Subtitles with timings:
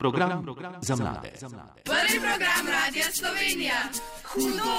[0.00, 1.32] Program, program za mlade.
[1.84, 3.74] Prvi program Radia Slovenija.
[4.24, 4.72] Hudo!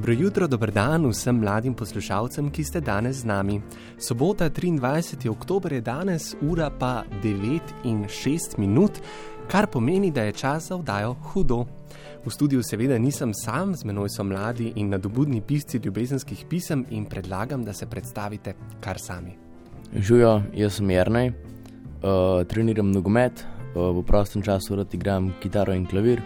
[0.00, 3.58] Dobro jutro, dober dan vsem mladim poslušalcem, ki ste danes z nami.
[3.98, 5.28] Sobota 23.
[5.28, 8.96] oktober je danes, ura pa 9 in 6 minut,
[9.48, 11.66] kar pomeni, da je čas za vdajo hudo.
[12.24, 17.04] V studiu seveda nisem sam, z menoj so mladi in nadobudni pisci ljubezenskih pisem in
[17.04, 19.36] predlagam, da se predstavite kar sami.
[19.92, 25.84] Živijo, jaz sem Jrnej, uh, treniram nogomet, uh, v prostem času rad igram kitaro in
[25.86, 26.22] klavir.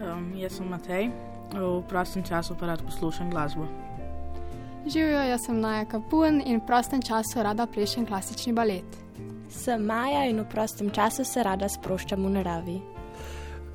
[0.00, 1.10] Um, jaz sem Matej,
[1.54, 3.66] v prostem času pa rad poslušam glasbo.
[4.86, 8.98] Živijo, jaz sem Naja Kapun in v prostem času rada plešem klasični balet.
[9.48, 12.80] Sem Maja in v prostem času se rada sproščam v naravi.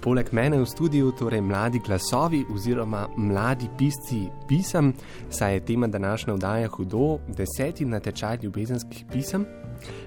[0.01, 4.93] Poleg mene v studiu, torej mladi glasovi oziroma mladi pisci pisem,
[5.29, 9.45] saj je tema današnje vdaje hudo, deseti natečaj ljubezenskih pisem,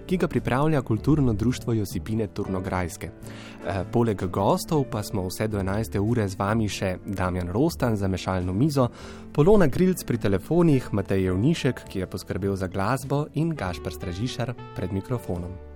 [0.07, 3.11] ki ga pripravlja kulturno društvo Josipine Turnograjske.
[3.11, 5.99] E, poleg gostov pa smo vse do 11.
[5.99, 8.89] ure z vami še Damjan Rostan za mešalno mizo,
[9.33, 14.93] Polona Grilc pri telefonih, Matej Jevnišek, ki je poskrbel za glasbo in Gašpar Stražišar pred
[14.93, 15.70] mikrofonom.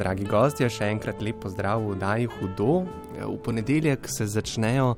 [0.00, 2.86] Dragi gostje, še enkrat lep pozdrav v Daji Hudo.
[3.20, 4.94] V ponedeljek se začnejo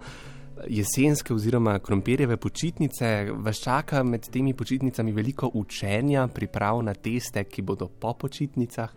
[0.70, 3.32] jesenske oziroma krompirjeve počitnice.
[3.34, 8.94] Vas čaka med temi počitnicami veliko učenja, priprav na teste, ki bodo po počitnicah.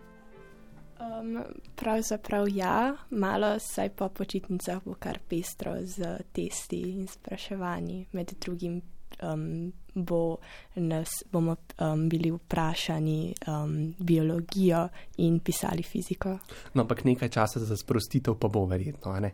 [1.02, 1.42] Um,
[1.76, 8.06] pravzaprav ja, malo saj po počitnicah bo kar pestro z testi in spraševanji.
[8.14, 8.82] Med drugim
[9.24, 10.38] um, bo
[10.76, 14.88] nas, bomo um, bili vprašani um, biologijo
[15.18, 16.38] in pisali fiziko.
[16.74, 19.32] No, ampak nekaj časa za sprostitev pa bo verjetno, ne?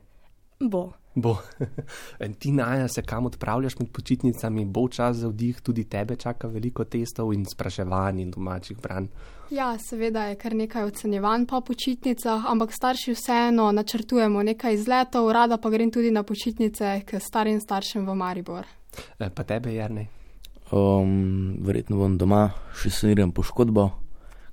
[0.60, 0.92] Bo.
[1.16, 1.38] Bo.
[2.40, 6.86] Ti naja se kam odpravljaš med počitnicami, bo čas za vdih, tudi tebe čaka veliko
[6.86, 9.08] testov in spraševanj in domačih branj.
[9.52, 15.58] Ja, seveda je kar nekaj ocenjevanj po počitnicah, ampak starši vseeno načrtujemo nekaj izletov, rada
[15.58, 18.64] pa grem tudi na počitnice k starim staršem v Maribor.
[19.20, 20.08] E, Pa tebe, Jarnej?
[20.72, 22.46] Um, verjetno bom doma
[22.80, 23.90] še saniral poškodbo,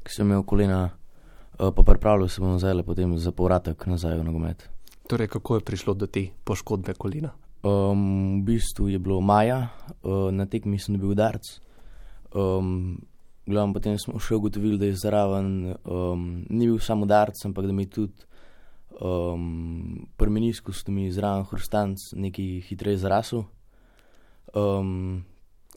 [0.02, 4.18] ki sem imel kolena, uh, pa pripravljal se bom zdaj le potem za povratek nazaj
[4.18, 4.64] v nogomet.
[5.06, 7.30] Torej, kako je prišlo do te poškodbe kolena?
[7.62, 9.70] Um, v bistvu je bilo maja,
[10.02, 11.46] uh, na tekmi sem dobil udarc.
[12.34, 12.98] Um,
[13.48, 17.72] glavno potem smo še ugotovili, da je zraven um, ni bil samo udarc, ampak da
[17.72, 18.26] mi tudi
[19.00, 23.44] um, pri menisku sta mi zraven hrustanc nekaj hitreje zrasel.
[24.54, 25.24] Um,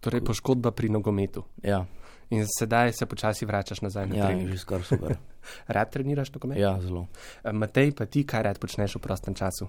[0.02, 1.44] Torej, poškodba pri nogometu.
[1.64, 1.86] ja,
[2.32, 4.50] In sedaj se počasi vračaš nazaj na ja, trening.
[4.50, 5.18] že skoraj super.
[5.76, 6.58] Rad treniraš nogomet?
[6.58, 7.08] Ja, zelo.
[7.44, 9.68] Matej, pa ti kaj rad počneš v prostem času?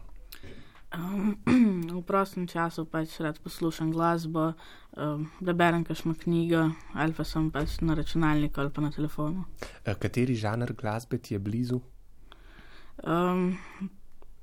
[0.94, 1.34] Um,
[1.92, 4.52] v prostem času pač rad poslušam glasbo,
[4.96, 9.44] um, da berem kakšno knjigo ali pa sem pač na računalniku ali pa na telefonu.
[9.84, 11.80] E, Kateri žanr glasbe ti je blizu?
[13.02, 13.58] Um,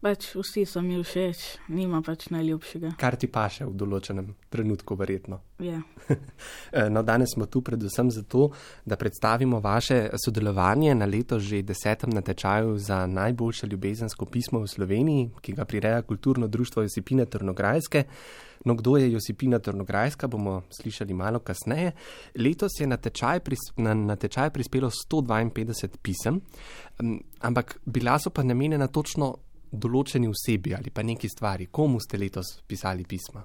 [0.01, 1.45] pač vsi so mi všeč,
[1.75, 2.93] nima pač najljubšega.
[2.99, 5.41] Kar ti paše v določenem trenutku, verjetno.
[5.63, 5.81] Ja.
[6.71, 8.49] E, No, danes smo tu predvsem zato,
[8.85, 15.29] da predstavimo vaše sodelovanje na leto že desetem natečaju za najboljše ljubezensko pismo v Sloveniji,
[15.41, 18.03] ki ga prireja kulturno društvo Josipine Trnograjske.
[18.65, 21.91] No, kdo je Josipina Trnograjska, bomo slišali malo kasneje.
[22.35, 26.41] Letos je na tečaj, pris, na, na tečaj prispelo 152 pisem,
[27.39, 29.35] ampak bila so pa namenjena točno
[29.71, 31.65] določeni osebi ali pa neki stvari.
[31.65, 33.43] Komu ste letos pisali pisma?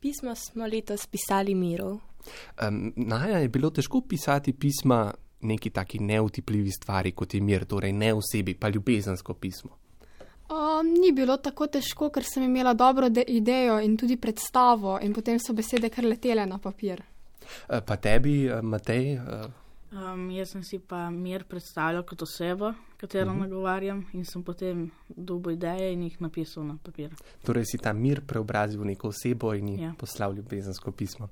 [0.00, 2.00] Pismo smo letos pisali miru.
[2.60, 5.12] Um, Naja je bilo težko pisati pisma
[5.42, 9.70] neki taki neutipljivi stvari, kot je mir, torej ne osebi, pa ljubezensko pismo.
[10.50, 15.12] Um, ni bilo tako težko, ker sem imela dobro de- idejo in tudi predstavo, in
[15.12, 17.02] potem so besede kar letele na papir.
[17.68, 19.18] E, Pa tebi, e, Matej, e,
[19.92, 23.40] Um, jaz sem si pa mir predstavljal kot osebo, katero uh -huh.
[23.40, 27.10] nagovarjam in sem potem dobil ideje in jih napisal na papir.
[27.44, 29.94] torej si ta mir preobrazil v neko osebo in ji Ja.
[29.98, 31.28] poslal ljubezensko pismo.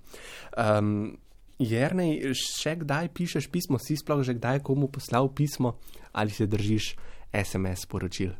[0.56, 1.16] Um,
[1.58, 5.76] Jernej, še kdaj pišeš pismo, si sploh že kdaj komu poslal pismo
[6.12, 6.96] ali se držiš
[7.44, 8.30] SMS sporočil?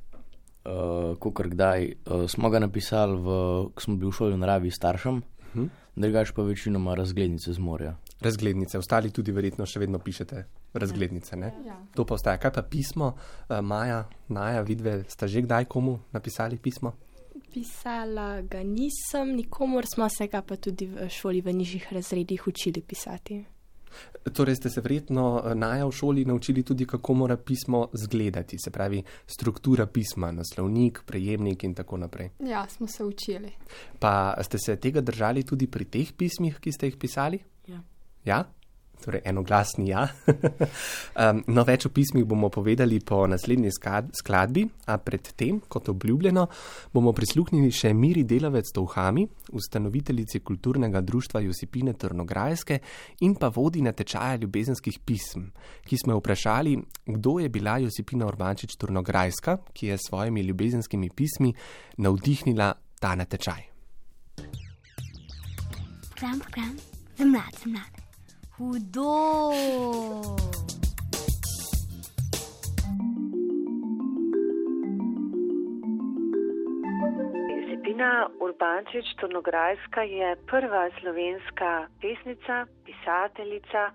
[0.64, 3.24] Uh, Kokor kdaj uh, smo ga napisali, v,
[3.74, 5.22] ko smo bili v šoli v naravi staršem, uh
[5.54, 5.68] -huh.
[5.96, 7.96] drugač pa večinoma razglednice z morja.
[8.20, 11.36] Razglednice, ostali tudi verjetno še vedno pišete razglednice.
[11.36, 11.52] Ne?
[11.66, 11.78] Ja.
[11.94, 12.38] To pa ostaja.
[12.38, 16.92] Kaj pa pismo, uh, Maja, Naja, vidve, ste že kdaj komu napisali pismo?
[17.50, 22.82] Pisala ga nisem, nikomor smo se ga pa tudi v šoli v nižjih razredih učili
[22.82, 23.40] pisati.
[24.32, 28.70] Torej ste se verjetno eh, Naja v šoli naučili tudi, kako mora pismo zgledati, se
[28.70, 32.30] pravi struktura pisma, naslovnik, prejemnik in tako naprej.
[32.38, 33.52] ja, smo se učili.
[33.98, 37.40] Pa ste se tega držali tudi pri teh pismih, ki ste jih pisali?
[38.24, 38.44] Ja.
[39.00, 40.02] Torej, enoglasni ja.
[41.22, 46.44] um, no, več o pismih bomo povedali po naslednji skladbi, a predtem, kot obljubljeno,
[46.92, 49.24] bomo prisluhnili še Miri Delavec Tovhami,
[49.56, 52.80] ustanoviteljici kulturnega društva Josipine Trnograjske
[53.24, 55.48] in pa vodi na tečaja ljubezenskih pism,
[55.88, 56.76] ki smo jo vprašali,
[57.16, 61.54] kdo je bila Josipina Urbančič Trnograjska, ki je s svojimi ljubezenskimi pismi
[61.96, 63.64] navdihnila ta natečaj.
[66.20, 66.76] Program, program,
[67.16, 67.99] za mlad, za mlad.
[68.60, 69.40] Hudo.
[77.48, 83.90] Josipina Urbančič Tornograjska je prva slovenska pesnica, pisateljica,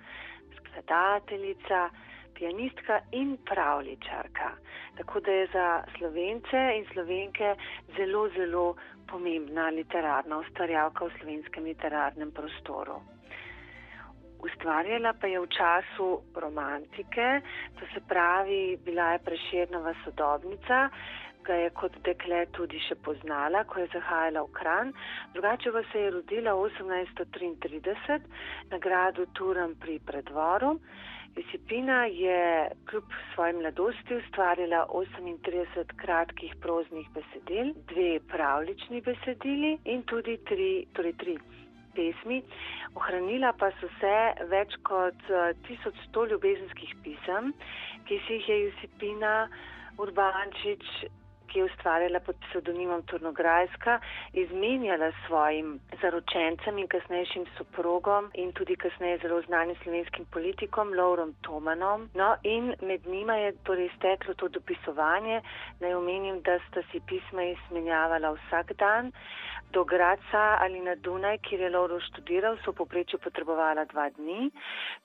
[0.57, 1.89] skladateljica,
[2.33, 4.49] pianistka in pravličarka.
[4.97, 7.55] Tako da je za slovence in slovenke
[7.97, 8.75] zelo, zelo
[9.05, 13.14] pomembna literarna ustvarjalka v slovenskem literarnem prostoru.
[14.39, 17.41] Ustvarjala pa je v času romantike,
[17.79, 20.89] to se pravi, bila je preširnova sodobnica,
[21.43, 24.93] ga je kot dekle tudi še poznala, ko je zahajala v Kran.
[25.33, 28.21] Drugače pa se je rodila 1833
[28.71, 30.79] na gradu Turam pri predvoru.
[31.35, 32.39] Josipina je
[32.85, 33.03] kljub
[33.33, 41.37] svoji mladosti ustvarila 38 kratkih proznih besedil, dve pravlični besedili in tudi tri, torej tri
[41.97, 42.41] pesmi.
[42.95, 44.15] Ohranila pa so se
[44.51, 47.53] več kot eh, 1100 ljubezenskih pisem,
[48.07, 49.35] ki si jih je Josipina
[49.97, 50.85] Urbančič,
[51.55, 53.99] ki je ustvarjala pod psevdonimom Turnograjska,
[54.33, 61.31] izmenjala s svojim zaročencem in kasnejšim soprogom in tudi kasneje zelo znanim slovenskim politikom Laurom
[61.41, 62.09] Tomanom.
[62.13, 65.41] No in med njima je torej steklo to dopisovanje.
[65.79, 69.11] Naj omenim, da sta si pisma izmenjavala vsak dan.
[69.71, 74.51] Do Graca ali na Dunaj, kjer je Lauro študiral, so v poprečju potrebovala dva dni.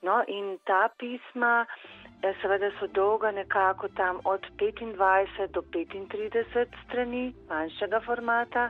[0.01, 6.40] No in ta pisma eh, seveda so dolga nekako tam od 25 do 35
[6.85, 8.69] strani manjšega formata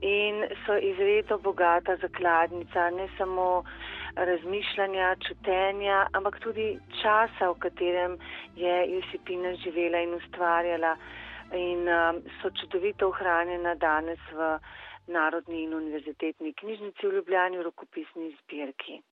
[0.00, 3.64] in so izredno bogata zakladnica ne samo
[4.16, 8.18] razmišljanja, čutenja, ampak tudi časa, v katerem
[8.56, 10.96] je Josipina živela in ustvarjala
[11.52, 14.58] in um, so čudovito ohranjena danes v
[15.06, 19.02] Narodni in univerzitetni knjižnici v Ljubljani v rokopisni zbirki.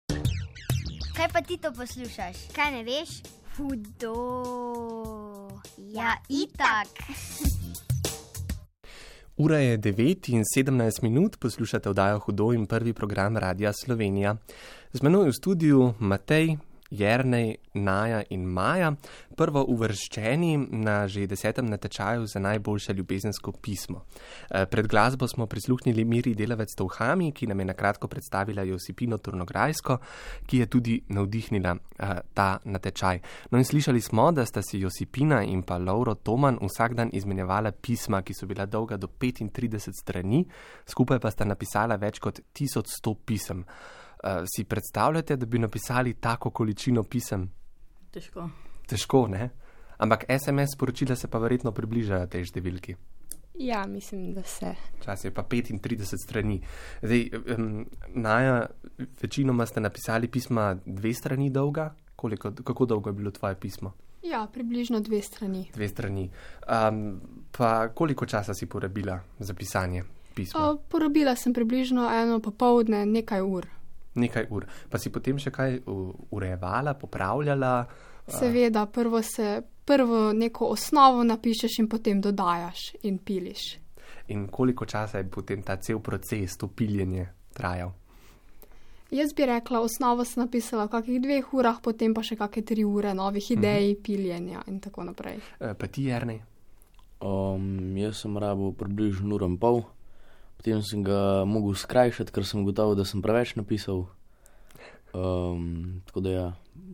[1.16, 2.48] Kaj pa ti to poslušaš?
[2.56, 3.41] Kaj ne veš?
[3.58, 4.16] Hudo.
[5.76, 6.88] Ja, itak.
[9.42, 14.36] Ura je 9 in 17 minut, poslušate oddajo Hudo in prvi program Radia Slovenija.
[14.92, 16.56] Z menoj v studiu Matej,
[16.92, 18.92] Jernej, Naja in Maja,
[19.36, 24.04] prvo uvrščeni na že desetem natečaju za najboljše ljubezensko pismo.
[24.50, 29.98] Eh, Pred glasbo smo prisluhnili Miri Delavec Tovhami, ki nam je nakratko predstavila Josipino Turnograjsko,
[30.46, 33.20] ki je tudi navdihnila eh, ta natečaj.
[33.50, 37.72] No in slišali smo, da sta si Josipina in pa Lauro Toman vsak dan izmenjevala
[37.72, 40.44] pisma, ki so bila dolga do 35 strani,
[40.86, 43.64] skupaj pa sta napisala več kot 1100 pisem.
[44.22, 47.48] Uh, si predstavljate, da bi napisali tako količino pisem?
[48.10, 48.48] Težko.
[48.86, 49.50] Težko, ne?
[49.98, 52.94] Ampak SMS sporočila se pa verjetno približajo tej številki.
[53.58, 54.74] Ja, mislim, da se.
[55.04, 56.60] Čas je pa 35 strani.
[57.02, 58.66] Zdaj, um, Naja,
[59.22, 61.94] večinoma ste napisali pisma dve strani dolga.
[62.16, 63.92] Koliko, kako dolgo je bilo tvoje pismo?
[64.22, 65.66] Ja, približno dve strani.
[65.74, 66.30] Dve strani.
[66.68, 67.20] Um,
[67.58, 70.70] pa koliko časa si porabila za pisanje pisma?
[70.70, 73.66] O, porabila sem približno eno popovdne, nekaj ur.
[74.14, 74.66] Nekaj ur.
[74.90, 77.86] Pa si potem še kaj u- urejevala, popravljala?
[78.28, 79.54] Seveda, prvo, se,
[79.84, 83.78] prvo neko osnovo napišeš in potem dodajaš in piliš.
[84.28, 87.92] In koliko časa je potem ta cel proces, to piljenje trajal?
[89.10, 92.84] Jaz bi rekla, osnovo sem napisala v kakih dveh urah, potem pa še kakšne tri
[92.84, 95.36] ure novih idej, piljenja in tako naprej.
[95.60, 96.40] Eh, Pa ti, Jernej?
[97.20, 99.82] Um, jaz sem rabil približno uro in pol,
[100.62, 104.06] potem sem ga mogel skrajšati, ker sem gotovo, da sem preveč napisal.
[105.12, 105.66] Um,
[106.06, 106.44] tako da ja,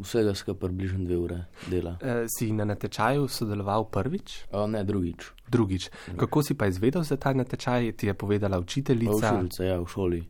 [0.00, 1.96] vsega skupaj približno dve ure dela.
[2.00, 5.28] Eh, Si na natečaju sodeloval prvič, Uh, ne drugič.
[5.46, 5.86] drugič.
[6.16, 7.92] Kako si pa izvedel za ta natečaj?
[7.92, 9.12] Ti je povedala učiteljica?
[9.14, 10.24] Učiteljica, ja, v šoli.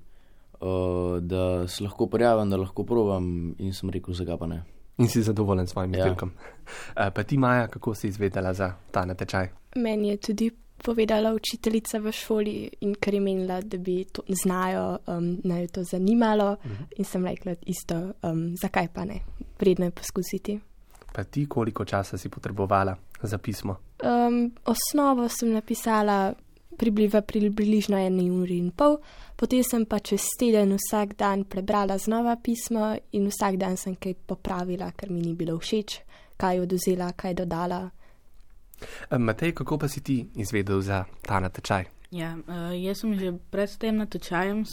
[0.61, 0.67] uh,
[1.21, 3.25] da se lahko prijavim, da lahko provam
[3.59, 4.63] in sem rekel, zakaj pa ne.
[4.99, 5.99] In si zadovoljen s svojim Ja.
[6.01, 6.33] izdelkom.
[6.97, 7.11] Ja.
[7.11, 9.49] Pa ti, Maja, kako si izvedela za ta natečaj?
[9.77, 10.51] Meni je tudi
[10.85, 15.69] povedala učiteljica v šoli in ker je menila, da bi to znajo, um, naj jo
[15.73, 16.53] to zanimalo.
[16.53, 16.85] Uh -huh.
[16.97, 19.21] In sem rekla isto, um, zakaj pa ne,
[19.61, 20.61] vredno je poskusiti.
[21.13, 23.77] Pa ti, koliko časa si potrebovala za pismo?
[24.05, 26.35] Um, osnovo sem napisala
[26.79, 28.99] približno približno eni uri in pol,
[29.37, 34.15] potem sem pa čez teden vsak dan prebrala znova pismo in vsak dan sem kaj
[34.27, 36.01] popravila, ker mi ni bilo všeč,
[36.37, 37.91] kaj oduzela, kaj dodala.
[39.11, 41.85] Eh, Matej, kako pa si ti izvedel za ta natečaj?
[42.11, 44.65] Ja, uh, jaz sem že pred tem natečajem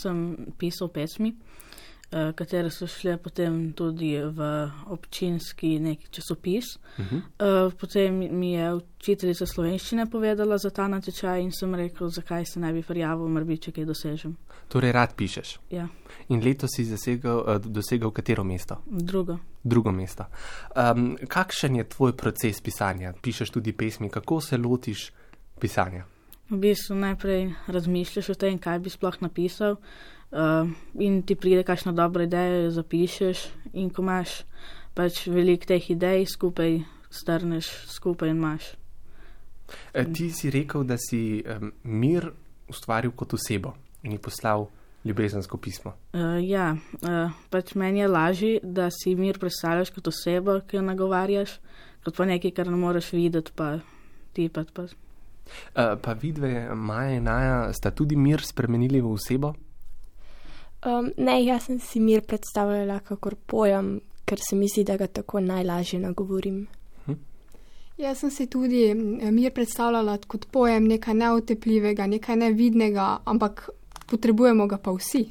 [0.58, 6.78] pisal pesmi, uh, katere so šle potem tudi v občinski neki časopis.
[6.98, 7.22] Uh -huh.
[7.68, 12.60] Uh, potem mi je učiteljica slovenščine povedala za ta natečaj in sem rekel, zakaj se
[12.60, 14.38] ne bi prijavil, morda če kaj dosežem.
[14.68, 15.60] Torej, rad pišeš.
[15.70, 15.88] Ja,
[16.30, 18.82] In letos si zasegel, eh, dosegel katero mesto?
[18.86, 19.38] drugo.
[19.66, 20.28] Drugo mesto.
[20.78, 23.16] Um, kakšen je tvoj proces pisanja?
[23.22, 25.10] Pišeš tudi pesmi, kako se lotiš
[25.60, 26.06] pisanja?
[26.50, 30.70] V bistvu najprej razmišljaš o tem, kaj bi sploh napisal, uh,
[31.02, 34.44] in ti pride kakšna dobra ideja, jo zapišeš, in ko imaš
[34.94, 36.80] pač veliko teh idej, skupaj
[37.10, 38.76] strneš, skupaj in imaš.
[39.94, 42.30] Eh, Ti si rekel, da si um, mir
[42.70, 44.68] ustvaril kot osebo in ji poslal
[45.06, 45.94] ljubezensko pismo.
[46.14, 50.86] Uh, ja, uh, pač meni je lažje, da si mir predstavljaš kot osebo, ki jo
[50.86, 51.60] nagovarjaš,
[52.06, 53.78] kot pa nekaj, kar ne moreš videti, pa
[54.34, 54.74] tipati.
[54.74, 54.88] Pa.
[54.88, 59.54] Uh, pa vidve, Maja in Naja, sta tudi mir spremenili v osebo?
[60.86, 65.08] Um, ne, jaz sem si mir predstavljala kakor pojem, ker se mi zdi, da ga
[65.08, 66.66] tako najlažje nagovorim.
[67.98, 68.90] Jaz sem si tudi
[69.32, 73.70] mir predstavljala kot pojem nekaj neotepljivega, nekaj nevidnega, ampak
[74.08, 75.26] potrebujemo ga pa vsi.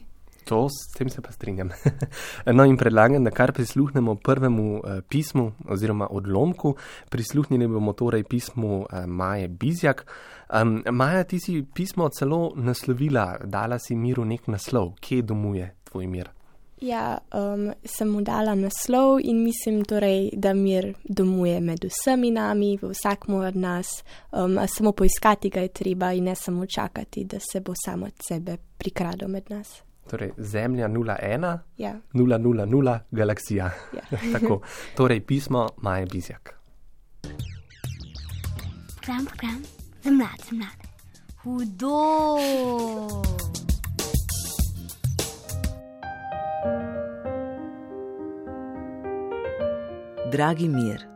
[0.44, 1.70] To, s tem se pa strinjam.
[2.56, 6.74] no, in predlagam, da kar prisluhnemo prvemu eh, pismu oziroma odlomku.
[7.08, 10.04] Prisluhnili bomo torej pismu eh, Maje Bizjak.
[10.52, 16.06] Um, Maja, ti si pismo celo naslovila, dala si miru nek naslov, kje domuje tvoj
[16.06, 16.33] mir.
[16.80, 22.78] Ja, um, sem mu dala naslov in mislim torej, da mir domuje med vsemi nami,
[22.82, 23.86] v vsakmu od nas,
[24.32, 28.06] um, a samo poiskati ga je treba in ne samo čakati, da se bo samo
[28.06, 29.82] od sebe prikradel med nas.
[30.10, 33.70] Torej, Zemlja 01, Ja, 000, galaksija.
[33.94, 34.18] ja.
[34.32, 34.60] Tako,
[34.96, 36.54] torej pismo Maje Bizjak.
[38.96, 39.62] Program, program,
[40.02, 40.84] za mlade, za mlade.
[41.42, 41.98] Hudo.
[50.32, 51.06] Dragi mir,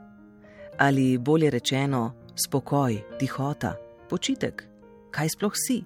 [0.79, 2.13] ali bolje rečeno,
[2.47, 3.75] spokoj, tihota,
[4.09, 4.65] počitek,
[5.11, 5.83] kaj sploh si?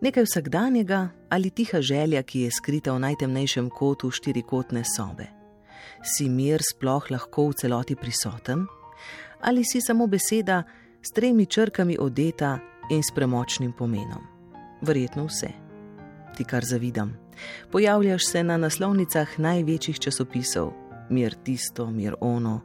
[0.00, 5.26] Nekaj vsakdanjega ali tiha želja, ki je skrita v najtemnejšem kotu štirikotne sobe.
[6.02, 8.66] Si mir sploh lahko v celoti prisoten?
[9.40, 10.62] Ali si samo beseda
[11.02, 12.58] s tremi črkami odeta
[12.90, 14.24] in s premočnim pomenom?
[14.80, 15.52] Verjetno vse.
[16.36, 17.23] Ti kar zavidam.
[17.70, 20.72] Pojavljaš se na naslovnicah največjih časopisov,
[21.10, 22.60] mir tisto, mir ono.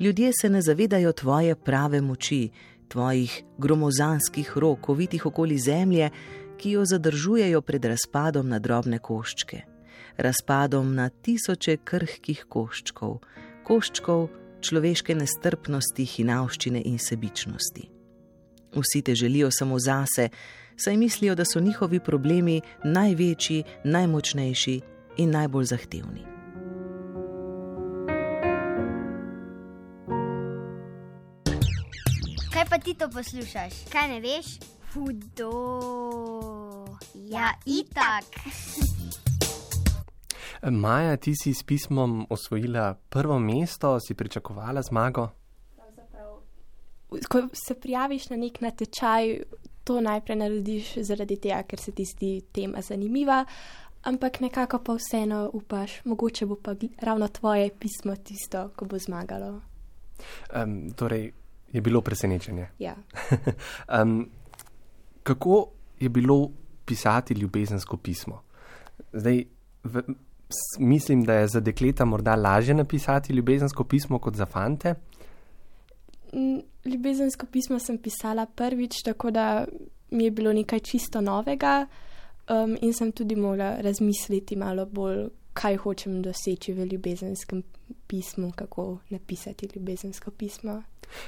[0.00, 2.50] Ljudje se ne zavedajo tvoje prave moči,
[2.88, 6.10] tvojih gromozanskih rok, ovitih okoli zemlje,
[6.58, 9.62] ki jo zadržujejo pred razpadom na drobne koščke,
[10.16, 13.18] razpadom na tisoče krhkih koščkov,
[13.64, 14.28] koščkov
[14.60, 17.90] človeške nestrpnosti, hinavščine in sebičnosti.
[18.76, 20.28] Vsi te želijo samo zase,
[20.76, 24.80] saj mislijo, da so njihovi problemi največji, najmočnejši
[25.16, 26.24] in najbolj zahtevni.
[32.52, 33.72] Kaj pa ti to poslušaš?
[33.92, 34.46] Kaj ne veš?
[34.92, 35.52] Hudo.
[37.14, 38.24] Ja, itak.
[40.70, 45.28] Maja, ti si s pismom osvojila prvo mesto, si pričakovala zmago.
[47.28, 49.38] Ko se prijaviš na nek natečaj,
[49.86, 53.44] to najprej narediš zaradi tega, ker se ti zdi tema zanimiva,
[54.10, 59.60] ampak nekako pa vseeno upaš, mogoče bo pa ravno tvoje pismo tisto, ko bo zmagalo.
[60.50, 61.30] Um, torej,
[61.72, 62.68] je bilo presenečenje.
[62.78, 62.96] Ja.
[64.02, 64.28] um,
[65.22, 65.66] kako
[66.00, 66.50] je bilo
[66.84, 68.42] pisati ljubezensko pismo?
[69.12, 69.44] Zdaj,
[69.84, 70.02] v,
[70.78, 74.94] mislim, da je za dekleta morda lažje napisati ljubezensko pismo kot za fante.
[76.84, 79.64] Ljubezensko pismo sem pisala prvič, tako da
[80.10, 81.86] mi je bilo nekaj čisto novega
[82.48, 87.62] um, in sem tudi morala razmisliti malo bolj, kaj hočem doseči v ljubezenskem
[88.06, 90.82] pismu, kako napisati ljubezensko pismo.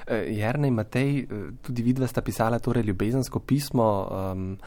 [0.09, 1.27] Jrnej Matej,
[1.63, 4.09] tudi vidva sta pisala torej ljubezensko pismo.
[4.11, 4.59] Um,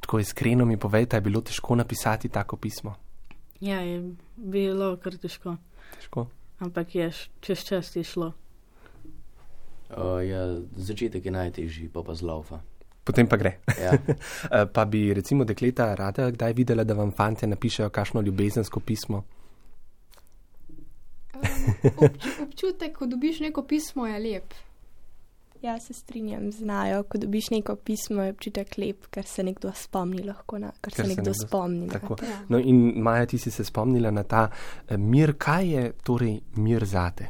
[0.00, 2.94] tako iskreno mi povejte, je bilo težko napisati tako pismo?
[3.60, 5.56] Ja, je bilo kar težko.
[5.94, 6.26] težko.
[6.58, 8.32] Ampak je čez čas je šlo.
[9.90, 10.44] Uh, ja,
[10.76, 12.60] začetek je najtežji, pa pa zlaufa.
[13.04, 13.58] Potem pa gre.
[13.80, 13.96] Ja.
[14.74, 19.24] pa bi recimo dekleta rada kdaj videla, da vam fante napišejo kakšno ljubezensko pismo?
[21.96, 24.54] Obč občutek, ko dobiš neko pismo, je lep.
[25.62, 27.02] Ja, se strinjam, znajo.
[27.02, 31.04] Ko dobiš neko pismo, je občutek lep, ker se nekdo spomni lahko na kar se
[31.08, 31.86] nekdo spomni.
[31.86, 31.92] na.
[31.92, 32.16] Tako.
[32.48, 34.48] No, in Maja, ti si se spomnila na ta
[34.88, 35.34] eh, mir.
[35.38, 37.28] Kaj je torej mir zate?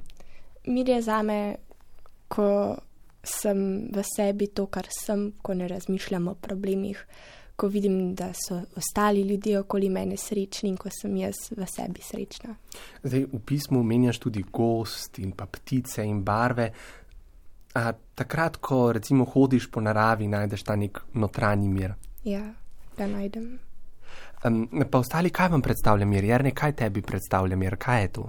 [0.67, 1.57] Mir je zame,
[2.31, 2.79] ko
[3.25, 7.03] sem v sebi to, kar sem, ko ne razmišljam o problemih,
[7.57, 12.01] ko vidim, da so ostali ljudje okoli mene srečni in ko sem jaz v sebi
[12.01, 12.55] srečna.
[13.03, 16.71] Zdaj, v pismu menjaš tudi gost in pa ptice in barve.
[17.75, 21.95] A takrat, ko recimo hodiš po naravi, najdeš ta nek notranji mir.
[22.25, 22.47] Ja,
[22.97, 23.59] ga najdem.
[24.45, 26.25] Um, pa ostali, kaj vam predstavlja mir?
[26.25, 27.77] Jerne, kaj tebi predstavlja mir?
[27.77, 28.25] Kaj je to?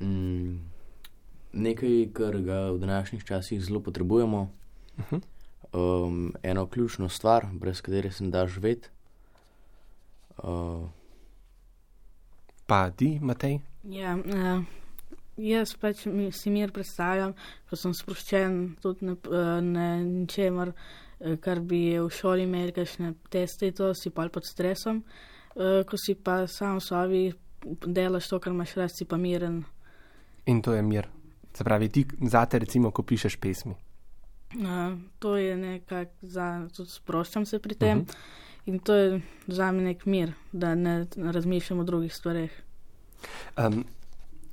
[0.00, 0.56] Mm,
[1.52, 4.48] nekaj, kar ga v današnjih časih zelo potrebujemo.
[4.98, 5.20] Uh -huh.
[5.72, 8.88] um, eno ključno stvar, brez katere se ne da živeti.
[10.38, 10.88] Uh,
[12.66, 13.58] pa ti, Matej?
[13.84, 14.64] Ja, uh,
[15.36, 17.32] jaz pač mi, si mir predstavljam,
[17.70, 23.14] ko sem sproščen, tudi ne, uh, ne ničemer, uh, kar bi v šoli imeli, kakšne
[23.30, 25.04] teste in to si pa pod stresom.
[25.54, 27.32] Uh, ko si pa sam v sobi,
[27.86, 29.64] delaš to, kar imaš rad, si pa miren.
[30.46, 31.17] In to je mir.
[31.58, 33.74] Se pravi, ti zate, recimo, ko pišeš pesmi.
[34.54, 37.98] Uh, to je nekako za, tudi sproščam se pri tem.
[37.98, 38.14] Uh -huh.
[38.66, 42.50] In to je za me nek mir, da ne razmišljam o drugih stvareh.
[43.56, 43.84] Um,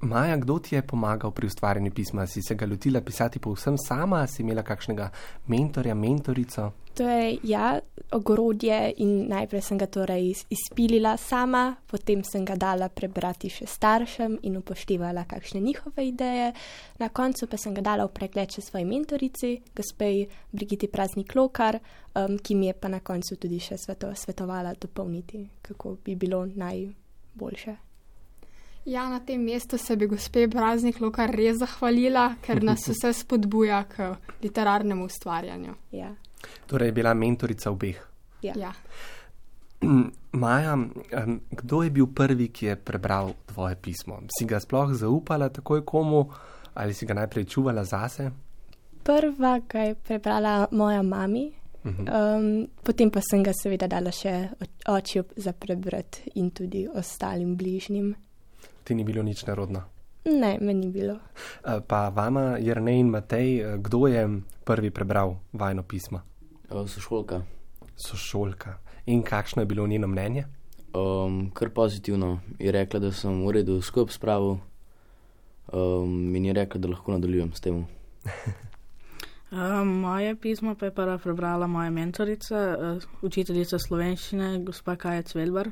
[0.01, 2.27] Maja, kdo ti je pomagal pri ustvarjanju pisma?
[2.27, 5.09] Si se ga lotila pisati povsem sama, si imela kakšnega
[5.47, 6.71] mentorja, mentorico?
[6.95, 7.79] To je ja,
[8.11, 13.67] ogrodje in najprej sem ga torej iz, izpilila sama, potem sem ga dala prebrati še
[13.67, 16.53] staršem in upoštevala kakšne njihove ideje.
[16.99, 21.79] Na koncu pa sem ga dala v pregled še svoji mentorici, gospej Brigiti Praznik Lokar,
[22.15, 26.45] um, ki mi je pa na koncu tudi še sveto, svetovala dopolniti, kako bi bilo
[26.45, 27.84] najboljše.
[28.85, 33.83] Ja, na tem mestu se bi gospe Praznik Lokar res zahvalila, ker nas vse spodbuja
[33.89, 34.11] k
[34.43, 35.73] literarnemu ustvarjanju.
[35.91, 36.13] Ja.
[36.69, 37.97] Torej, je bila mentorica obeh.
[38.41, 38.53] Ja.
[38.57, 38.73] Ja.
[40.31, 40.77] Maja,
[41.51, 44.21] kdo je bil prvi, ki je prebral tvoje pismo?
[44.37, 46.25] Si ga sploh zaupala takoj komu
[46.75, 48.29] ali si ga najprej čuvala zase?
[49.03, 51.51] Prva ga je prebrala moja mami,
[51.85, 52.37] Uh -huh.
[52.37, 54.49] um, potem pa sem ga seveda dala še
[54.87, 58.15] očju za prebrati in tudi ostalim bližnjim.
[58.85, 59.81] Ti ni bilo nič nerodno.
[60.25, 61.17] Ne, meni ni bilo.
[61.65, 64.21] Uh, pa vama, Jrnej in Matej, uh, kdo je
[64.65, 66.21] prvi prebral vajno pismo?
[66.69, 67.41] sošolka.
[67.95, 68.77] Sošolka.
[69.05, 70.45] In kakšno je bilo njeno mnenje?
[70.93, 72.39] Um, kar pozitivno.
[72.59, 74.57] Je rekla, da sem v redu skup spravil
[75.73, 77.85] um, in je rekla, da lahko nadaljujem s tem.
[79.51, 85.69] Uh, moje pismo pa je prva prebrala moja mentorica, uh, učiteljica slovenščine, gospa Kaja Cvelbar.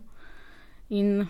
[0.90, 1.28] In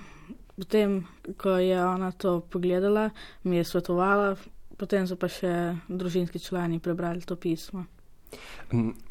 [0.58, 1.04] potem,
[1.38, 3.10] ko je ona to pogledala,
[3.44, 4.36] mi je svetovala,
[4.78, 7.86] potem so pa še družinski člani prebrali to pismo.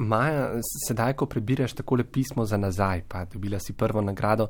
[0.03, 4.49] Maja, sedaj, ko prebiraš takole pismo za nazaj, pa dobila si prvo nagrado,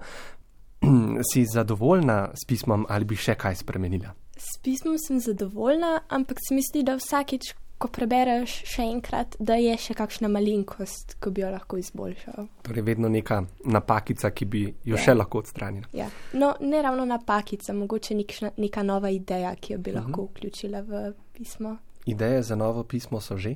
[1.30, 4.14] si zadovoljna s pismom ali bi še kaj spremenila?
[4.34, 9.58] S pismom sem zadovoljna, ampak se mi zdi, da vsakič, ko prebereš še enkrat, da
[9.60, 12.48] je še kakšna malenkost, ko bi jo lahko izboljšal.
[12.64, 15.02] Torej, vedno neka napakica, ki bi jo Ja.
[15.04, 15.90] še lahko odstranila.
[15.94, 16.08] Ja.
[16.34, 21.04] No, ne ravno napakica, mogoče nekšna, neka nova ideja, ki jo bi lahko vključila v
[21.36, 21.76] pismo.
[22.06, 23.56] Ideje za novo pismo so že?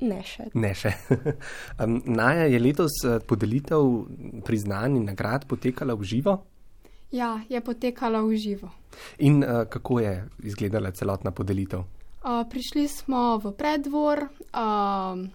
[0.00, 0.50] Ne še.
[0.54, 0.92] Ne še.
[1.82, 3.82] um, Naja je letos eh, podelitev
[4.46, 6.36] priznanj in nagrad potekala v živo.
[7.10, 8.70] Ja, je potekala v živo.
[9.18, 10.12] In uh, kako je
[10.44, 11.82] izgledala celotna podelitev?
[12.28, 15.30] Uh, prišli smo v preddvor, um,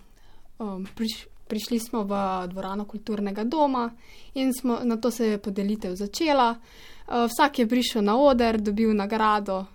[0.62, 2.14] um, priš, prišli smo v
[2.54, 3.90] dvorano kulturnega doma
[4.38, 6.54] in smo, na to se je podelitev začela.
[6.54, 9.66] Uh, vsak je prišel na oder, dobil nagrado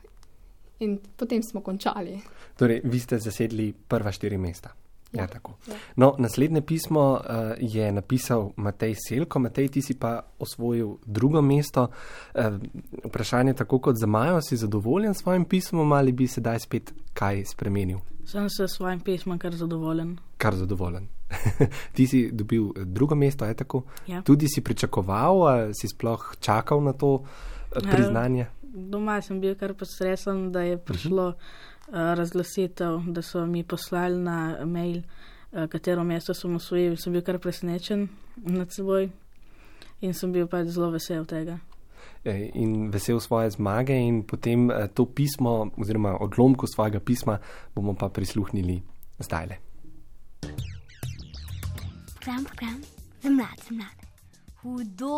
[0.78, 2.22] in potem smo končali.
[2.54, 4.70] Torej, vi ste zasedli prva štiri mesta.
[5.12, 5.54] Ja, Ja, tako.
[5.68, 5.74] ja.
[5.96, 7.20] No, naslednje pismo uh,
[7.58, 9.38] je napisal Matej Selko.
[9.38, 11.88] Matej, ti si pa osvojil drugo mesto.
[12.34, 12.44] Uh,
[13.04, 17.44] vprašanje, tako kot za Majo, si zadovoljen s svojim pismom ali bi sedaj spet kaj
[17.46, 17.98] spremenil?
[18.24, 20.18] Sem se s svojim pismom kar zadovoljen.
[20.36, 21.08] Kar zadovoljen.
[21.94, 23.82] ti si dobil eh, drugo mesto, je tako?
[24.06, 24.22] Ja.
[24.22, 27.26] Tudi si pričakoval, ali si sploh čakal na to uh,
[27.76, 27.90] Ja.
[27.92, 28.46] priznanje?
[28.62, 31.32] Doma sem bil kar postresen, da je prišlo
[31.92, 35.02] razglasitev, da so mi poslali na mail,
[35.68, 39.08] katero mesto sem osvojil, sem bil kar presenečen nad seboj
[40.00, 41.58] in sem bil pač zelo vesel tega.
[42.54, 47.38] In vesel svoje zmage, in potem to pismo, oziroma odlomko svojega pisma,
[47.74, 48.82] bomo pa prisluhnili
[49.18, 49.56] zdaj le.
[52.20, 52.82] Program, program,
[53.22, 54.04] za mlade, za mlade.
[54.60, 55.14] Hudo.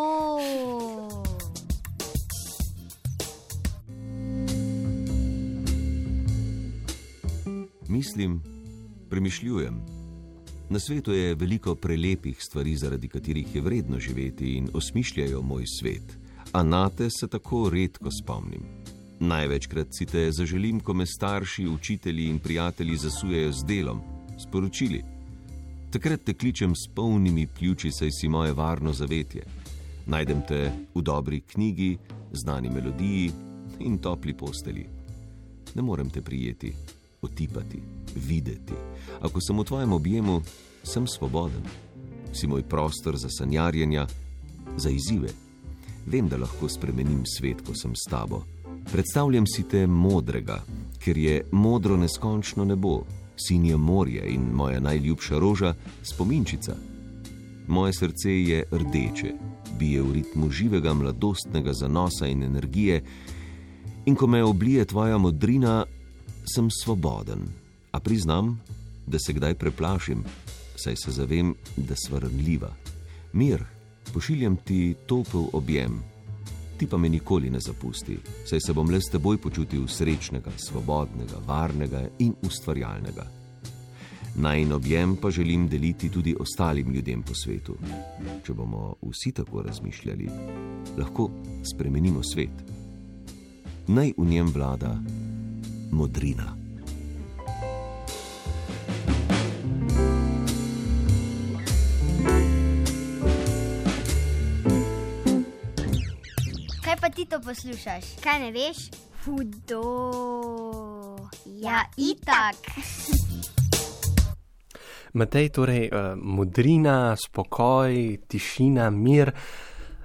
[7.91, 8.41] Mislim,
[9.09, 9.81] premišljujem.
[10.69, 16.19] Na svetu je veliko prelepih stvari, zaradi katerih je vredno živeti in osmišljajo moj svet,
[16.53, 18.63] a na te se tako redko spomnim.
[19.21, 24.01] Največkrat si te zaželim, ko me starši, učitelji in prijatelji zasujejo z delom,
[24.39, 25.03] sporočili.
[25.91, 29.43] Takrat te kličem s polnimi pljuči, saj si moje varno zavetje.
[30.07, 31.99] Najdem te v dobri knjigi,
[32.33, 33.33] znani melodiji
[33.81, 34.87] in topli posteli.
[35.75, 36.73] Ne morem te prijeti,
[37.23, 37.83] otipati,
[38.17, 38.75] videti.
[39.21, 40.43] Ako sem v tvojem objemu,
[40.83, 41.63] sem svoboden.
[42.33, 44.07] Si moj prostor za sanjarjenja,
[44.77, 45.29] za izzive.
[46.07, 48.45] Vem, da lahko spremenim svet, ko sem s tabo.
[48.93, 50.63] Predstavljam si te modrega,
[50.99, 53.03] ker je modro neskončno nebo,
[53.37, 56.77] sinje morje in moja najljubša roža, spominčica.
[57.69, 59.35] Moje srce je rdeče,
[59.79, 63.03] bije v ritmu živega mladostnega zanosa in energije,
[64.07, 65.85] in ko me oblije tvoja modrina,
[66.55, 67.49] sem svoboden.
[67.93, 68.61] A priznam,
[69.07, 70.25] da se kdaj preplašim,
[70.77, 72.71] saj se zavem, da sva ranljiva.
[73.33, 73.65] Mir,
[74.15, 76.01] pošiljam ti topel objem.
[76.79, 81.43] Ti pa me nikoli ne zapusti, saj se bom le s teboj počutil srečnega, svobodnega,
[81.47, 83.27] varnega in ustvarjalnega.
[84.41, 87.75] Naj objem pa želim deliti tudi ostalim ljudem po svetu.
[88.47, 90.29] Če bomo vsi tako razmišljali,
[90.99, 91.31] lahko
[91.75, 92.65] spremenimo svet.
[93.89, 94.95] Naj v njem vlada
[95.91, 96.57] modrina.
[106.85, 108.05] Kaj pa ti to poslušaš?
[108.23, 108.91] Kaj ne veš?
[109.25, 109.83] Hudo.
[111.47, 112.57] Ja, itak.
[115.13, 119.33] Matej, torej uh, modrina, spokoj, tišina, mir.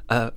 [0.10, 0.30] Uh,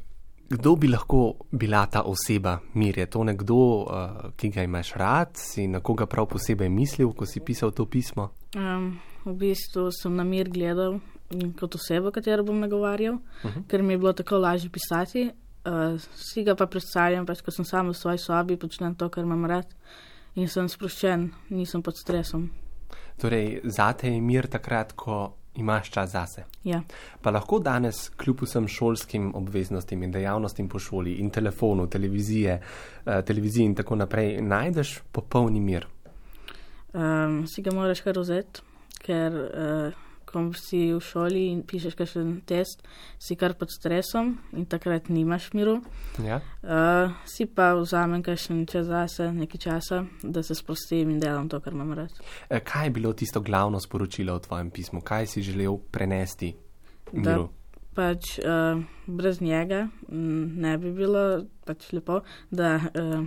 [0.48, 2.98] kdo bi lahko bila ta oseba, mir?
[2.98, 7.26] Je to nekdo, uh, ki ga imaš rad, si na koga prav posebej mislil, ko
[7.26, 8.30] si pisal to pismo?
[8.56, 11.00] Um, v bistvu sem na mir gledal
[11.60, 13.66] kot osebo, katero bom nagovarjal, uh -huh.
[13.68, 15.30] ker mi je bilo tako lažje pisati.
[15.64, 19.24] Uh, si ga pa predstavljam, pač, ko sem sam v svoji sobi, počnem to, kar
[19.24, 19.74] imam rad
[20.34, 22.50] in sem sproščen, nisem pod stresom.
[23.18, 26.44] Torej, zate je mir takrat, ko imaš čas zase.
[26.64, 26.80] Ja.
[27.22, 33.20] Pa lahko danes, kljub vsem šolskim obveznostim in dejavnostim po šoli in telefonu, televizije, uh,
[33.24, 35.86] televiziji in tako naprej, najdeš popolni mir.
[36.92, 38.62] Um, si ga moraš kar vzeti,
[39.04, 42.84] ker uh, ko si v šoli in pišeš kakšen test,
[43.18, 45.78] si kar pod stresom in takrat nimaš miru.
[46.24, 46.40] Ja.
[46.62, 51.60] Uh, si pa vzamem kakšen čas zase, nekaj časa, da se sprostim in delam to,
[51.64, 52.12] kar imam rad.
[52.48, 55.00] E, kaj je bilo tisto glavno sporočilo v tvojem pismu?
[55.00, 56.54] Kaj si želel prenesti?
[57.12, 57.48] Da Miru?
[57.98, 58.78] pač uh,
[59.10, 63.24] brez njega m, ne bi bilo pač lepo, da uh,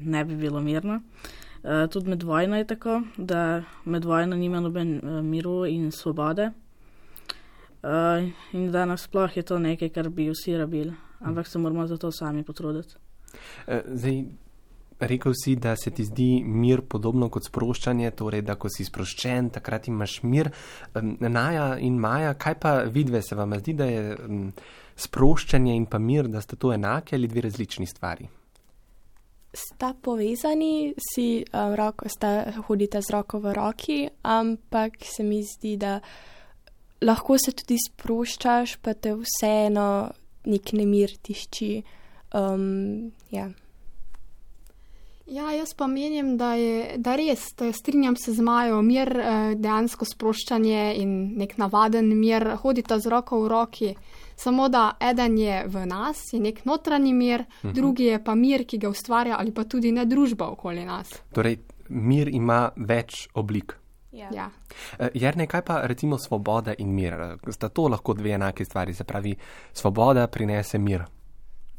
[0.00, 1.02] ne bi bilo mirno.
[1.02, 1.41] Uh,
[1.90, 6.50] tudi med vojno je tako, da med vojno nima noben uh, miru in svobode.
[7.82, 11.96] Uh, in da nasploh je to nekaj, kar bi vsi rabili, ampak se moramo za
[11.96, 12.94] to sami potruditi.
[13.86, 14.24] Zdaj,
[15.06, 19.50] rekel si, da se ti zdi mir podobno kot sproščanje, torej da ko si sproščen,
[19.54, 20.52] takrat imaš mir.
[20.94, 24.16] Naja in Maja, kaj pa vidve se vam zdi, da je
[24.96, 28.28] sproščanje in pa mir, da sta to enake ali dve različni stvari?
[29.52, 35.76] Sta povezani, si um, roko, sta hodita z roko v roki, ampak se mi zdi,
[35.76, 36.00] da
[37.04, 39.88] lahko se tudi sproščaš, pa te vseeno
[40.48, 41.82] nek nemir tišči.
[42.32, 43.50] Um, ja.
[45.32, 49.54] Ja, jaz pa menim, da je da res, da strinjam se z Majo, mir, eh,
[49.56, 53.94] dejansko sproščanje in nek navaden mir hodita z roko v roki.
[54.36, 57.74] Samo da eden je v nas, je nek notranji mir, mhm.
[57.74, 61.12] drugi je pa mir, ki ga ustvarja ali pa tudi ne družba okoli nas.
[61.32, 63.78] Torej, mir ima več oblik.
[64.12, 64.28] Ja.
[64.34, 64.50] Ja.
[64.98, 67.38] E, Jernej, kaj pa recimo svoboda in mir?
[67.48, 69.36] Sta to lahko dve enake stvari, se pravi,
[69.72, 71.06] svoboda prinese mir.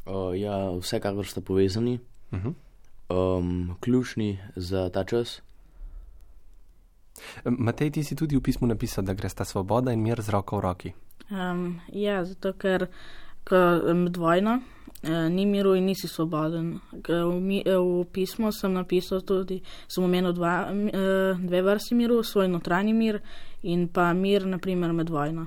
[0.06, 2.00] Uh, ja, vsekakor sta povezani,
[2.34, 2.54] Uh -huh.
[3.38, 5.42] um, ključni za ta čas.
[7.44, 10.56] Matej, ti si tudi v pismu napisal, da gre sta svoboda in mir z roko
[10.56, 10.92] v roki.
[11.30, 12.88] Um, ja, zato ker
[13.44, 13.56] ko
[13.94, 14.58] med vojno
[15.02, 16.80] eh, ni miru in nisi svoboden.
[16.92, 22.22] V, mi, eh, v pismo sem napisal tudi, sem omenil dva, eh, dve vrsti miru,
[22.22, 23.20] svoj notranji mir
[23.62, 25.46] in pa mir, naprimer, med vojno.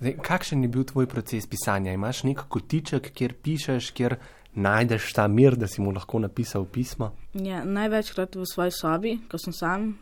[0.00, 1.92] Zdaj, kakšen je bil tvoj proces pisanja?
[1.92, 4.16] Imaš nek kotiček, kjer pišeš, kjer
[4.54, 7.12] najdeš ta mir, da si mu lahko napisal pismo?
[7.34, 9.98] Ja, največkrat v svoji sobi, ko sem sam.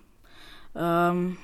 [0.75, 1.37] Um,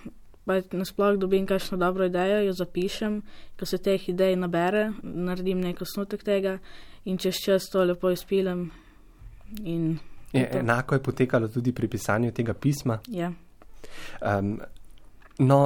[0.72, 3.22] Nasploh dobim kakšno dobro idejo, jo zapišem,
[3.58, 6.58] ko se teh idej nabere, naredim neko snutek tega
[7.04, 8.70] in čez čas to lepo izpilem.
[9.64, 9.98] In
[10.32, 12.98] je, enako je potekalo tudi pri pisanju tega pisma.
[13.08, 13.32] Ja.
[14.20, 14.60] Um,
[15.38, 15.60] no,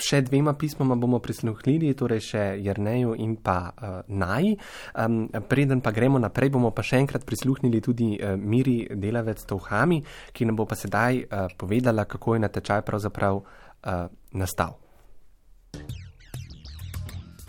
[0.00, 4.52] še dvema pismoma bomo prisluhnili, torej še Jrneju in pa uh, Naj.
[5.00, 10.02] Um, preden pa gremo naprej, bomo pa še enkrat prisluhnili tudi uh, Miri Delavec Tovhami,
[10.34, 13.40] ki nam bo pa sedaj uh, povedala, kako je natečaj pravzaprav
[13.84, 14.78] uh, nastal.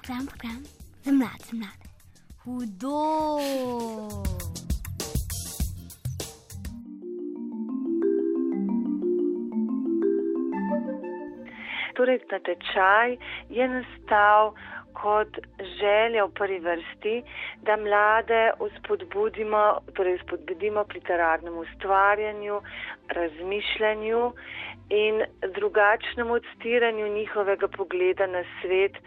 [0.01, 0.63] Program, program,
[1.03, 1.87] za mlade, za mlade.
[2.43, 2.97] Hudo.
[11.95, 13.17] Torej, natečaj
[13.49, 14.53] je nastal
[14.93, 15.39] kot
[15.79, 17.15] želja v prvi vrsti,
[17.61, 22.61] da mlade uspodbudimo, torej uspodbudimo k literarnemu ustvarjanju,
[23.09, 24.31] razmišljanju
[24.89, 25.23] in
[25.55, 28.97] drugačnemu odstiranju njihovega pogleda na svet,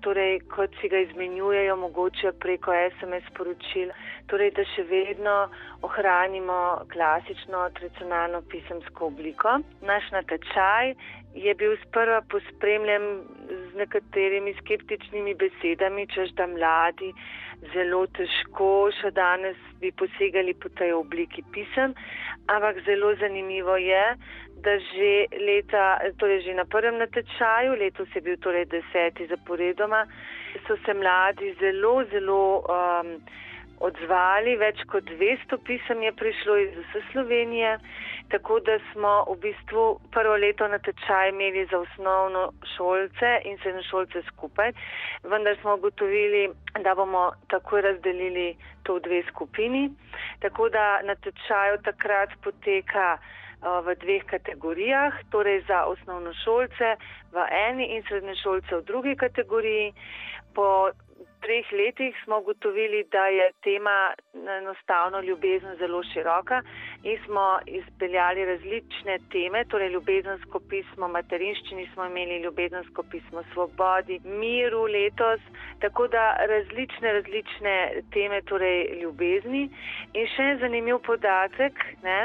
[0.00, 3.92] torej kot si ga izmenjujejo mogoče preko SMS poročil,
[4.26, 5.34] torej da še vedno
[5.82, 6.58] ohranimo
[6.92, 9.58] klasično tradicionalno pisemsko obliko.
[9.82, 10.94] Naš natečaj
[11.34, 13.06] je bil sprva pospremljen
[13.70, 17.10] z nekaterimi skeptičnimi besedami, čež da mladi
[17.74, 21.94] zelo težko še danes bi posegali po tej obliki pisem,
[22.46, 24.04] ampak zelo zanimivo je,
[24.64, 25.12] da že
[25.44, 30.04] leta, torej že na prvem natečaju, letos je bil torej deseti zaporedoma,
[30.66, 33.18] so se mladi zelo, zelo um,
[33.86, 37.76] odzvali, več kot 200 pisem je prišlo iz vse Slovenije,
[38.32, 44.22] tako da smo v bistvu prvo leto natečaj imeli za osnovno šolce in srednje šolce
[44.32, 44.72] skupaj,
[45.22, 46.48] vendar smo ugotovili,
[46.80, 49.88] da bomo takoj razdelili to v dve skupini,
[50.40, 53.16] tako da natečaj od takrat poteka
[53.64, 56.96] v dveh kategorijah, torej za osnovnošolce
[57.32, 59.92] v eni in srednješolce v drugi kategoriji.
[60.54, 60.90] Po
[61.44, 64.14] treh letih smo ugotovili, da je tema
[64.58, 66.62] enostavno ljubezen zelo široka
[67.02, 74.82] in smo izpeljali različne teme, torej ljubezensko pismo materinščini smo imeli, ljubezensko pismo svobodi, miru
[74.96, 75.40] letos,
[75.80, 77.74] tako da različne, različne
[78.12, 79.68] teme, torej ljubezni.
[80.14, 82.20] In še en zanimiv podatek, ne,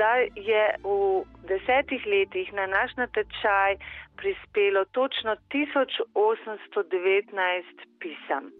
[0.00, 0.10] da
[0.50, 3.78] je v desetih letih na naš natečaj
[4.20, 5.62] prispelo točno 1819
[8.00, 8.52] pisem.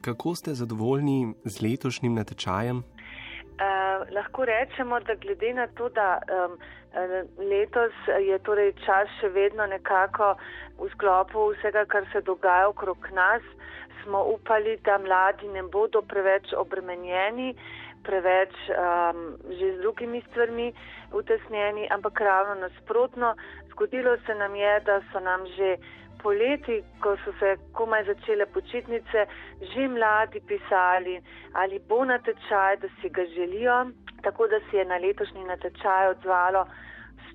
[0.00, 2.76] Kako ste zadovoljni z letošnjim natečajem?
[2.78, 2.84] Uh,
[4.16, 6.58] lahko rečemo, da glede na to, da um,
[7.38, 7.92] letos
[8.28, 10.34] je torej čas še vedno nekako
[10.78, 13.42] v sklopu vsega, kar se dogaja okrog nas,
[14.02, 17.54] smo upali, da mladi ne bodo preveč obremenjeni,
[18.02, 20.72] preveč um, že z drugimi stvarmi
[21.12, 23.34] utesnjeni, ampak ravno nasprotno.
[23.80, 25.76] Zgodilo se nam je, da so nam že
[26.22, 29.24] poleti, ko so se komaj začele počitnice,
[29.72, 31.14] že mladi pisali
[31.54, 33.86] ali bo natečaj, da si ga želijo,
[34.22, 36.66] tako da se je na letošnji natečaj odzvalo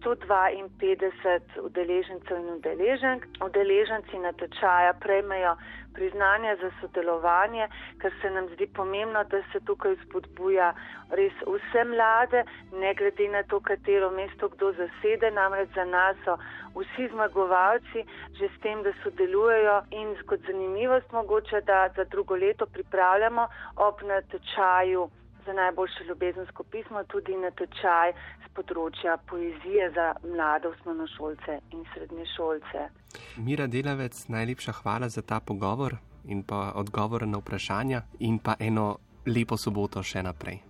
[0.03, 3.25] 152 udeležencev in udeleženk.
[3.45, 5.55] Udeleženci natečaja prejmejo
[5.95, 7.67] priznanje za sodelovanje,
[8.01, 10.73] ker se nam zdi pomembno, da se tukaj spodbuja
[11.11, 16.37] res vse mlade, ne glede na to, katero mesto kdo zasede, namreč za nas so
[16.75, 18.05] vsi zmagovalci
[18.37, 24.01] že s tem, da sodelujejo in kot zanimivost mogoče, da za drugo leto pripravljamo ob
[24.03, 25.09] natečaju
[25.45, 28.13] za najboljše ljubezensko pismo tudi natečaj
[28.45, 32.89] z področja poezije za mlade osnovnošolce in srednješolce.
[33.37, 38.97] Mira Delavec, najlepša hvala za ta pogovor in pa odgovor na vprašanja in pa eno
[39.25, 40.61] lepo soboto še naprej.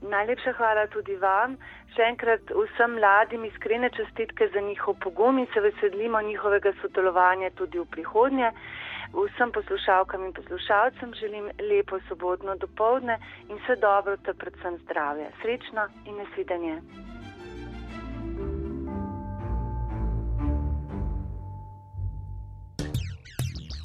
[0.00, 1.56] Najlepša hvala tudi vam.
[1.94, 7.78] Še enkrat vsem mladim iskrene čestitke za njihov pogum in se veselimo njihovega sodelovanja tudi
[7.78, 8.52] v prihodnje.
[9.12, 13.18] Vsem poslušalkam in poslušalcem želim lepo sobotno dopoledne
[13.48, 15.30] in vse dobro, ter predvsem zdravje.
[15.42, 16.76] Srečno in nasvidenje.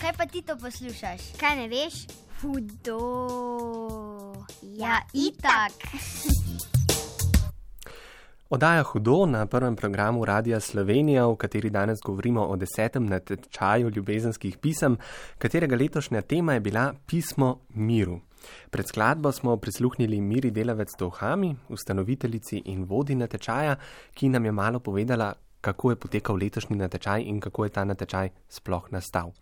[0.01, 1.21] Kaj pa ti to poslušaš?
[1.39, 1.95] Kaj ne veš?
[2.41, 3.01] Hudo.
[4.61, 5.73] Ja, itak.
[8.49, 14.57] Odaja Hudo na prvem programu Radia Slovenija, v kateri danes govorimo o desetem natečaju ljubezenskih
[14.61, 14.97] pisem,
[15.37, 18.19] katerega letošnja tema je bila Pismo miru.
[18.69, 23.75] Pred skladbo smo prisluhnili Miri Delavec Tohami, ustanoviteljici in vodi natečaja,
[24.13, 28.29] ki nam je malo povedala, kako je potekal letošnji natečaj in kako je ta natečaj
[28.49, 29.33] sploh nastal.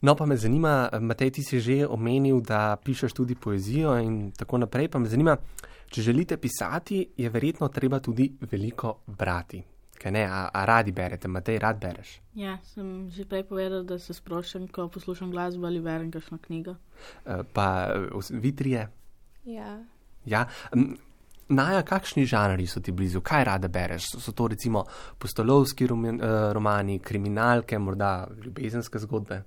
[0.00, 4.58] No, pa me zanima, Matej, ti si že omenil, da pišeš tudi poezijo in tako
[4.58, 4.88] naprej.
[4.88, 5.34] Pa me zanima,
[5.90, 9.62] če želite pisati, je verjetno treba tudi veliko brati.
[9.98, 12.20] Kaj ne, a, a radi berete, Matej, rad bereš?
[12.38, 16.76] Ja, sem že prej povedal, da se sproščam, ko poslušam glasbo ali berem kakšno knjigo.
[17.26, 18.86] Eh, Pa eh, vitrije?
[19.44, 19.82] Ja.
[20.24, 20.46] Ja.
[21.48, 24.12] Naja, kakšni žanri so ti blizu, kaj rada bereš?
[24.12, 24.84] So, so to recimo
[25.18, 29.42] postolovski eh, romani, kriminalke, morda ljubezenske zgodbe?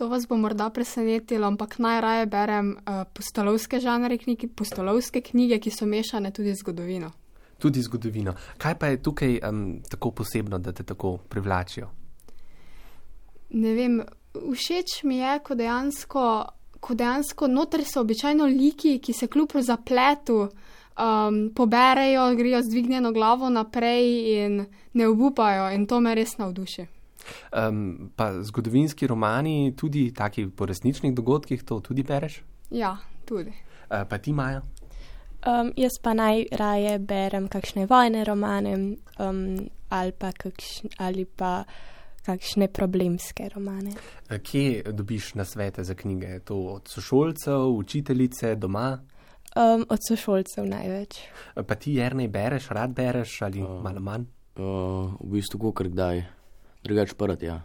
[0.00, 5.70] To vas bo morda presenetilo, ampak najraje berem uh, postolovske žanre knjige, postolovske knjige, ki
[5.70, 7.10] so mešane tudi z zgodovino.
[7.60, 8.32] Tudi zgodovino.
[8.56, 11.90] Kaj pa je tukaj um, tako posebno, da te tako privlačijo?
[13.50, 13.98] Ne vem,
[14.32, 16.22] všeč mi je, ko dejansko,
[16.80, 23.12] ko dejansko noter so običajno liki, ki se kljub zapletu um, poberejo, grejo z dvignjeno
[23.12, 24.08] glavo naprej
[24.46, 26.86] in ne obupajo, in to me res navduši.
[27.50, 32.42] Um, pa zgodovinski romani, tudi taki po resničnih dogodkih, to tudi bereš?
[32.70, 33.50] Ja, tudi.
[33.90, 34.62] Uh, pa ti, Maja?
[35.46, 38.74] Um, jaz pa najraje berem kakšne vojne romane
[39.18, 39.56] um,
[39.88, 41.64] ali, pa kakšne, ali pa
[42.26, 43.94] kakšne problemske romane.
[44.28, 46.38] Uh, kje dobiš na svete za knjige?
[46.44, 48.98] To od sošolcev, učiteljice, doma?
[49.56, 51.18] Um, od sošolcev največ.
[51.56, 54.28] Uh, pa ti, Jernej, bereš, rad bereš ali uh, malo manj?
[54.60, 56.22] Uh, v bistvu, kar kdaj,
[56.84, 57.60] drugač prati, ja.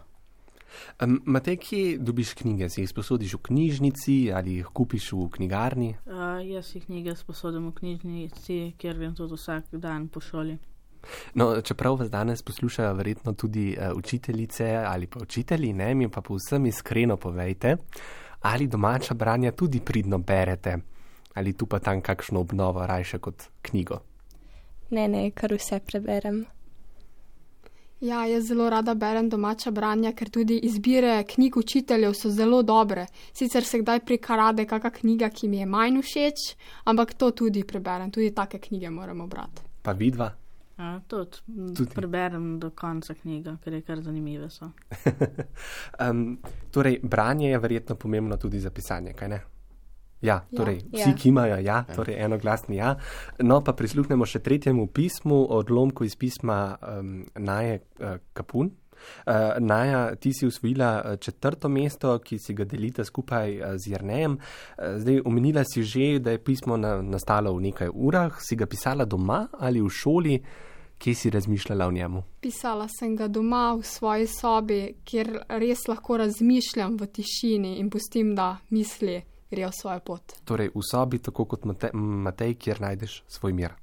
[1.02, 2.68] Um, Matej, kje dobiš knjige?
[2.68, 5.94] Si jih sposodiš v knjižnici ali jih kupiš v knjigarni?
[6.06, 10.58] Uh, jaz si knjige sposodim v knjižnici, kjer grem tudi vsak dan po šoli.
[11.34, 16.20] No, čeprav vas danes poslušajo verjetno tudi uh, učiteljice ali pa učitelji, ne, mi pa
[16.20, 17.76] povsem iskreno povejte,
[18.40, 20.76] ali domača branja tudi pridno berete,
[21.34, 24.00] ali tu pa tam kakšno obnovo rajše kot knjigo.
[24.90, 26.44] Ne, ne, kar vse preberem.
[28.00, 33.06] Ja, jaz zelo rada berem domača branja, ker tudi izbire knjig učiteljev so zelo dobre.
[33.32, 36.44] Sicer se kdaj prikarade kakšna knjiga, ki mi je manj všeč,
[36.84, 39.64] ampak to tudi preberem, tudi take knjige moramo brati.
[39.82, 40.28] Pa vidva?
[40.78, 41.40] Ja, tudi,
[41.76, 44.68] tudi preberem do konca knjiga, ker je kar zanimive so.
[46.04, 46.36] um,
[46.70, 49.40] torej, branje je verjetno pomembno tudi za pisanje, kaj ne?
[50.26, 51.04] Ja, torej, Ja.
[51.04, 52.96] vsi, ki imajo ja, torej enoglasni ja.
[53.38, 58.72] No, pa prisluhnemo še tretjemu pismu, odlomku iz pisma um, Naje uh, Kapun.
[59.26, 64.38] Uh, Naja, ti si usvojila uh, četrto mesto, ki si ga delite skupaj z Jrnejem.
[64.78, 68.40] Zdaj, omenila si že, da je pismo na, nastalo v nekaj urah.
[68.40, 70.40] Si ga pisala doma ali v šoli,
[70.98, 72.22] kje si razmišljala o njemu?
[72.40, 78.34] Pisala sem ga doma v svoji sobi, kjer res lahko razmišljam v tišini in pustim,
[78.34, 80.32] da misli grejo svojo pot.
[80.44, 83.74] Torej, v sobi, tako kot Mate Matej, kjer najdeš svoj mir.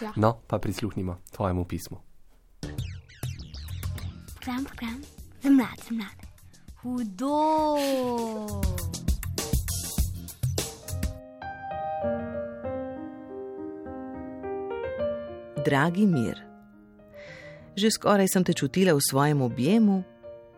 [0.00, 0.12] Ja.
[0.16, 1.98] No, pa prisluhnimo tvojemu pismu.
[4.40, 5.02] Program, program,
[5.42, 6.24] za mlade, za mlade.
[6.82, 7.36] Hudo.
[15.64, 16.42] Dragi mir,
[17.78, 20.02] že skoraj sem te čutila v svojem objemu,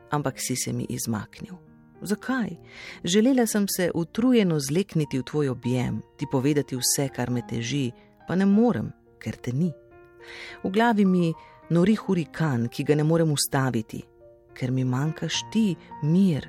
[0.09, 1.74] ampak si se mi izmaknil.
[2.05, 2.57] Zakaj?
[3.05, 7.91] Želela sem se utrujeno zlekniti v tvoj objem, ti povedati vse, kar me teži,
[8.29, 9.73] pa ne morem, ker te ni.
[10.63, 11.33] V glavi mi
[11.71, 14.03] nori hurikan, ki ga ne morem ustaviti,
[14.55, 16.49] ker mi manjkaš ti, mir.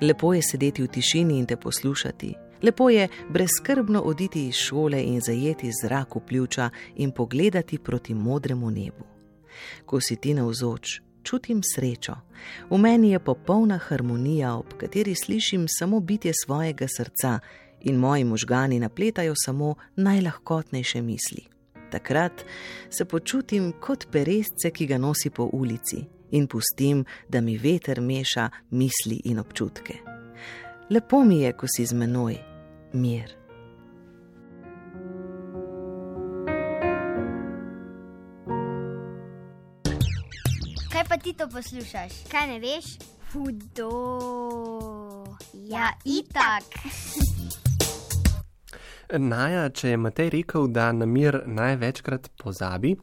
[0.00, 5.20] Lepo je sedeti v tišini in te poslušati, lepo je brezskrbno oditi iz šole in
[5.20, 9.04] zajeti zrak v pljuča in pogledati proti modremu nebu.
[9.86, 12.14] Ko si ti navzoč, čutim srečo,
[12.70, 17.38] v meni je popolna harmonija, ob kateri slišim samo bitje svojega srca
[17.80, 21.44] in moji možgani napletajo samo najlahkotnejše misli.
[21.90, 22.44] Takrat
[22.90, 28.50] se počutim kot peresce, ki ga nosi po ulici in pustim, da mi veter meša
[28.70, 29.94] misli in občutke.
[30.90, 32.38] Lepo mi je, ko si z menoj,
[32.92, 33.43] mir.
[41.24, 42.12] Ti to poslušaš?
[42.28, 42.84] Kaj ne veš?
[43.32, 43.90] Hudo.
[45.52, 46.64] Ja, itak.
[49.18, 52.94] Naja, če je Matej rekel, da na mir največkrat pozabi,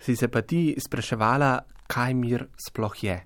[0.00, 1.50] si se pa ti spraševala,
[1.90, 3.16] kaj mir sploh je.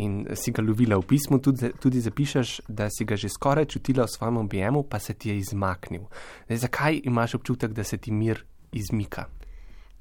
[0.00, 4.08] In si ga lovila v pismu, tudi, tudi zapišeš, da si ga že skoraj čutila
[4.08, 6.08] v svojem objemu, pa se ti je izmaknil.
[6.48, 9.28] Zdaj, zakaj imaš občutek, da se ti mir izmika?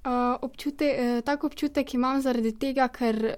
[0.08, 3.36] Uh, občute, uh, tak občutek imam zaradi tega, ker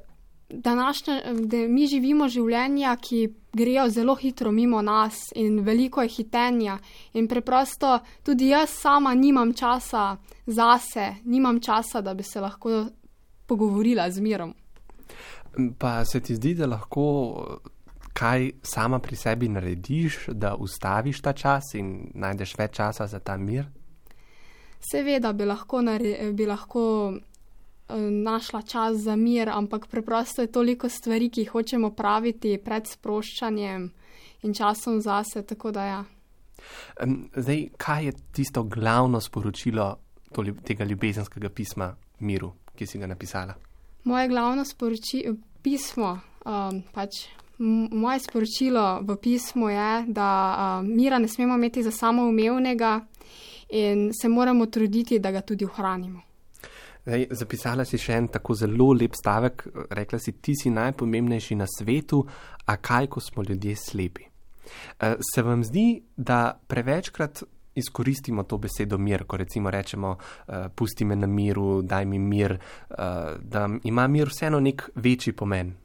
[0.50, 6.78] današnja, da mi živimo življenja, ki grejo zelo hitro mimo nas in veliko je hitenja.
[7.14, 12.86] In preprosto tudi jaz sama nimam časa zase, nimam časa, da bi se lahko
[13.46, 14.54] pogovorila z mirom.
[15.80, 17.60] Pa se ti zdi, da lahko
[18.14, 23.38] kaj sama pri sebi narediš, da ustaviš ta čas in najdeš več časa za ta
[23.38, 23.66] mir?
[24.80, 25.82] Seveda bi lahko,
[26.34, 27.14] bi lahko
[27.90, 33.92] našla čas za mir, ampak preprosto je toliko stvari, ki jih hočemo praviti pred sproščanjem
[34.44, 35.44] in časom zase.
[35.76, 36.04] Ja.
[37.36, 39.96] Zdaj, kaj je tisto glavno sporočilo
[40.64, 43.56] tega ljubezenskega pisma Miru, ki si ga napisala?
[44.04, 47.26] Moje glavno sporočilo, pismo, um, pač
[47.92, 50.30] moje sporočilo v pismu je, da
[50.80, 53.00] um, mira ne smemo imeti za samoumevnega
[53.70, 56.25] in se moramo truditi, da ga tudi ohranimo.
[57.06, 61.68] Zdaj, zapisala si še en tako zelo lep stavek, rekla si, ti si najpomembnejši na
[61.70, 62.24] svetu,
[62.66, 64.26] a kaj, ko smo ljudje slepi.
[64.26, 67.43] Eh, se vam zdi, da prevečkrat
[67.76, 72.51] izkoristimo to besedo mir, ko recimo rečemo, eh, pusti me na miru, daj mi mir,
[72.51, 72.97] eh,
[73.41, 75.76] da ima mir vseeno nek večji pomen?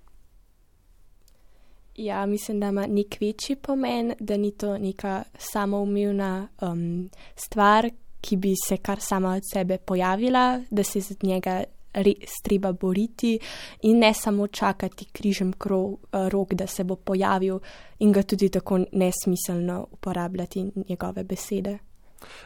[1.96, 7.90] Ja, mislim, da ima nek večji pomen, da ni to neka samoumevna um, stvar,
[8.20, 11.62] ki bi se kar sama od sebe pojavila, da se z njega
[11.92, 13.38] res treba boriti
[13.82, 17.58] in ne samo čakati križem krog, rok, da se bo pojavil
[17.98, 21.78] in ga tudi tako nesmiselno uporabljati njegove besede.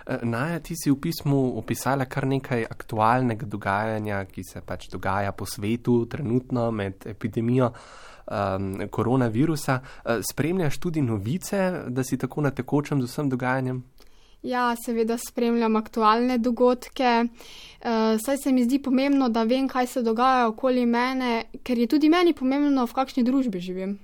[0.06, 5.32] Eh, Naja, ti si v pismu opisala kar nekaj aktualnega dogajanja, ki se pač dogaja
[5.32, 9.80] po svetu trenutno med epidemijo um, koronavirusa.
[10.04, 13.82] Eh, spremljaš tudi novice, da si tako na tekočem z vsem dogajanjem?
[14.44, 17.24] Ja, seveda spremljam aktualne dogodke.
[17.24, 21.86] Uh, saj se mi zdi pomembno, da vem, kaj se dogaja okoli mene, ker je
[21.88, 23.94] tudi meni pomembno, v kakšni družbi živim.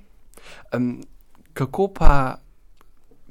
[0.72, 0.94] Um,
[1.52, 2.12] kako pa,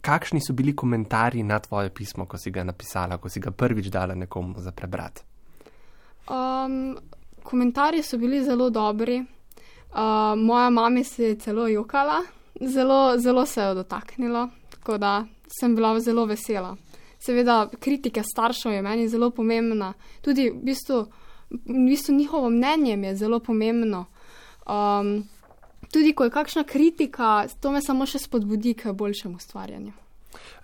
[0.06, 3.90] kakšni so bili komentarji na tvoje pismo, ko si ga napisala, ko si ga prvič
[3.90, 5.26] dala nekomu za prebrati?
[6.30, 6.94] Um,
[7.44, 9.18] komentarji so bili zelo dobri.
[9.90, 12.22] Uh, moja mama se je celo jokala,
[12.62, 15.26] zelo, zelo se je dotaknilo, tako da
[15.60, 16.76] sem bila zelo vesela
[17.20, 21.06] seveda kritika staršev je meni zelo pomembna, tudi v bistvu,
[21.50, 24.06] v bistvu njihovo mnenje je zelo pomembno.
[24.68, 25.24] Um,
[25.92, 29.92] tudi ko je kakšna kritika, to me samo še spodbudi k boljšemu ustvarjanju.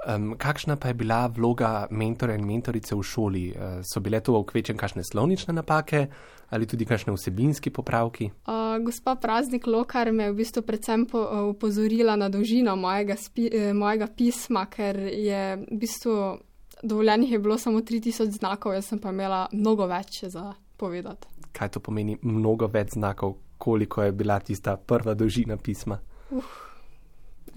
[0.06, 3.46] Um, kakšna pa je bila vloga mentora in mentorice v šoli?
[3.50, 6.08] Uh, so bile to okvečen kakšne slovnične napake
[6.50, 8.30] ali tudi kakšne vsebinski popravki?
[8.46, 13.18] Uh, gospa Praznik Lokar me je v bistvu predvsem po, uh, upozorila na dolžino mojega,
[13.18, 16.38] spi, uh, mojega pisma, ker je v bistvu
[16.84, 21.28] dovoljenih je bilo samo 3000 znakov, jaz pa imela mnogo več za povedati.
[21.52, 25.98] Kaj to pomeni, mnogo več znakov, koliko je bila tista prva dolžina pisma?
[26.30, 26.44] Uh,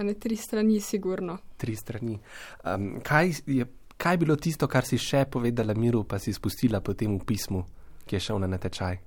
[0.02, 1.38] ne tri strani, sigurno.
[1.56, 2.18] Tri strani.
[2.64, 6.80] Um, kaj, je, kaj je bilo tisto, kar si še povedala miru, pa si spustila
[6.80, 7.64] potem v pismu,
[8.06, 8.98] ki je šel na natečaj?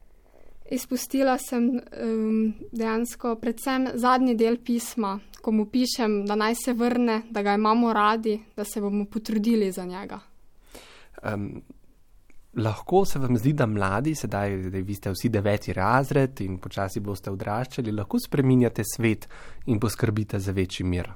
[0.72, 7.24] Izpustila sem um, dejansko predvsem zadnji del pisma, ko mu pišem, da naj se vrne,
[7.30, 10.22] da ga imamo radi, da se bomo potrudili za njega.
[11.28, 11.62] Um,
[12.56, 17.00] lahko se vam zdi, da mladi, sedaj da vi ste vsi deveti razred in počasi
[17.00, 19.28] boste odraščali, lahko spreminjate svet
[19.66, 21.12] in poskrbite za večji mir.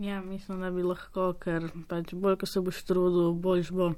[0.00, 3.90] Ja, mislim, da bi lahko, ker pač bolj, ko se boš trudil, boljš bo.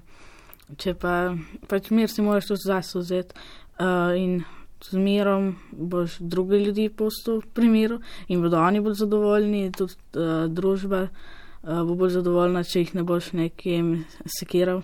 [0.78, 1.36] Če pa
[1.70, 4.42] pač mir si moraš tudi zase vzeti uh, in
[4.82, 10.48] z mirom boš druge ljudi postil v primeru in bodo oni bolj zadovoljni, tudi uh,
[10.50, 13.98] družba uh, bo bolj zadovoljna, če jih ne boš nekim
[14.40, 14.82] sekiral.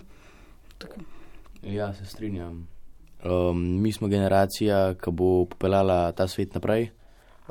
[0.79, 1.18] Tako.
[1.63, 2.67] Ja, se strinjam.
[3.25, 6.89] Um, mi smo generacija, ki bo popeljala ta svet naprej.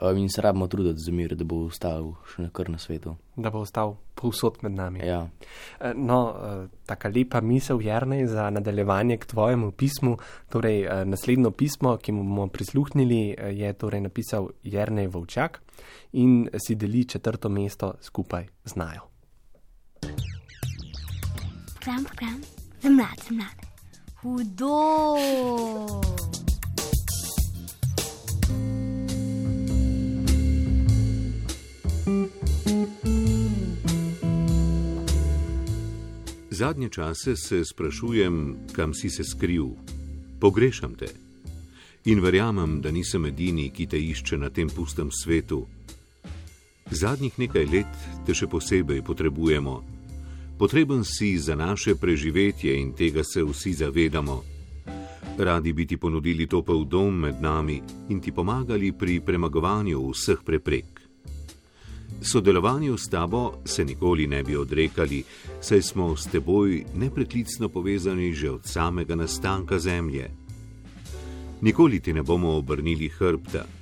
[0.03, 3.17] Um, in se rabimo truditi za mir, da bo ostal še nekaj na svetu.
[3.37, 5.03] Da bo ostal povsod med nami.
[5.03, 5.25] Ja.
[5.81, 10.17] Eh, no, eh, tako lepa misel, Jrnej, za nadaljevanje k tvojemu pismu.
[10.49, 15.63] Torej, eh, naslednjo pismo, ki mu bomo prisluhnili, je torej napisal Jrnej Vovčak
[16.13, 19.11] in si deli četrto mesto skupaj z Najo.
[21.75, 22.43] Program, program,
[22.83, 23.68] za mlade, za mlade.
[24.23, 24.87] Hudo!
[36.51, 39.67] Zadnje čase se sprašujem, kam si se skril.
[40.41, 41.07] Pogrešam te.
[42.05, 45.67] In verjamem, da nisem edini, ki te išče na tem pustem svetu.
[46.91, 49.98] Zadnjih nekaj let te še posebej potrebujemo.
[50.59, 54.43] Potreben si za naše preživetje in tega se vsi zavedamo.
[55.39, 61.01] radi bi ti ponudili topel dom med nami in ti pomagali pri premagovanju vseh preprek.
[62.23, 65.23] Sodelovanju s tabo se nikoli ne bi odrekali,
[65.61, 70.31] saj smo s teboj nepreklicno povezani že od samega nastanka Zemlje.
[71.61, 73.78] Nikoli ti ne bomo obrnili hrbta.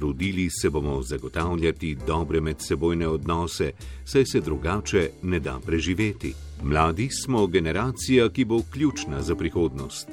[0.00, 3.72] Trudili se bomo zagotavljati dobre medsebojne odnose,
[4.04, 6.32] saj se drugače ne da preživeti.
[6.62, 10.08] Mladi smo generacija, ki bo ključna za prihodnost.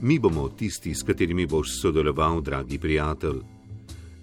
[0.00, 3.38] Mi bomo tisti, s katerimi boš sodeloval, dragi prijatelj.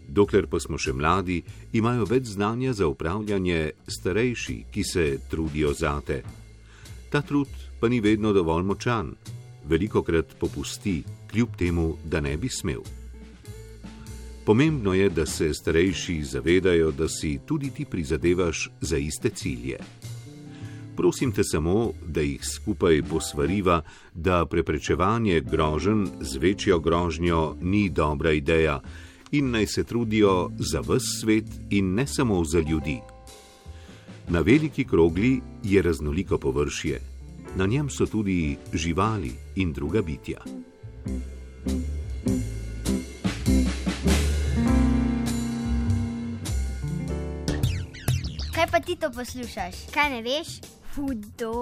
[0.08, 1.42] Dokler pa smo še mladi,
[1.74, 6.22] imajo več znanja za upravljanje starejši, ki se trudijo zate.
[7.10, 7.48] Ta trud
[7.80, 9.16] pa ni vedno dovolj močan,
[9.64, 12.97] veliko krat popusti, kljub temu, da ne bi smel.
[14.48, 19.78] Pomembno je, da se starejši zavedajo, da si tudi ti prizadevaš za iste cilje.
[20.96, 23.82] Prosim te samo, da jih skupaj posvariva,
[24.14, 28.80] da preprečevanje groženj z večjo grožnjo ni dobra ideja
[29.32, 33.00] in naj se trudijo za vse svet in ne samo za ljudi.
[34.30, 37.02] Na veliki krogli je raznoliko površje,
[37.56, 40.40] na njem so tudi živali in druga bitja.
[48.58, 49.76] Kaj pa ti to poslušaš?
[49.94, 50.48] Kaj ne veš?
[50.96, 51.54] Hudo.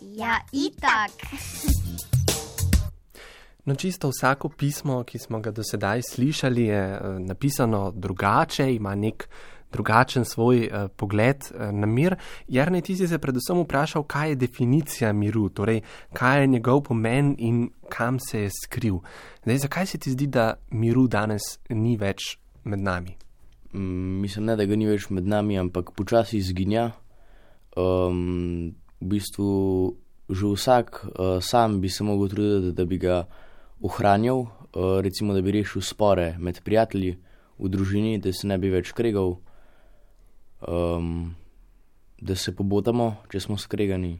[0.00, 1.10] Ja, itak.
[3.64, 8.94] No, čisto vsako pismo, ki smo ga do sedaj slišali, je eh, napisano drugače, ima
[8.94, 9.28] nek
[9.72, 12.16] drugačen svoj uh, pogled uh, na mir.
[12.48, 15.80] Jarne, ti si se predvsem vprašal, kaj je definicija miru, torej
[16.12, 18.98] kaj je njegov pomen in kam se je skril.
[19.42, 23.21] Zdaj, zakaj se ti zdi, da miru danes ni več med nami?
[23.72, 26.90] Mm, mislim, ne, da ga ni več med nami, ampak počasi izginja.
[27.76, 29.52] Um, v bistvu
[30.32, 33.26] že vsak uh, sam bi se mogel truditi, da bi ga
[33.80, 37.16] ohranjal, uh, recimo, da bi rešil spore med prijatelji
[37.58, 39.36] v družini, da se ne bi več kregal,
[40.68, 41.34] um,
[42.20, 44.14] da se pobotamo, če smo skregani.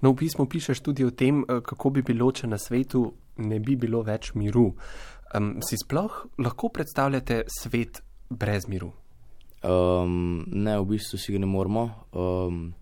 [0.00, 3.08] No, v pismu pišeš tudi o tem, kako bi bilo, če na svetu
[3.42, 4.70] ne bi bilo več miru.
[5.34, 8.92] Um, si sploh lahko predstavljate svet brez miru?
[9.62, 11.84] Um, ne, v bistvu si ga ne moramo.
[12.12, 12.74] Um,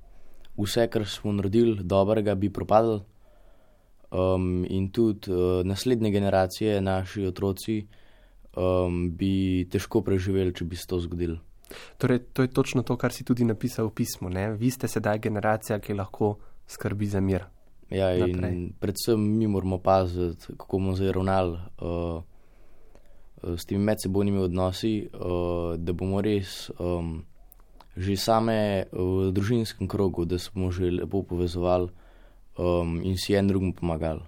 [0.59, 3.05] vse, kar smo naredili dobrega, bi propadlo.
[4.15, 7.81] Um, in tudi uh, naslednje generacije, naši otroci,
[8.57, 11.41] um, bi težko preživeli, če bi se to zgodilo.
[11.99, 14.31] Torej, to je točno to, kar si tudi napisal v pismu.
[14.31, 14.53] Ne?
[14.55, 16.37] Vi ste sedaj generacija, ki lahko
[16.69, 17.49] skrbi za mir.
[17.91, 18.55] Ja, in Naprej.
[18.81, 22.23] predvsem mi moramo paziti, kako bomo zdaj ravnali uh,
[23.57, 27.25] s temi medsebojnimi odnosi, uh, da bomo res um,
[27.97, 31.89] že same v družinskem krogu, da smo že lepo povezovali
[32.59, 34.25] um, in si en drugim pomagali.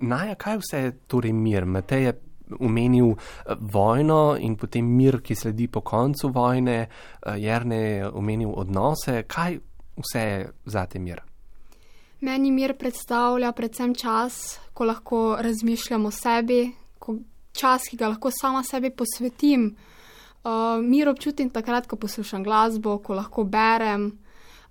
[0.00, 1.66] Naja, kaj vse je torej mir?
[1.66, 2.12] Matej je
[2.60, 3.14] omenil
[3.60, 6.86] vojno in potem mir, ki sledi po koncu vojne,
[7.36, 9.22] Jerne je omenil odnose.
[9.26, 9.58] Kaj
[9.96, 11.22] vse je za te mir?
[12.20, 17.16] Meni mir predstavlja predvsem čas, ko lahko razmišljam o sebi, ko
[17.52, 19.72] čas, ki ga lahko sama sebi posvetim.
[20.42, 24.08] Uh, mir občutim takrat, ko poslušam glasbo, ko lahko berem,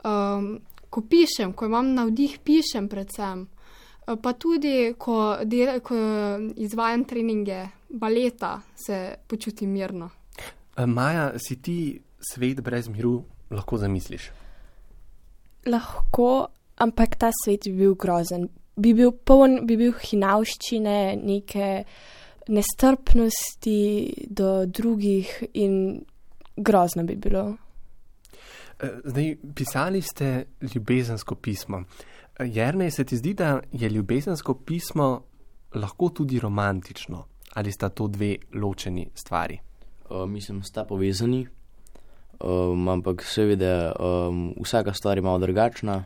[0.03, 0.49] um,
[0.91, 3.45] ko pišem, ko imam navdih, pišem predvsem.
[4.07, 5.95] Uh, pa tudi, ko, del, ko
[6.59, 10.09] izvajam treninge baleta, se počutim mirno.
[10.87, 11.77] Maja, si ti
[12.19, 13.21] svet brez miru
[13.51, 14.29] lahko zamisliš?
[15.71, 16.47] Lahko,
[16.83, 18.49] ampak ta svet bi bil grozen.
[18.75, 21.83] Bi bil poln, bi bil hinavščine, neke
[22.47, 26.03] nestrpnosti do drugih in
[26.55, 27.57] grozno bi bilo.
[28.79, 31.83] Eh, zdaj, pisali ste ljubezensko pismo.
[32.39, 35.23] Eh, Jerne, se ti zdi, da je ljubezensko pismo
[35.73, 37.25] lahko tudi romantično?
[37.53, 39.59] Ali sta to dve ločeni stvari?
[40.09, 41.47] Uh, mislim, da sta povezani,
[42.39, 46.03] um, ampak seveda um, vsaka stvar je malo drugačna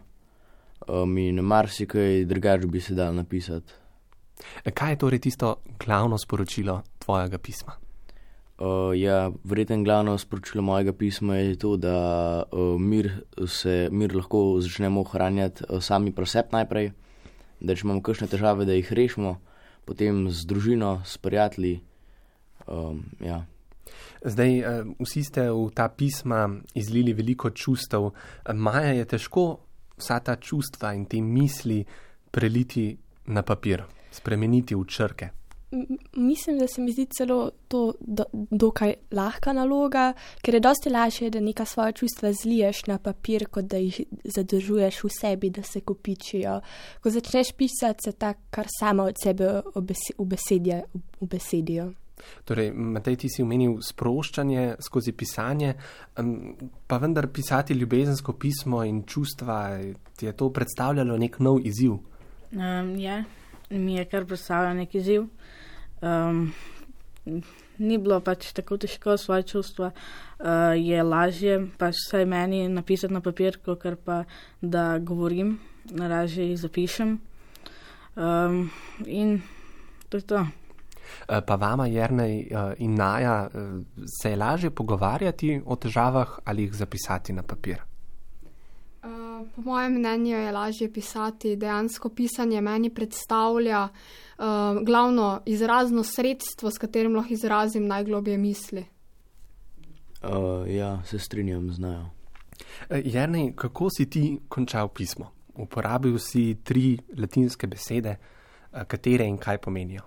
[0.87, 3.73] um, in marsikaj drugače bi se dal napisati.
[4.73, 7.75] Kaj je torej tisto glavno sporočilo tvojega pisma?
[8.55, 13.11] Uh, ja, vreten glavno sporočilo mojega pisma je to, da uh, mir,
[13.47, 16.91] se, mir lahko začnemo ohranjati uh, sami pri sebi najprej,
[17.59, 19.33] da če imamo kakšne težave, da jih rešimo,
[19.85, 21.81] potem z družino, s prijatelji.
[22.67, 23.41] Um, ja.
[24.23, 26.47] Zdaj, uh, vsi ste v ta pisma
[26.79, 28.13] izlili veliko čustev.
[28.55, 29.45] Maja je težko
[29.99, 31.83] vsa ta čustva in te misli
[32.31, 32.87] preliti
[33.27, 33.83] na papir
[34.15, 35.29] spremeniti v črke?
[36.13, 41.29] mislim, da se mi zdi celo to do, dokaj lahka naloga, ker je dosti lažje,
[41.29, 45.81] da neka svoja čustva zliješ na papir, kot da jih zadržuješ v sebi, da se
[45.81, 46.59] kopičijo.
[47.03, 49.61] Ko začneš pisati, se tak kar samo od sebe
[51.19, 51.91] ubesedijo.
[52.43, 55.73] Torej, Matej, ti si omenil sproščanje skozi pisanje,
[56.87, 59.77] pa vendar pisati ljubezensko pismo in čustva,
[60.15, 61.97] ti je to predstavljalo nek nov izziv?
[62.55, 63.23] Um, ja,
[63.69, 65.27] mi je kar predstavljalo nek izziv.
[66.01, 66.53] Um,
[67.77, 73.21] ni bilo pač tako težko svoje čustva, uh, je lažje pač vsaj meni napisati na
[73.21, 74.23] papir, kot pa
[74.61, 75.57] da govorim,
[75.91, 77.17] naražje jih zapišem.
[78.15, 78.69] Um,
[79.05, 79.41] in
[80.09, 80.45] to je to.
[81.29, 83.49] Eh, pa vama, Jrnej eh, in Naja,
[84.21, 87.81] se je lažje pogovarjati o težavah ali jih zapisati na papir?
[89.55, 91.55] Po mojem mnenju je lažje pisati.
[91.55, 94.45] Dejansko pisanje meni predstavlja uh,
[94.83, 98.85] glavno izrazno sredstvo, s katerim lahko izrazim najglobje misli.
[100.23, 102.05] Uh, ja, se strinjam z najo.
[102.89, 105.31] Jrnej, kako si ti končal pismo?
[105.55, 108.15] Uporabil si tri latinske besede,
[108.87, 110.01] katere in kaj pomenijo?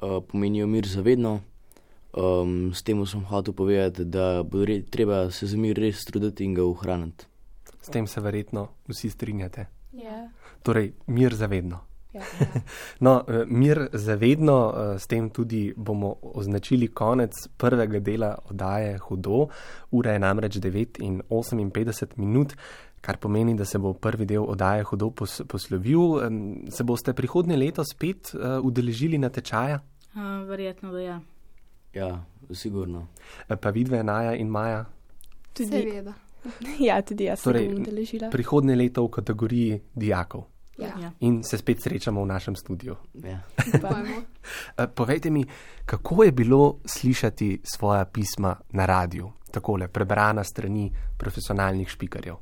[0.00, 1.40] Uh, pomenijo mir za vedno.
[2.12, 6.44] Um, s tem sem hotel povedati, da bo re, treba se za mir res truditi
[6.44, 7.29] in ga ohraniti.
[7.90, 9.66] S tem se verjetno vsi strinjate.
[9.92, 10.28] Yeah.
[10.62, 11.80] Torej, mir za vedno.
[12.12, 12.60] Ja, ja.
[13.06, 19.48] no, mir za vedno, s tem tudi bomo označili konec prvega dela oddaje Hudo.
[19.90, 22.54] Ura je namreč 9 in 58 minut,
[23.00, 26.22] kar pomeni, da se bo prvi del oddaje Hudo pos poslovil.
[26.70, 29.82] Se boste prihodnje leto spet udeležili na tečaja?
[30.14, 31.20] Uh, verjetno, da ja.
[31.94, 32.24] Ja,
[32.54, 33.08] sigurno.
[33.60, 34.84] Pa vidve, Naja in Maja?
[35.52, 36.29] Tudi Seveda.
[36.86, 38.30] Ja, tudi jaz torej, sem udeležila.
[38.30, 40.46] Prihodnje leto v kategoriji dijakov.
[40.80, 40.94] Ja.
[41.00, 41.12] Ja.
[41.20, 42.96] In se spet srečamo v našem studiu.
[43.14, 43.40] Ja.
[43.76, 44.22] Upajmo.
[44.94, 45.44] Povejte mi,
[45.84, 52.36] kako je bilo slišati svoja pisma na radiju, takole prebrana strani profesionalnih špikarjev?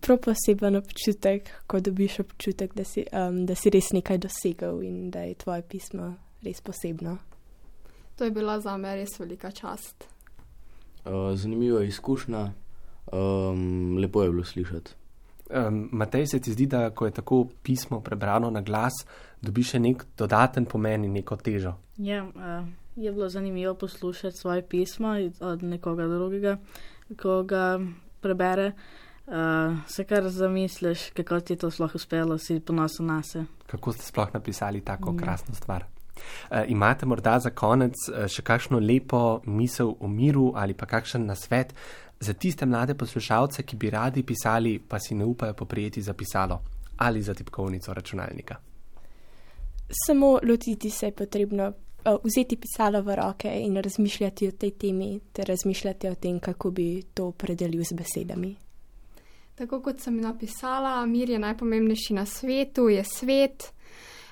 [0.00, 5.10] Prav poseben občutek, ko dobiš občutek, da si, um, da si res nekaj dosegel in
[5.10, 7.18] da je tvoje pismo res posebno.
[8.16, 10.15] To je bila za me res velika čast.
[11.06, 12.52] Uh, zanimiva izkušnja,
[13.12, 14.94] um, lepo je bilo slišati.
[15.50, 18.92] Um, Matej, se ti zdi, da ko je tako pismo prebrano na glas,
[19.40, 21.76] dobi še nek dodaten pomen in neko težo?
[22.02, 26.56] Ja, uh, je bilo zanimivo poslušati svoje pismo od nekoga drugega,
[27.22, 27.78] ko ga
[28.20, 28.72] prebere.
[29.26, 33.44] Uh, se kar zamisliš, kako ti je to sploh uspelo, si ponosen na se.
[33.66, 35.16] Kako ste sploh napisali tako ja.
[35.16, 35.84] krasno stvar?
[36.50, 41.26] Uh, imate morda za konec uh, še kakšno lepo misel o miru ali pa kakšen
[41.26, 41.74] nasvet
[42.20, 46.60] za tiste mlade poslušalce, ki bi radi pisali, pa si ne upajo poprijeti za pisalo
[46.96, 48.56] ali za tipkovnico računalnika?
[50.06, 55.20] Samo lotiti se je potrebno, uh, vzeti pisalo v roke in razmišljati o tej temi,
[55.32, 58.56] ter razmišljati o tem, kako bi to predelil z besedami.
[59.56, 63.72] Tako kot sem napisala, mir je najpomembnejši na svetu, je svet.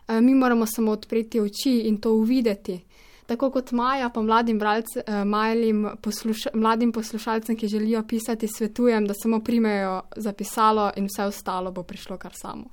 [0.09, 2.81] Mi moramo samo odpreti oči in to uvideti.
[3.27, 9.15] Tako kot Maja, pa mladim, bralce, malim posluša, mladim poslušalcem, ki želijo pisati, svetujem, da
[9.15, 12.65] samo primejo zapisalo in vse ostalo bo prišlo kar samo.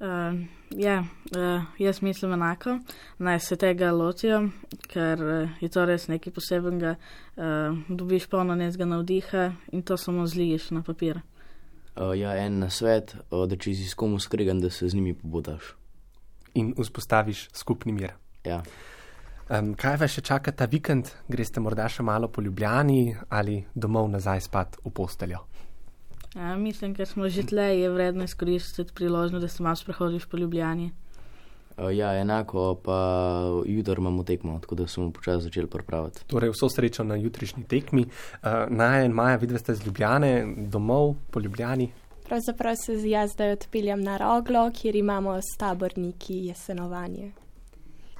[0.00, 1.04] Uh, ja,
[1.36, 2.78] uh, jaz mislim enako,
[3.18, 4.48] naj se tega lotijo,
[4.88, 6.94] ker uh, je to res nekaj posebenega.
[7.36, 11.20] Uh, dobiš polno nezga navdiha in to samo zliješ na papir.
[11.96, 14.94] Uh, ja, en na svet, uh, da če si s komu skregan, da se z
[14.94, 15.74] njimi pobotaš.
[16.54, 18.16] In vzpostaviš skupni mir.
[18.44, 18.62] Ja.
[19.50, 21.10] Um, kaj vas še čaka ta vikend?
[21.28, 25.40] Greste morda še malo po Ljubljani ali domov nazaj spat v posteljo?
[26.36, 30.38] Ja, mislim, ker smo že tle, je vredno izkoristiti priložnost, da se malo sprehodiš po
[30.38, 30.92] Ljubljani.
[31.74, 32.98] Uh, ja, enako, pa
[33.66, 36.24] jutri imamo tekmo, tako da smo počasi začeli pripravljati.
[36.30, 38.06] Torej, vso srečo na jutrišnji tekmi.
[38.06, 41.90] Uh, Naj en maja, vidite, z Ljubljane, domov po Ljubljani.
[42.30, 47.32] Pravzaprav se jaz zdaj odpeljem na Roglo, kjer imamo s taborniki jesenovanje.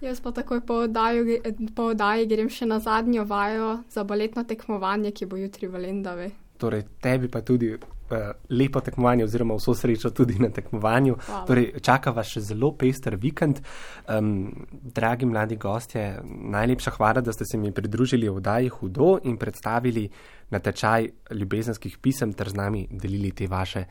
[0.00, 1.40] Jaz pa takoj po oddaji,
[1.76, 6.26] po oddaji grem še na zadnjo vajo za baletno tekmovanje, ki bo jutri v Lendavi.
[6.58, 7.70] Torej, tebi pa tudi
[8.50, 11.16] lepo tekmovanje, oziroma vso srečo tudi na tekmovanju.
[11.46, 13.60] Torej, čaka vas še zelo pester vikend.
[14.08, 19.36] Um, dragi mladi gostje, najlepša hvala, da ste se mi pridružili v oddaji Hudo in
[19.38, 20.08] predstavili
[20.50, 23.84] natečaj ljubezenskih pisem ter z nami delili te vaše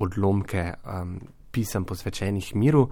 [0.00, 1.18] odlomke um,
[1.50, 2.88] pisem posvečenih miru.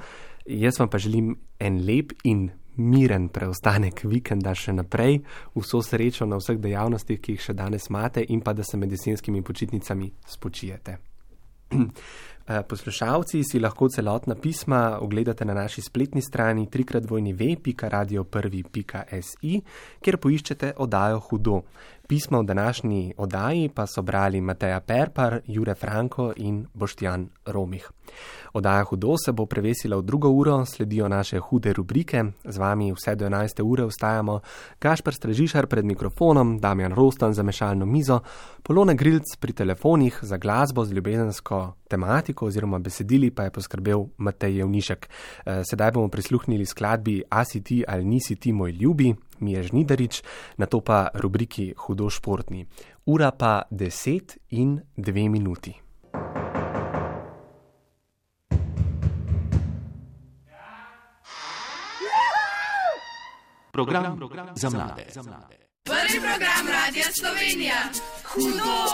[0.47, 2.49] Jaz vam pa želim en lep in
[2.79, 5.21] miren preostanek vikenda še naprej,
[5.55, 8.93] vso srečo na vseh dejavnostih, ki jih še danes imate in pa da se med
[8.95, 10.99] jesenskimi počitnicami spočijete.
[12.49, 19.63] Eh, poslušalci si lahko celotna pisma ogledate na naši spletni strani trikratvojnive.radio1.si,
[20.01, 21.63] kjer poiščete oddajo Hudo.
[22.09, 27.91] Pismo v današnji oddaji pa so brali Mateja Perpar, Jure Franko in Boštjan Romih.
[28.53, 33.15] Oddaja Hudo se bo prevesila v drugo uro, sledijo naše hude rubrike, z vami vse
[33.15, 33.63] do 11.
[33.63, 34.41] ure ostajamo
[34.79, 38.21] Kašpr Strežišar pred mikrofonom, Damjan Rostan za mešalno mizo,
[38.63, 44.57] Polona Grilc pri telefonih za glasbo z ljubezensko tematiko oziroma besedili pa je poskrbel Matej
[44.57, 45.09] Jevnišek.
[45.09, 50.23] Eh, sedaj bomo prisluhnili skladbi Asi ti ali nisi ti moj ljubi, mi je žnidarič,
[50.57, 52.67] na to pa rubriki Hudo športni.
[53.07, 55.75] Ura pa 10 in 2 minuti.
[63.73, 65.07] Program, program za mlade.
[65.85, 67.75] Prvi program Radia Slovenija.
[68.25, 68.89] Hudo!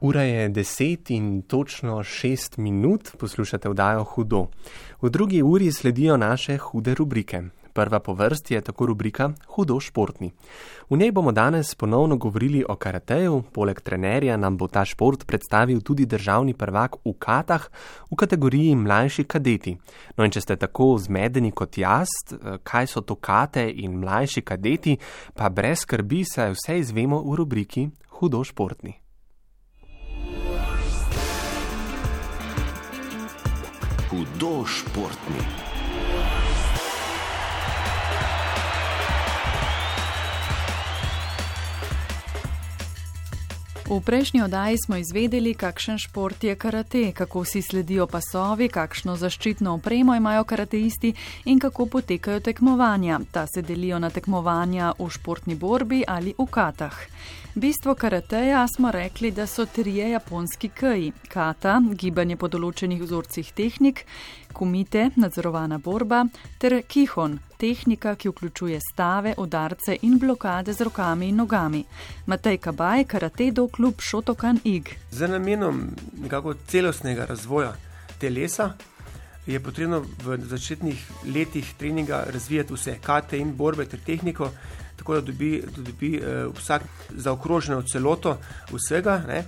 [0.00, 4.46] Ura je 10 in točno 6 minut, poslušate vdajo Hudo.
[5.02, 7.42] V drugi uri sledijo naše hude rubrike.
[7.72, 10.32] Prva po vrsti je tako rubrika Hudo športni.
[10.90, 15.80] V njej bomo danes ponovno govorili o karateju, poleg trenerja nam bo ta šport predstavil
[15.80, 17.68] tudi državni prvak v katah
[18.10, 19.76] v kategoriji mlajši kadeti.
[20.16, 22.08] No in če ste tako zmedeni kot jaz,
[22.62, 24.98] kaj so to kate in mlajši kadeti,
[25.34, 29.05] pa brez skrbi se vse izvemo v rubriki Hudo športni.
[34.16, 35.44] Hudo športni.
[43.86, 49.74] V prejšnji oddaji smo izvedeli, kakšen šport je karate, kako si sledijo pasovi, kakšno zaščitno
[49.78, 51.12] opremo imajo karateisti
[51.44, 53.20] in kako potekajo tekmovanja.
[53.30, 56.98] Ta se delijo na tekmovanja v športni borbi ali v katah.
[57.54, 64.02] Bistvo karateja smo rekli, da so trije japonski kaji: kata, gibanje po določenih vzorcih tehnik,
[64.56, 66.24] kumite, nadzorovana borba,
[66.58, 71.84] ter kihon, tehnika, ki vključuje stave, udarce in blokade z rokami in nogami.
[72.26, 74.88] Matej Kabaj, karate do klub Šotokan Ig.
[75.10, 75.82] Za namenom
[76.22, 77.74] nekako celostnega razvoja
[78.18, 78.72] telesa
[79.46, 81.04] je potrebno v začetnih
[81.34, 84.50] letih treninga razvijati vse kate in borbe ter tehniko,
[84.96, 88.38] tako da dobi, da dobi uh, vsak zaokroženo celoto
[88.72, 89.20] vsega.
[89.28, 89.44] Ne.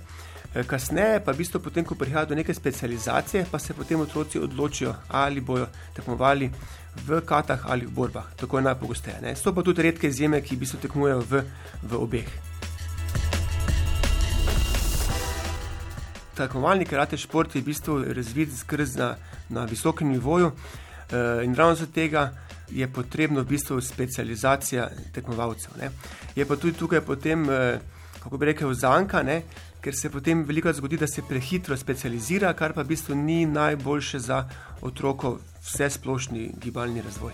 [0.49, 4.39] Eh, kasneje, pa v bistvu potem, ko prihaja do neke specializacije, pa se potem otroci
[4.39, 6.49] odločijo, ali bojo tekmovali
[7.05, 8.33] v katah ali v borbah.
[8.33, 9.35] Tako je najpogosteje.
[9.37, 11.43] So pa tudi redke izjeme, ki v bistvu tekmujejo v,
[11.85, 12.29] v obeh.
[16.33, 18.49] Tekmovalni karate šport je v bistvu razvit
[18.97, 19.17] na,
[19.49, 22.33] na visokem nivoju uh, in ravno zaradi tega
[22.71, 25.77] je potrebno v bistvu specializacija tekmovalcev.
[25.77, 25.91] Ne.
[26.35, 27.77] Je pa tudi tukaj potem, uh,
[28.23, 29.43] kako bi rekel, zanka, ne,
[29.81, 34.19] ker se potem veliko zgodi, da se prehitro specializira, kar pa v bistvu ni najboljše
[34.19, 34.43] za
[34.81, 37.33] otroko vse splošni gibalni razvoj.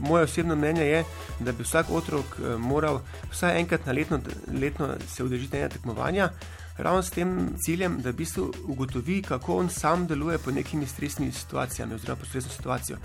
[0.00, 1.04] Moje osebno mnenje je,
[1.40, 3.00] da bi vsak otrok eh, moral
[3.30, 4.20] vsaj enkrat na letno,
[4.60, 6.30] letno se udeležiti enega tekmovanja,
[6.76, 11.32] ravno s tem ciljem, da v bistvu ugotovi, kako on sam deluje po nekimi stresnimi
[11.32, 12.98] situacijami oziroma po stresno situacijo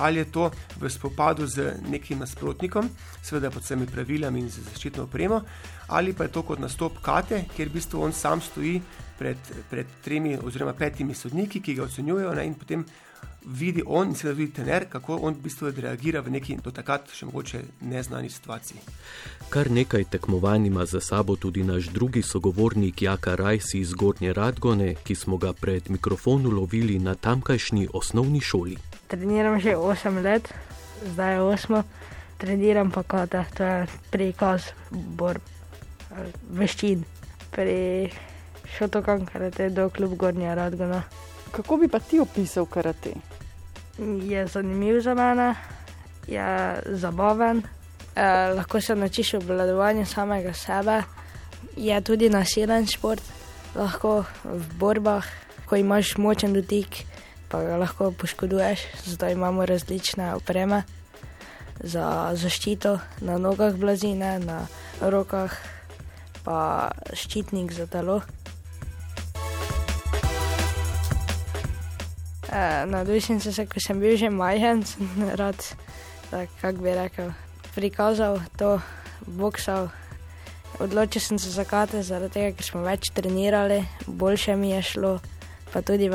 [0.00, 2.88] ali je to v spopadu z nekim nasprotnikom,
[3.22, 5.42] seveda pod vsemi pravilami in z zaščitno opremo,
[5.88, 8.80] ali pa je to kot nastop kate, kjer v bistvu on sam stoji
[9.18, 12.84] pred, pred tremi oziroma petimi sodniki, ki ga ocenjujejo ne, in potem
[13.44, 17.08] vidi on in seveda tudi tener, kako on v bistvu reagira v neki do takrat
[17.12, 18.80] še mogoče neznani situaciji.
[19.52, 24.94] Kar nekaj tekmovanj ima za sabo tudi naš drugi sogovornik Jaka Rajsi iz Gornje Radgone,
[25.04, 28.76] ki smo ga pred mikrofonom lovili na tamkajšnji osnovni šoli
[29.10, 30.54] treniram že 8 let,
[31.02, 31.82] zdaj je 8,
[32.38, 35.40] treniram pa kata, to je prikaz bor,
[36.50, 37.02] veščin,
[37.50, 38.10] pri
[38.78, 41.02] šotokan karate do kljub Gornja Radgona.
[41.50, 43.14] Kako bi pa ti opisal karate?
[43.98, 45.54] Je zanimiv za mene,
[46.30, 46.46] je
[46.86, 47.62] zabaven,
[48.14, 51.02] eh, lahko se naučiš obvladovanja samega sebe,
[51.76, 53.22] je tudi nasilen šport,
[53.74, 55.26] lahko v borbah,
[55.66, 57.09] ko imaš močen dotik
[57.50, 58.80] pa ga lahko poškoduješ.
[59.04, 60.82] Zato imamo različne opreme
[61.80, 64.66] za zaščito na nogah blazine, na
[65.00, 65.50] rokah,
[66.44, 68.20] pa ščitnik za telo.
[72.50, 74.84] E, Navdušen sem se, ko sem bil že majhen,
[75.40, 75.58] rad,
[76.60, 77.32] kako bi rekel,
[77.74, 78.78] prikazal to,
[79.26, 79.90] boksal.
[80.80, 85.18] Odločil sem se za kate, zaradi tega, ker smo več trenirali, boljše mi je šlo
[85.72, 86.10] pa tudi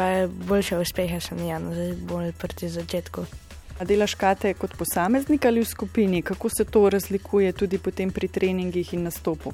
[0.48, 3.26] boljše uspehe sem imel, zdaj bolj proti začetku.
[3.80, 6.22] A delaš kate kot posameznik ali v skupini?
[6.22, 9.52] Kako se to razlikuje tudi potem pri treningih in nastopu?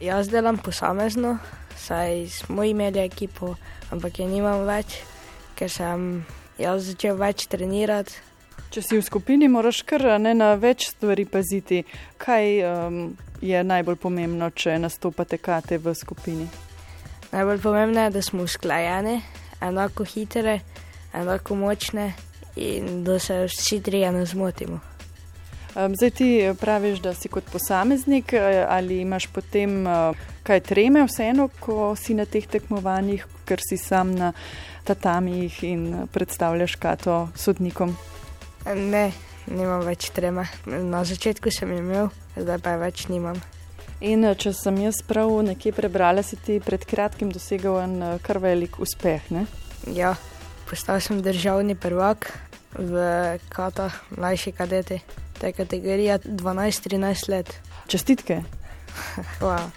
[0.00, 1.38] Jaz delam posamezno,
[1.76, 3.56] saj smo imeli ekipo,
[3.90, 5.00] ampak je nimam več,
[5.56, 6.24] ker sem
[6.58, 8.20] jaz začel več trenirati.
[8.70, 11.82] Če si v skupini, moraš kar ne na več stvari paziti.
[12.20, 13.02] Kaj um,
[13.40, 16.67] je najbolj pomembno, če nastopate kate v skupini?
[17.32, 19.20] Najbolj pomembno je, da smo usklajeni,
[19.60, 20.60] enako hitre,
[21.12, 22.12] enako močne
[22.56, 24.80] in da se vsi trije ne zmotimo.
[25.74, 30.12] Zdaj ti praviš, da si kot posameznik eh, ali imaš potem eh,
[30.42, 34.32] kaj treme vseeno, ko si na teh tekmovanjih, ker si sam na
[34.84, 37.96] tatamijih in predstavljaš kato sodnikom?
[38.74, 39.12] Ne,
[39.46, 40.48] nimam več treme.
[40.66, 43.36] Na začetku sem imel, zdaj pa več nimam.
[44.00, 48.38] In eh, če sem jaz prav nekje prebrala, si ti pred kratkim dosegel en kar
[48.42, 49.30] velik uspeh.
[49.34, 49.46] Ne?
[49.94, 50.14] Ja,
[50.70, 52.30] postal sem državni prvak
[52.78, 55.00] v katah mlajši kadeti.
[55.40, 57.60] To je kategorija 12-13 let.
[57.86, 58.42] Čestitke.
[59.38, 59.70] Hvala.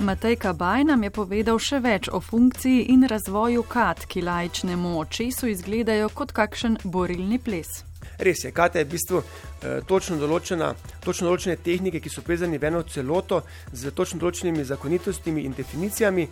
[0.00, 5.50] Matej Kabaj nam je povedal še več o funkciji in razvoju kat, ki lajčnemu očesu
[5.52, 7.82] izgledajo kot kakšen borilni ples.
[8.20, 12.58] Res je, kata je v bistvu eh, točno, določena, točno določene tehnike, ki so povezane
[12.60, 13.42] v eno celoto
[13.72, 16.28] z točno določenimi zakonitostmi in definicijami.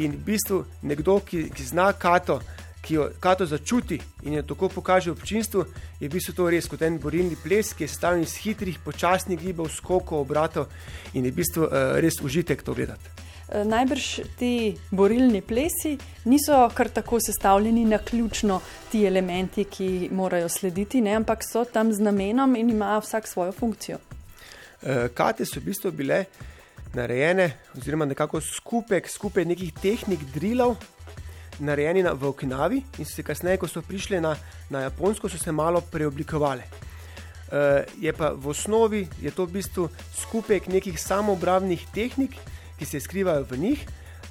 [0.00, 2.40] In v bistvu nekdo, ki, ki zna kato,
[2.84, 5.64] ki jo kato začuti in jo tako pokaže občinstvu,
[6.00, 9.40] je v bistvu to res kot en borilni ples, ki je sestavljen iz hitrih, počasnih
[9.40, 10.68] gibov, skokov, obratov
[11.12, 13.27] in je v bistvu uh, res užitek to gledati.
[13.48, 15.94] Eh, najbrž ti borilni plesi
[16.24, 18.60] niso kar tako sestavljeni na ključno
[18.92, 21.14] ti elementi, ki morajo slediti, ne?
[21.16, 23.98] ampak so tam z namenom in imajo vsak svojo funkcijo.
[24.82, 26.24] Eh, kate so v bistvu bile
[26.94, 30.76] narejene, oziroma nekako skupek, skupaj nekih tehnik, drilov,
[31.58, 34.36] narejeni na, v Okinavi in se kasneje, ko so prišli na,
[34.70, 36.62] na Japonsko, so se malo preoblikovali.
[37.48, 42.36] Uh, je pa v osnovi je to v bistvu skupek nekih samoobravnih tehnik,
[42.78, 43.86] ki se skrivajo v njih,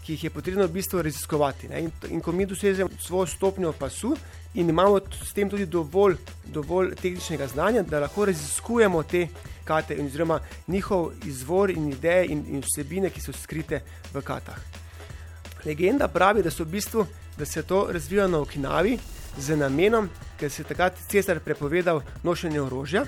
[0.06, 1.68] ki jih je potrebno v bistvu raziskovati.
[1.68, 4.16] In, in ko mi dosežemo svojo stopnjo pasu
[4.54, 9.28] in imamo s tem tudi dovolj, dovolj tehničnega znanja, da lahko raziskujemo te
[9.68, 13.82] kate, oziroma njihov izvor in ideje in, in vsebine, ki so skrite
[14.14, 14.60] v katah.
[15.66, 17.06] Legenda pravi, da, v bistvu,
[17.38, 18.98] da se to razvija na Okinavi
[19.38, 23.06] z namenom, ker se je takrat cesar prepovedal nošenje orožja.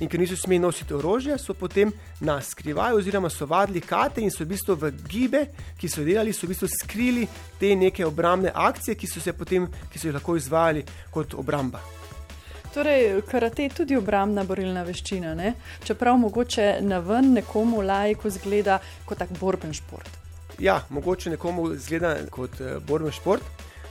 [0.00, 4.30] In ker niso smeli nositi orožja, so potem na skrivaj, oziroma so vadili kate in
[4.30, 5.44] so v bistvu v gibe,
[5.78, 7.28] ki so delali, so v bistvu skrili
[7.60, 10.82] te neke obrambne akcije, ki so se potem, ki so jih lahko izvajali
[11.14, 11.82] kot obramba.
[12.74, 15.54] Torej, karate je tudi obrambna borilna veščina, ne?
[15.86, 20.10] čeprav mogoče na ven nekomu lajko zgleda kot tak borben šport.
[20.58, 23.46] Ja, mogoče nekomu zgleda kot uh, borben šport,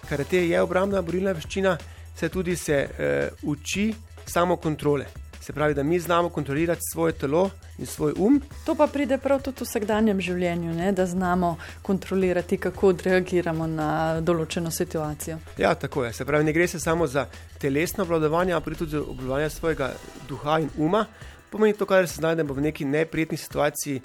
[0.09, 1.77] karate je obrambna borilna veščina,
[2.15, 3.93] se tudi se uh, uči
[4.27, 5.22] samo kontrole.
[5.43, 8.41] Se pravi, da mi znamo kontrolirati svoje telo in svoj um.
[8.65, 10.91] To pa pride prav tudi v vsakdanjem življenju, ne?
[10.91, 15.37] da znamo kontrolirati, kako odreagiramo na določeno situacijo.
[15.57, 16.13] Ja, tako je.
[16.13, 17.25] Se pravi, ne gre se samo za
[17.59, 19.91] telesno obvladovanje, ampak tudi za obvladovanje svojega
[20.29, 21.05] duha in uma.
[21.51, 24.01] Pomeni to, kar se znajdemo v neki neprijetni situaciji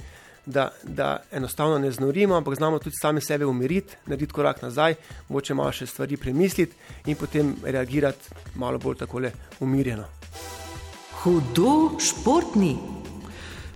[0.49, 4.95] da, da enostavno ne znorimo, ampak znamo tudi sami sebe umiriti, narediti korak nazaj,
[5.29, 6.77] moče malo še stvari premisliti
[7.07, 9.23] in potem reagirati malo bolj tako
[9.61, 10.18] umirjeno.
[11.19, 12.77] Hudo športni.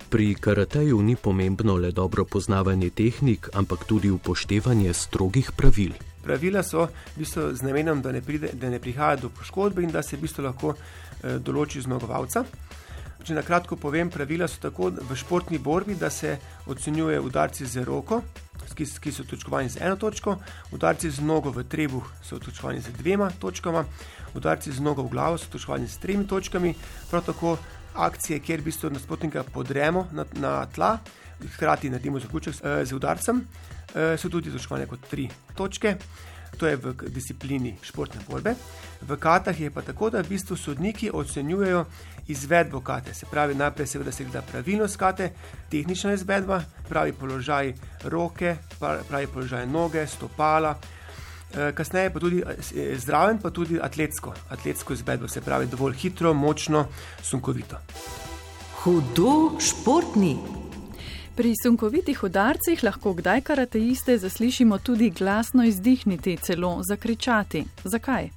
[0.09, 5.91] Pri karateju ni pomembno le dobro poznavanje tehnik, ampak tudi upoštevanje strogih pravil.
[6.23, 9.91] Pravila so v bistvu z namenom, da ne, pride, da ne prihaja do poškodbe in
[9.91, 12.45] da se v bistvu lahko eh, določi zmagovalca.
[13.27, 16.37] Če na kratko povem, pravila so tako v športni borbi, da se
[16.71, 18.21] ocenjuje udarci z roko,
[18.71, 20.37] ki, ki so točkovani z eno točko,
[20.71, 23.83] udarci z nogo v trebuh so točkovani z dvema točkama,
[24.35, 26.73] udarci z nogo v glavo so točkovani z tremi točkami,
[27.09, 27.57] prav tako
[27.93, 30.97] akcije, kjer v bistvu nasprotnika podremo na, na tla,
[31.55, 33.47] hkrati naredimo zaključek z, z udarcem,
[33.95, 35.97] eh, so tudi točkovane kot tri točke
[36.57, 38.55] to je v disciplini športne borbe.
[39.01, 41.85] V katah je pa tako, da v bistvu sodniki ocenjujejo
[42.27, 43.13] izvedbo kate.
[43.13, 45.33] Se pravi, najprej seveda se gleda pravilnost kate,
[45.69, 47.73] tehnična izvedba, pravi položaj
[48.03, 50.77] roke, pravi položaj noge, stopala.
[51.53, 56.33] Eh, kasneje pa tudi eh, zraven, pa tudi atletsko, atletsko izvedbo, se pravi, dovolj hitro,
[56.33, 56.87] močno,
[57.21, 57.77] sunkovito.
[58.81, 60.37] Hudo športni.
[61.35, 67.63] Pri sunkovitih udarcih lahko kdaj karateiste zaslišimo tudi glasno izdihniti, celo zakričati.
[67.83, 68.29] Zakaj?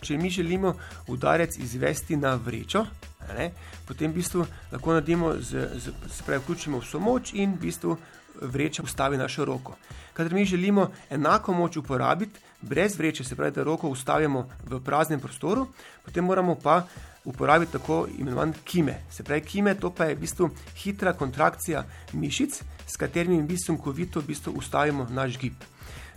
[0.00, 0.76] Če mi želimo
[1.08, 2.86] udarec izvesti na vrečo,
[3.34, 3.50] ne,
[3.88, 7.96] potem v bistvu lahko naredimo, z, z, se pravi, vključimo vso moč in v bistvu
[8.42, 9.74] vreča ustavi našo roko.
[10.14, 15.20] Kadar mi želimo enako moč uporabiti, brez vreče, se pravi, da roko ustavimo v praznem
[15.20, 15.66] prostoru,
[16.04, 16.82] potem moramo pa
[17.24, 18.94] uporabiti tako imenovan kime.
[19.10, 24.20] Se pravi, kime to pa je v bistvu hitra kontrakcija mišic, s katerimi mi sunkovito
[24.20, 25.54] v bistvu ustavimo naš gib.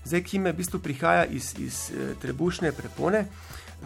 [0.06, 3.26] Zdaj, kime v bistvu prihaja iz, iz eh, trebušne prepone.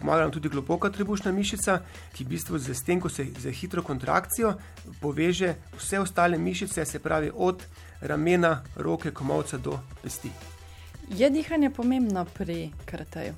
[0.00, 1.80] Pomaga nam tudi globoka trebušna mišica,
[2.12, 4.54] ki v bistvu z tem, ko se z hitro kontrakcijo
[5.00, 7.64] poveže vse ostale mišice, se pravi od
[8.02, 10.30] ramena, roke, komovca do pesti.
[11.08, 13.34] Je dihanje pomembno pri karateju?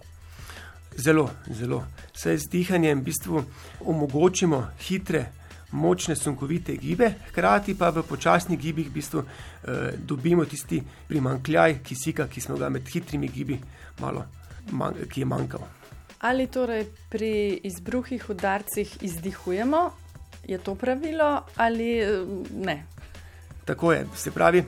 [0.96, 1.84] Zelo, zelo.
[2.12, 3.44] Saj z dihanjem v bistvu
[3.80, 5.24] omogočimo hitre,
[5.72, 12.28] močne, sunkovite gibe, hkrati pa v počasnih gibih v bistvu eh, dobimo tisti primankljaj kisika,
[12.28, 13.58] ki smo ga med hitrimi gibi
[14.00, 14.24] malo,
[14.70, 15.66] man, ki je manjkal.
[16.20, 19.90] Ali torej pri izbruhih, udarcih izdihujemo,
[20.46, 22.22] je to pravilo ali eh,
[22.54, 22.84] ne?
[23.64, 24.64] Tako je, se pravi,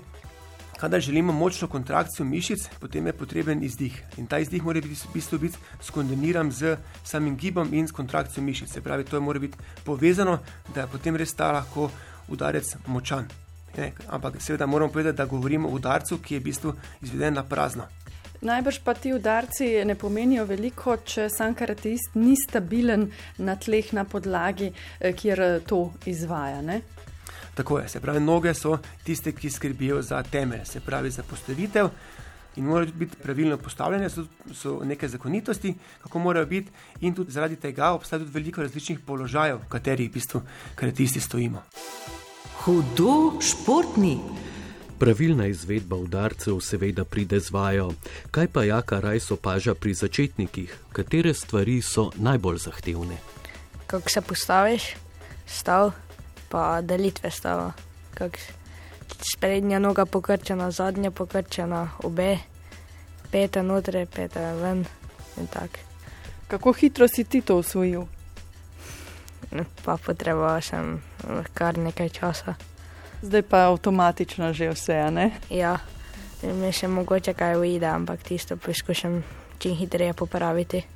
[0.81, 4.03] kadar želimo močno kontrakcijo mišic, potem je potreben izdih.
[4.17, 8.45] In ta izdih mora biti v bistvu biti skombiniran z samim gibom in s kontrakcijo
[8.45, 8.73] mišic.
[8.73, 10.39] Se pravi, to mora biti povezano,
[10.75, 11.91] da je potem res ta lahko
[12.29, 13.29] udarec močan.
[13.77, 13.93] Ne?
[14.09, 17.85] Ampak seveda moramo povedati, da govorimo o udarcu, ki je v bistvu izveden na prazno.
[18.41, 24.05] Najbrž pa ti udarci ne pomenijo veliko, če sam karatist ni stabilen na tleh, na
[24.05, 26.61] podlagi, eh, kjer eh, to izvaja.
[26.63, 26.81] Ne?
[27.57, 31.89] Tako je, se pravi, noge so tiste, ki skrbijo za temelj, se pravi za postavitev.
[32.57, 37.57] In morajo biti pravilno postavljene, so, so neke zakonitosti, kako morajo biti, in tudi zaradi
[37.57, 40.43] tega obstaja tudi veliko različnih položajev, v katerih v bistvu
[40.75, 41.63] karatisti stojimo.
[42.65, 44.19] Hudo športni.
[44.99, 47.91] Pravilna izvedba udarcev seveda pride z vajo.
[48.31, 53.17] Kaj pa jaka raj opaža pri začetnikih, katere stvari so najbolj zahtevne?
[53.87, 54.95] Kako se postaviš,
[55.47, 55.93] stav,
[56.57, 57.73] pa delitve stava.
[59.21, 62.39] Sprednja noga pokrčena, zadnja pokrčena, obe,
[63.31, 64.87] pete notre, pete ven
[65.37, 65.85] in tako.
[66.49, 68.07] Kako hitro si ti to usvojil?
[69.85, 71.03] Pa potreboval sem
[71.53, 72.55] kar nekaj časa.
[73.23, 75.31] Zdaj pa avtomatično že vse, ne?
[75.53, 75.77] Ja,
[76.43, 79.21] mi še mogoče kaj uide, ampak tisto poskušam
[79.59, 80.87] čim hitreje popraviti.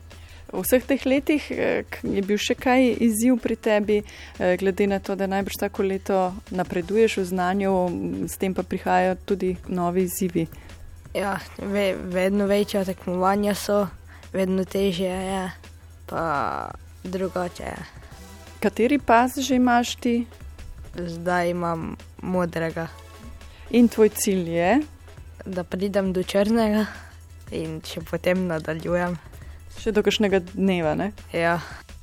[0.52, 4.98] V vseh teh letih eh, je bil še kaj izziv pri tebi, eh, glede na
[4.98, 7.72] to, da najbrž tako leto napreduješ v znanju,
[8.26, 10.48] s tem pa prihajajo tudi novi izzivi.
[11.14, 13.86] Ja, ve, vedno večja tekmovanja so,
[14.32, 15.44] vedno težje je,
[16.06, 16.24] pa
[17.04, 17.78] drugače je.
[18.60, 20.26] Kateri pas že imaš ti?
[20.94, 22.88] Zdaj imam modrega.
[23.70, 24.80] In tvoj cilj je?
[25.46, 26.86] Da pridem do črnega
[27.54, 29.29] in če potem nadaljujem.
[29.80, 31.06] Še do kakšnega dneva, ne?
[31.32, 31.54] Ja.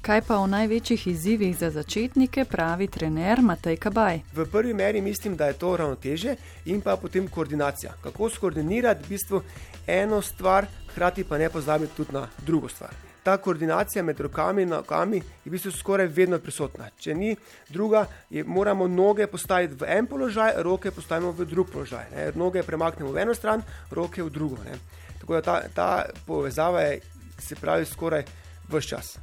[0.01, 4.23] Kaj pa o največjih izzivih za začetnike pravi trener Matej Kabaj?
[4.33, 6.33] V prvi meri mislim, da je to ravnoteže
[6.73, 7.91] in pa potem koordinacija.
[8.01, 9.41] Kako skoordinirati v bistvu
[9.85, 12.95] eno stvar, hkrati pa ne pozabiti tudi na drugo stvar.
[13.21, 16.89] Ta koordinacija med rokami in nogami je v bistvu skoraj vedno prisotna.
[16.97, 17.35] Če ni
[17.69, 22.09] druga, je, moramo noge postaviti v en položaj, roke postavimo v drug položaj.
[22.15, 22.31] Ne.
[22.33, 23.61] Noge premaknemo v eno stran,
[23.91, 24.57] roke v drugo.
[24.65, 24.79] Ne.
[25.21, 28.23] Tako da ta, ta povezava je se pravi skoraj
[28.69, 29.17] vse čas.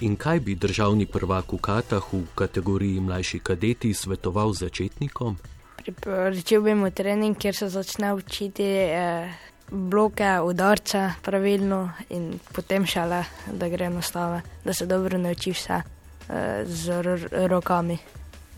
[0.00, 5.38] In kaj bi državni prvak v Katahu v kategoriji mlajši kadeti svetoval začetnikom?
[5.76, 9.32] Priporočil bi mu trening, kjer se začne učiti eh,
[9.70, 15.80] bloke, udarce pravilno in potem šele, da gre na stave, da se dobro nauči vse
[15.80, 17.00] eh, z
[17.48, 17.98] rokami,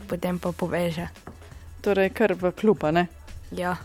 [0.09, 1.07] potem pa poveže.
[1.80, 3.07] Torej, kar v kluba, ne?
[3.55, 3.76] Ja.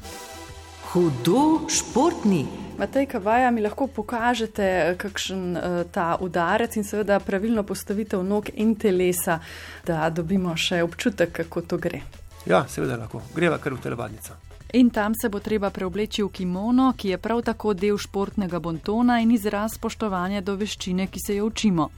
[0.90, 2.48] Hudo športni.
[2.78, 8.74] Matej Kavaja, mi lahko pokažete, kakšen uh, ta udarec in seveda pravilno postavitev nog in
[8.76, 9.38] telesa,
[9.86, 12.02] da dobimo še občutek, kako to gre.
[12.50, 14.40] Ja, seveda lahko, greva kar v telovadnico.
[14.74, 19.20] In tam se bo treba preobleči v kimono, ki je prav tako del športnega bontona
[19.22, 21.92] in izraz spoštovanja do veščine, ki se jo učimo.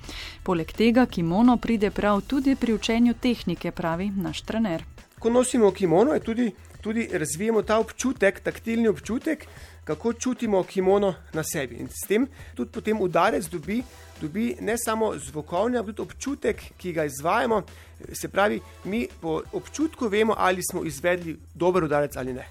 [0.44, 4.84] Poleg tega kimono pride prav tudi pri učenju tehnike, pravi naš trener.
[5.20, 6.52] Ko nosimo kimono, je tudi
[6.86, 9.48] tudi razvijemo ta občutek, taktilni občutek,
[9.86, 11.76] kako čutimo kimono na sebi.
[11.76, 13.84] In s tem tudi potem udarec dobi,
[14.22, 17.62] dobi ne samo zvokovni, ampak tudi občutek, ki ga izvajamo.
[18.14, 22.48] Se pravi, mi po občutku vemo, ali smo izvedli dober udarec ali ne.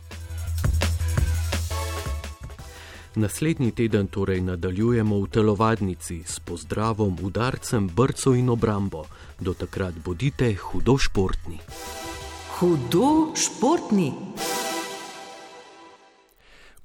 [3.14, 9.04] Naslednji teden torej nadaljujemo v telovadnici s pozdravom, udarcem, brco in obrambo.
[9.40, 11.58] Do takrat bodite hudo športni.
[12.58, 14.12] Hudo športni.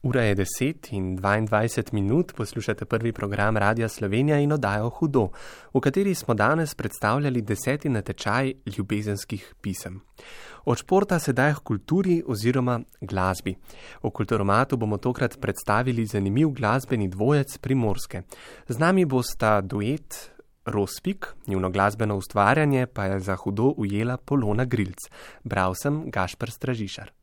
[0.01, 5.27] Ura je 10 in 22 minut, poslušate prvi program Radia Slovenija in oddajo Hudo,
[5.73, 10.01] v kateri smo danes predstavljali deseti natečaj ljubezenskih pisem.
[10.65, 13.55] Od športa sedaj k kulturi oziroma glasbi.
[14.03, 18.21] V kulturomatu bomo tokrat predstavili zanimiv glasbeni dvojec primorske.
[18.67, 20.31] Z nami bosta duet
[20.65, 25.09] Rospik, njuno glasbeno ustvarjanje pa je za hudo ujela Polona Grilc.
[25.43, 27.18] Bral sem Gašpr Stražišar.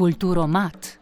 [0.00, 0.96] Kulturomat.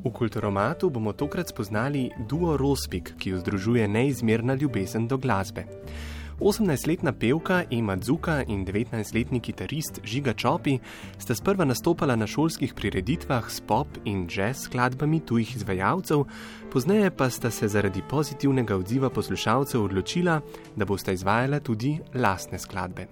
[0.00, 5.66] V kulturomatu bomo tokrat spoznali duo Rospik, ki jo združuje neizmerna ljubezen do glasbe.
[6.40, 10.78] 18-letna pevka Ema Dzuka in 19-letni kitarist Žiga Čopi
[11.18, 16.24] sta sprva nastopala na šolskih prireditvah s pop in jazz skladbami tujih izvajalcev,
[16.72, 20.40] pozneje pa sta se zaradi pozitivnega odziva poslušalcev odločila,
[20.76, 23.06] da bosta izvajala tudi lastne skladbe.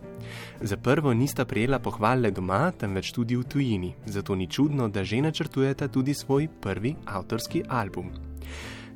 [0.61, 5.23] Za prvo nista prejela pohvale doma, temveč tudi v tujini, zato ni čudno, da že
[5.23, 8.13] načrtujeta tudi svoj prvi avtorski album.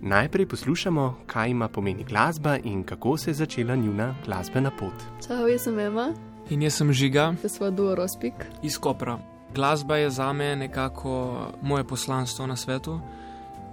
[0.03, 4.92] Najprej poslušamo, kaj ima pomeni glasba in kako se je začela njuna glasbena pot.
[5.26, 6.12] Čau, jaz sem Ema.
[6.51, 7.34] In jaz sem Žiga.
[7.42, 8.34] Jaz sem Duo Rospik.
[8.62, 9.18] Iz Kopra.
[9.55, 13.01] Glasba je za me nekako moje poslanstvo na svetu,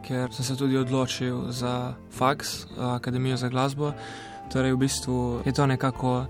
[0.08, 3.92] ker sem se tudi odločil za faks, Akademijo za glasbo.
[4.54, 6.26] Torej, v bistvu je to nekako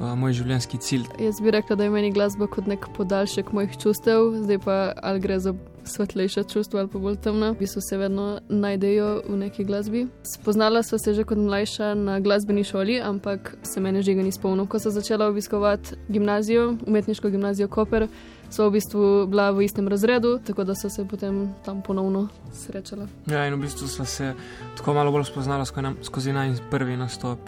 [0.00, 1.08] uh, moj življenjski cilj.
[1.18, 5.20] Jaz bi rekla, da je meni glasba kot nek podaljšek mojih čustev, zdaj pa ali
[5.20, 5.54] gre za
[5.88, 10.06] svetlejša čustva ali pa bolj temna, v bistvu se vedno najdejo v neki glasbi.
[10.22, 14.32] Spoznala sva se že kot mlajša na glasbeni šoli, ampak se meni že ga ni
[14.32, 14.66] spomnil.
[14.66, 18.08] Ko sem začela obiskovati gimnazijo, umetniško gimnazijo Koper,
[18.50, 23.08] so v bistvu bila v istem razredu, tako da so se potem tam ponovno srečala.
[23.26, 24.34] Ja, in v bistvu sva se
[24.76, 25.64] tako malo bolj spoznala
[26.02, 27.38] skozi naj prvi nastop.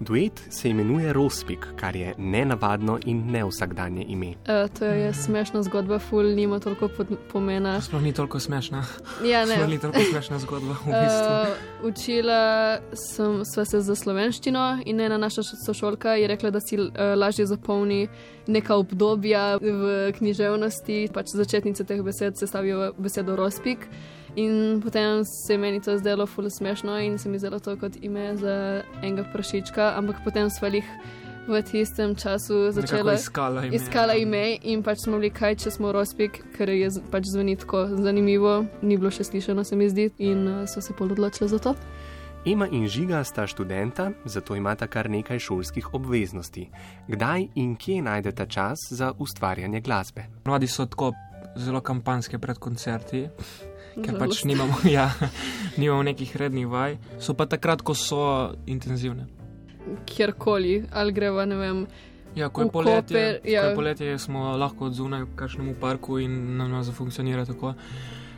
[0.00, 4.28] Duet se imenuje Rospik, kar je nenavadno in neusakdanje ime.
[4.28, 6.88] Uh, to je smešna zgodba, ful nima toliko
[7.32, 7.80] pomena.
[7.80, 8.84] Sploh ni toliko smešna.
[9.24, 9.54] Ja, ne.
[9.54, 10.72] Sploh ni toliko smešna zgodba.
[10.72, 11.34] V bistvu.
[11.84, 16.88] uh, učila sem se za slovenščino in ena naša sošolka je rekla, da si uh,
[17.16, 18.08] lažje zapolni
[18.46, 21.08] neka obdobja v književnosti.
[21.12, 23.84] Pač začetnice teh besed se stavijo besedo Rospik.
[24.36, 27.92] In potem se je meni to zdelo fully smešno in se mi zdelo to kot
[28.02, 30.84] ime za enega prašička, ampak potem smo jih
[31.48, 33.14] v tistem času začeli
[33.72, 34.22] iskati ime.
[34.22, 38.64] ime in pač smo bili kaj, če smo rospik, ker je pač zveni tako zanimivo,
[38.82, 41.74] ni bilo še slišano, se mi zdi, in uh, so se pol odločili za to.
[42.46, 46.70] Ema in Žiga sta študenta, zato imata kar nekaj šolskih obveznosti.
[47.08, 50.24] Kdaj in kje najdete čas za ustvarjanje glasbe?
[50.44, 51.12] Mladi so tako
[51.56, 53.26] zelo kampanske pred koncerti
[53.94, 55.10] ker pač nimamo, ja,
[55.76, 58.22] nimamo nekih rednih vaj, so pa takrat, ko so
[58.66, 59.26] intenzivne.
[60.06, 61.84] Kjerkoli, ali greva, ne vem.
[62.34, 63.62] Ja, ko je poletje, Koper, ja.
[63.62, 67.74] ko je poletje, smo lahko odzunaj v kakšnem parku in nam nas zafunkcionira tako.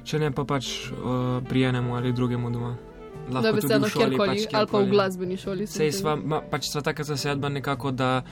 [0.08, 2.72] Če ne pa pač uh, pri enemu ali drugemu doma.
[3.30, 5.68] Lahko da bi se eno kjerkoli, pač ali pa v glasbeni šoli.
[5.70, 8.22] Sej sva, ma, pač sva taka zasedba nekako, da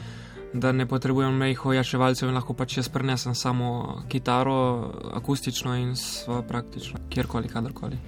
[0.53, 6.43] da ne potrebujem mejih ojaševalcev in lahko pač jaz prenesem samo kitaro, akustično in sva
[6.43, 7.99] praktično, kjerkoli, kadarkoli.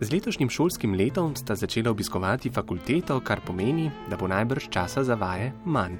[0.00, 5.16] Z letošnjim šolskim letom sta začela obiskovati fakulteto, kar pomeni, da bo najbrž časa za
[5.18, 5.96] vaje manj.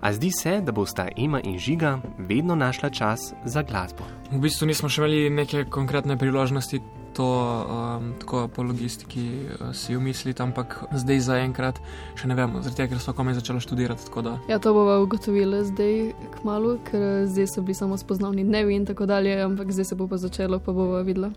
[0.00, 4.08] A zdi se, da bosta Ema in Žiga vedno našla čas za glasbo.
[4.32, 6.80] V bistvu nismo še imeli neke konkretne priložnosti
[7.16, 9.26] to um, tako po logistiki
[9.60, 11.80] uh, si umisliti, ampak zdaj zaenkrat
[12.16, 14.10] še ne vemo, zaradi tega, ker smo komaj začeli študirati.
[14.48, 18.86] Ja, to bomo ugotovili zdaj k malu, ker zdaj so bili samo spoznavni dnevi in
[18.86, 21.32] tako dalje, ampak zdaj se bo pa začelo, pa bomo videli.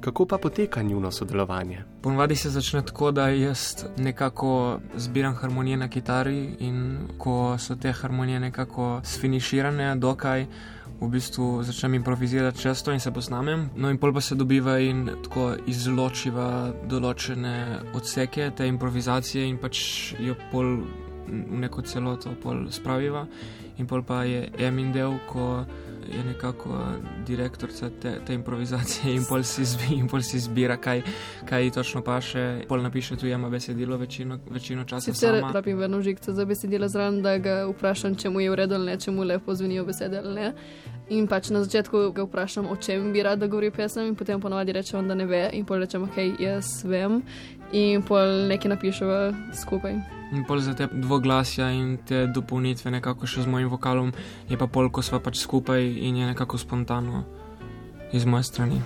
[0.00, 1.82] Kako pa poteka njuno sodelovanje?
[2.02, 7.92] Ponovadi se začne tako, da jaz nekako zbiram harmonije na kitari in ko so te
[7.92, 10.46] harmonije nekako sfiniširane, dokaj
[11.00, 13.70] v bistvu začnem improvizirati često in se posnamem.
[13.76, 17.54] No, in pol pa se dobiva in tako izločiva določene
[17.94, 20.82] odseke te improvizacije in pač jo pol
[21.28, 23.26] v neko celoto pol spraviva.
[23.78, 25.62] In pol pa je emin del, ko
[26.16, 26.78] je nekako
[27.26, 31.02] direktorica te, te improvizacije in pol si, zbi, in pol si zbira, kaj,
[31.48, 32.64] kaj točno paše.
[32.68, 35.12] Pol napiše tu jama besedilo večino, večino časa.
[35.12, 38.74] Sicer rabim vedno žigce za besedilo zraven, da ga vprašam, če mu je v redu
[38.74, 40.52] ali ne, če mu lepo zvenijo besede ali ne.
[41.08, 44.40] In pač na začetku ga vprašam, o čem bi rad, da govori pesem, in potem
[44.40, 47.22] ponovadi rečem, da ne ve, in potem rečem, ok, jaz vem.
[47.72, 49.18] in pol nekaj napišemo
[49.52, 50.17] skupaj.
[50.32, 54.12] In pol za te dvoglasja in te dopolnitve, nekako še z mojim vokalom,
[54.48, 57.24] je pa pol, ko sva pač skupaj in je nekako spontano
[58.12, 58.80] iz moje strani.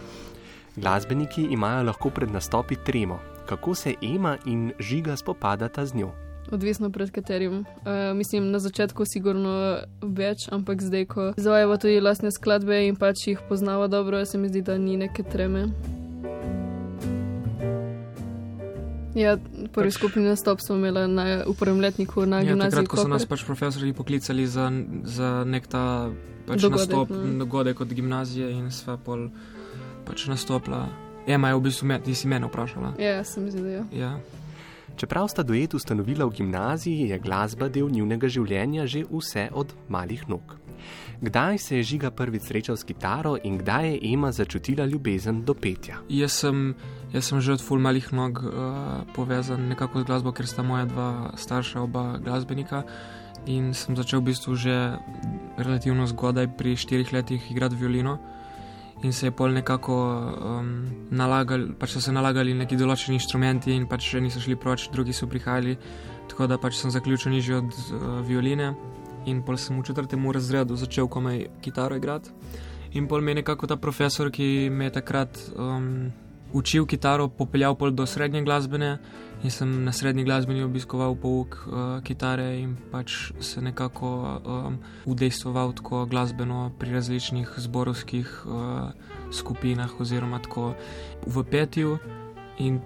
[0.76, 3.18] Glasbeniki imajo lahko pred nastopi tremo.
[3.46, 6.12] Kako se Ema in Žiga spopadata z njo?
[6.52, 7.58] Odvisno pred katerim.
[7.58, 13.26] Uh, mislim, na začetku sigurno več, ampak zdaj, ko izvajamo tudi lastne skladbe in pač
[13.26, 15.68] jih poznamo dobro, se mi zdi, da ni neke treme.
[19.14, 19.36] Ja,
[19.72, 21.24] prvi pač, skupni nastop smo imeli na
[21.58, 22.80] prvem letniku na ja, gimnaziji.
[22.80, 24.70] Takrat, ko so nas pač profesori poklicali za,
[25.04, 26.10] za nek ta
[26.48, 27.38] pač dogodek, nastop, no.
[27.44, 29.28] dogodek od gimnazije in sva pol
[30.08, 30.86] pač nastopila.
[31.26, 32.96] Ema je v bistvu me, ti si mene vprašala.
[32.98, 33.72] Ja, sem zdaj.
[33.72, 33.84] Ja.
[33.92, 34.12] ja.
[34.96, 40.24] Čeprav sta duet ustanovila v gimnaziji, je glasba del njunega življenja že vse od malih
[40.28, 40.56] nog.
[41.22, 45.54] Kdaj se je žiga prvič srečal s kitaro in kdaj je Ema začutila ljubezen do
[45.54, 46.00] petja?
[46.10, 46.74] Jaz sem,
[47.14, 48.50] jaz sem že od ful malih nog uh,
[49.14, 52.82] povezan nekako z glasbo, ker sta moja dva starša, oba glasbenika.
[53.46, 54.98] In sem začel v bistvu že
[55.62, 58.18] relativno zgodaj, pri štirih letih, igrati violino.
[59.06, 63.86] In se je pol nekako um, nalagali, pač so se nalagali neki določeni inštrumenti, in
[63.86, 65.78] pač še niso šli proč, drugi so prihajali.
[66.26, 68.74] Tako da pač sem zaključil že od uh, violine
[69.26, 72.30] in pol sem v četrtem razredu začel komaj kitaro igrati.
[72.92, 76.12] In pol me je nekako ta profesor, ki me je takrat um,
[76.52, 78.98] učil kitaro, popeljal pol do srednje glasbene
[79.42, 84.10] in sem na srednji glasbeni obiskoval pouk uh, kitare in pač se nekako
[84.44, 88.90] um, udejstvoval tako glasbeno pri različnih zborovskih uh,
[89.32, 90.74] skupinah oziroma tako
[91.26, 91.98] v petju.
[92.58, 92.80] In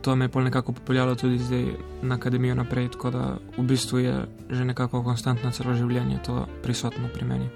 [0.00, 1.64] to me je pol nekako popeljalo tudi zdaj
[2.02, 7.08] na akademijo naprej, tako da v bistvu je že nekako konstantno celo življenje to prisotno
[7.14, 7.48] pri meni.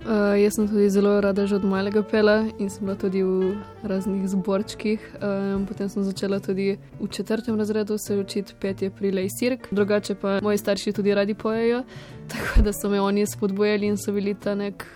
[0.00, 3.52] Uh, jaz sem tudi zelo rada že od malega pela in sem bila tudi v
[3.84, 5.00] raznih zborčkih.
[5.20, 10.14] Um, potem sem začela tudi v četrtem razredu se učiti petje pri Lej Sirk, drugače
[10.14, 11.84] pa moji starši tudi radi pojejo,
[12.32, 14.86] tako da so me oni spodbujali in so bili ta nek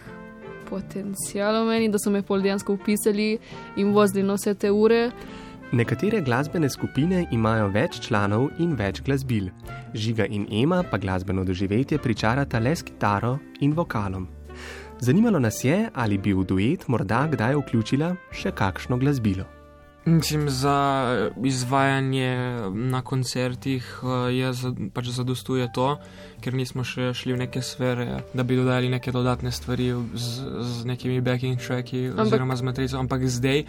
[0.71, 3.39] potencial v meni, da so me pol dejansko upisali
[3.77, 5.11] in vozili na vse te ure.
[5.75, 9.49] Nekatere glasbene skupine imajo več članov in več glasbil.
[9.91, 14.29] Žiga in Ema pa glasbeno doživetje pričarata le s kitaro in vokalom.
[15.01, 19.49] Zanimalo nas je, ali bi v duet morda kdaj vključila še kakšno glasbilo.
[20.07, 20.79] Mislim, za
[21.43, 22.31] izvajanje
[22.71, 24.55] na koncertih eh, je
[24.95, 25.97] pač zadostuje to,
[26.45, 30.87] ker nismo še šli v neke sfere, da bi dodali neke dodatne stvari z, z
[30.87, 33.65] nekimi backing tracki oziroma z matrico, ampak zdaj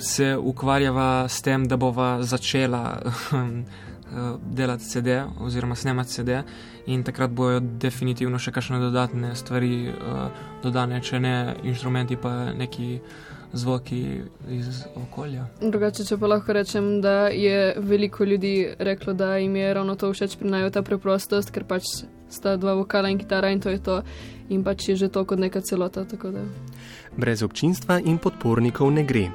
[0.00, 2.98] se ukvarjava s tem, da bova začela
[3.32, 3.64] um,
[4.12, 6.42] uh, delati CD oziroma snemati CD
[6.86, 10.22] in takrat bojo definitivno še kakšne dodatne stvari uh,
[10.62, 13.00] dodane, če ne inštrumenti, pa neki
[13.52, 15.46] zvoki iz okolja.
[15.60, 20.12] Drugače, če pa lahko rečem, da je veliko ljudi reklo, da jim je ravno to
[20.12, 21.88] všeč pri naju ta preprostost, ker pač
[22.30, 24.02] sta dva vokala in kitara in to je to
[24.48, 26.06] in pač je že to kot neka celota.
[27.16, 29.30] Brez občinstva in podpornikov ne gre.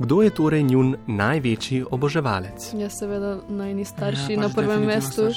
[0.00, 2.72] Kdo je torej njun največji oboževalec?
[2.78, 5.28] Ja, seveda najni starši ja, pač na prvem mestu.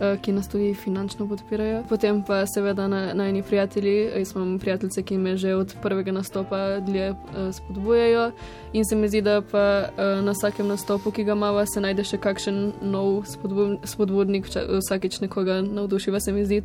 [0.00, 1.82] Eh, ki nas tudi finančno podpirajo.
[1.88, 7.10] Potem pa seveda najni prijatelji, jaz imam prijateljice, ki me že od prvega nastopa dlje
[7.10, 7.18] uh,
[7.52, 8.30] spodbujajo.
[8.72, 9.88] In se mi zdi, da pa
[10.22, 13.26] na vsakem nastopu, ki ga imamo, se najde še kakšen nov
[13.84, 14.48] spodbudnik,
[14.80, 16.62] vsakeč nekoga navdušiva, se mi zdi.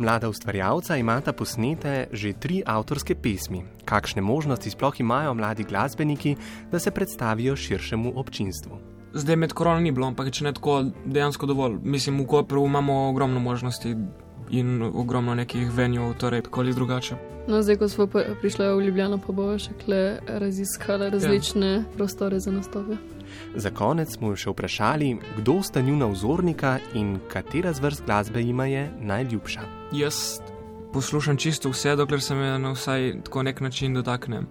[0.00, 3.60] Mlada ustvarjalca imata posnete že tri avtorske pesmi.
[3.84, 6.36] Kakšne možnosti sploh imajo mladi glasbeniki,
[6.72, 8.78] da se predstavijo širšemu občinstvu?
[9.12, 11.76] Zdaj med koronom ni bilo, ampak če ne tako, dejansko dovolj.
[11.84, 13.92] Mislim, v Koperu imamo ogromno možnosti
[14.50, 17.18] in ogromno nekih venjev, torej tako ali drugače.
[17.48, 18.06] No, zdaj, ko smo
[18.40, 21.82] prišli v Ljubljano, pa bomo še kle raziskali različne ja.
[21.96, 22.96] prostore za nastope.
[23.54, 28.86] Za konec smo še vprašali, kdo sta njuna vzornika in katera zvrst glasbe jima je
[29.00, 29.79] najljubša.
[29.92, 30.40] Jaz
[30.92, 34.42] poslušam čisto vse, dokler se me na vsaj tako nek način dotakne.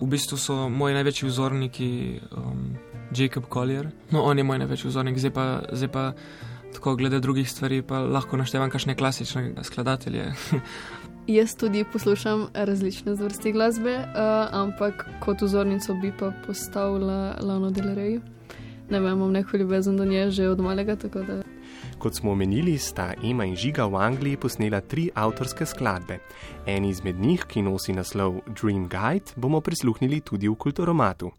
[0.00, 2.76] V bistvu so moji največji vzorniki um,
[3.16, 6.12] Jacob Collier, no on je moj največji vzornik, zdaj pa, zdaj pa
[6.72, 10.32] tako glede drugih stvari, pa lahko naštevam kakšne klasične skladatelje.
[11.26, 17.94] Jaz tudi poslušam različne zvrsti glasbe, uh, ampak kot vzornico bi pa postavila Lano Del
[17.94, 18.20] Rey.
[18.90, 20.94] Ne vem, imam neko ljubezen do nje že od malega.
[20.94, 21.42] Da...
[22.00, 26.16] Kot smo omenili, sta Ema in Žiga v Angliji posnela tri avtorske skladbe.
[26.66, 31.30] En izmed njih, ki nosi naslov Dream Guide, bomo prisluhnili tudi v kulturomatu.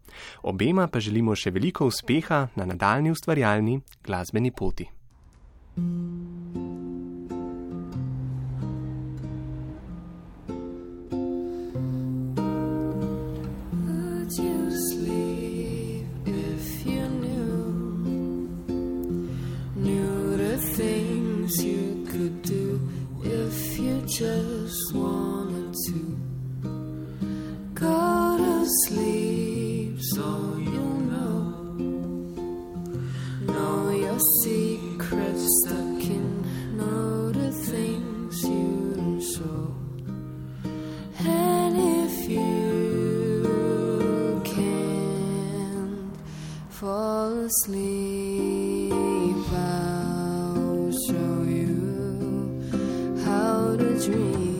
[0.42, 4.86] Obema pa želimo še veliko uspeha na nadaljni ustvarjalni glasbeni poti.
[14.72, 17.04] Sleep if you
[19.76, 20.11] knew
[20.76, 22.80] things you could do
[23.24, 26.18] if you just wanted to.
[27.74, 31.38] Go to sleep so you know.
[33.52, 36.26] Know your secrets stuck in,
[36.76, 39.74] know the things you show.
[41.26, 41.74] And
[42.04, 46.16] if you can't
[46.70, 48.51] fall asleep,
[53.72, 54.51] how to dream.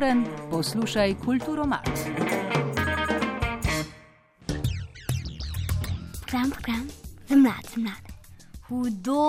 [0.00, 1.88] Kulturen, poslušaj kulturo mat.
[6.20, 6.88] Program, program,
[7.28, 8.10] za mlade, za mlade.
[8.68, 9.20] Hudo!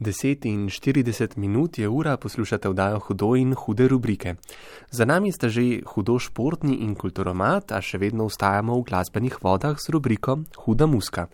[0.00, 4.34] 10 in 40 minut je ura, poslušate vdajo hudo in hude rubrike.
[4.90, 9.78] Za nami sta že hudo športni in kulturomat, a še vedno ustajamo v glasbenih vodah
[9.78, 11.28] z rubriko Huda muska.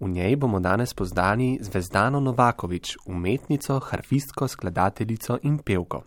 [0.00, 6.04] V njej bomo danes poznali Zvezdano Novakovič, umetnico, harfistko, skladateljico in pevko.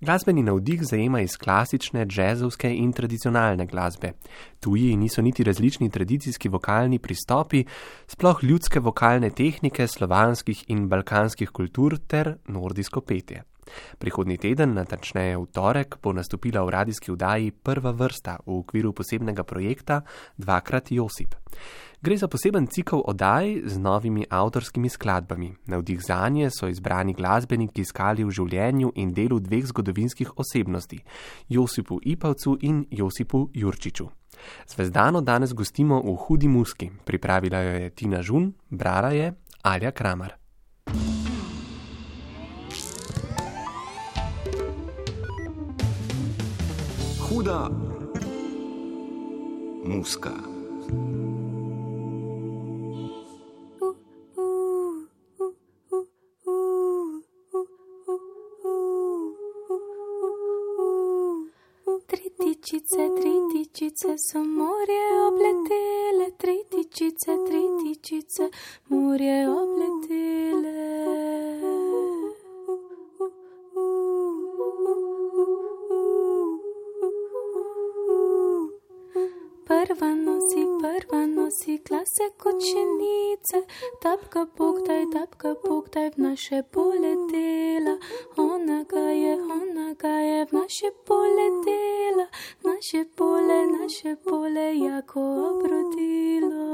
[0.00, 4.12] Glasbeni navdih zajema iz klasične, džezovske in tradicionalne glasbe.
[4.60, 7.64] Tuji niso niti različni tradicijski vokalni pristopi,
[8.06, 13.42] sploh ljudske vokalne tehnike slovanskih in balkanskih kultur ter nordijsko petje.
[13.98, 19.44] Prihodnji teden, natančneje v torek, bo nastopila v radijski vdaji prva vrsta v okviru posebnega
[19.44, 20.02] projekta
[20.36, 21.34] Dvakrat Josip.
[22.04, 25.54] Gre za poseben cikl oddaj z novimi avtorskimi skladbami.
[25.66, 31.00] Navdih za nje so izbrani glasbeniki iskali v življenju in delu dveh zgodovinskih osebnosti:
[31.48, 34.10] Josipu Ipavcu in Josipu Jurčiču.
[34.68, 39.32] Zvezdano danes gostimo v Hudi Muski, pripravila jo je Tina Žun, brala je
[39.62, 40.36] Alja Kramer.
[47.24, 47.70] Huda
[49.84, 50.53] muska.
[62.64, 68.48] Tri tičice, tri tičice so morje obletele, tri tičice, tri tičice
[68.88, 70.93] morje obletele.
[81.82, 83.66] Prva nosi, prva nosi, kla se kočenice,
[84.02, 87.98] tapka poktaj, tapka poktaj v naše poletela.
[88.36, 92.26] Ona ga je, ona ga je v naše poletela,
[92.64, 96.73] naše pole, naše pole jako obrodilo.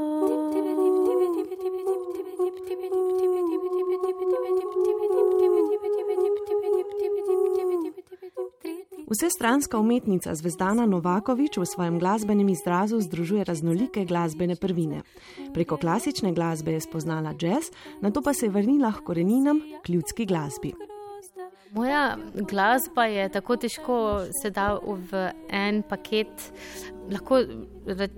[9.11, 15.03] Vsestranska umetnica Zvezdana Novakovič v svojem glasbenem izrazu združuje raznolike glasbene prvine.
[15.53, 19.89] Preko klasične glasbe je spoznala jazz, na to pa se je vrnila k koreninam, k
[19.89, 20.71] ljudski glasbi.
[21.75, 22.15] Moja
[22.47, 26.31] glasba je tako težko se da v en paket.
[27.11, 27.43] Lahko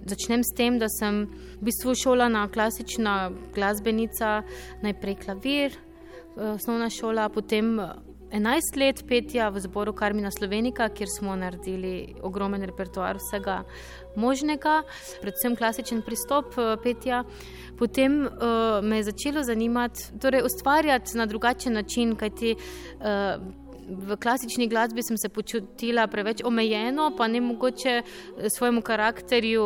[0.06, 1.26] začnem s tem, da sem
[1.58, 4.44] v bistvu šolana klasična glasbenica,
[4.86, 7.82] najprej klavir, eh, osnovna šola, potem
[8.34, 13.60] 11 let petja v zboru Karmina Slovenika, kjer smo naredili ogromen repertoar vsega
[14.18, 14.80] možnega,
[15.22, 17.24] predvsem klasičen pristop eh, petja.
[17.78, 23.42] Potem uh, me je začelo zanimati, torej ustvarjati na drugačen način, kajti uh,
[23.90, 28.02] v klasični glasbi sem se počutila preveč omejeno, pa ne mogoče
[28.58, 29.64] svojemu karakterju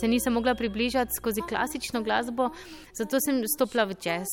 [0.00, 2.50] se nisem mogla približati skozi klasično glasbo,
[2.92, 4.26] zato sem stopila v jazz.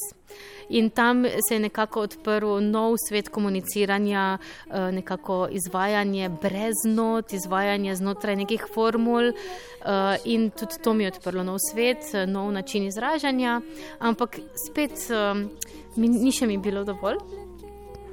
[0.70, 7.96] In tam se je nekako odprl nov svet komuniciranja, eh, nekako izvajanje brez not, izvajanje
[7.96, 9.30] znotraj nekih formul.
[9.30, 13.62] Eh, in tudi to mi je odprlo nov svet, nov način izražanja,
[14.00, 14.40] ampak
[14.70, 15.34] spet eh,
[15.96, 17.43] mi ni še mi bilo dovolj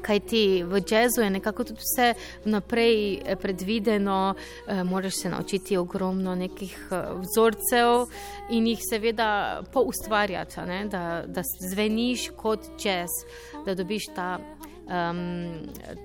[0.03, 2.15] kaj ti v jazzu je nekako tudi vse
[2.45, 4.35] vnaprej eh, predvideno,
[4.67, 8.07] eh, moraš se naučiti ogromno nekih eh, vzorcev
[8.51, 10.61] in jih seveda poustvarjati,
[10.91, 13.11] da, da zveniš kot jazz,
[13.67, 14.39] da dobiš ta
[14.91, 15.53] um,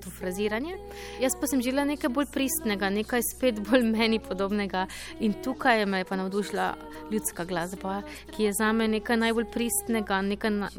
[0.04, 0.78] to fraziranje.
[1.22, 4.86] Jaz pa sem želela nekaj bolj pristnega, nekaj spet bolj meni podobnega.
[5.20, 6.74] In tukaj me je pa navdušila
[7.12, 8.02] ljudska glasba,
[8.36, 10.70] ki je za me nekaj najbolj pristnega, nekaj na,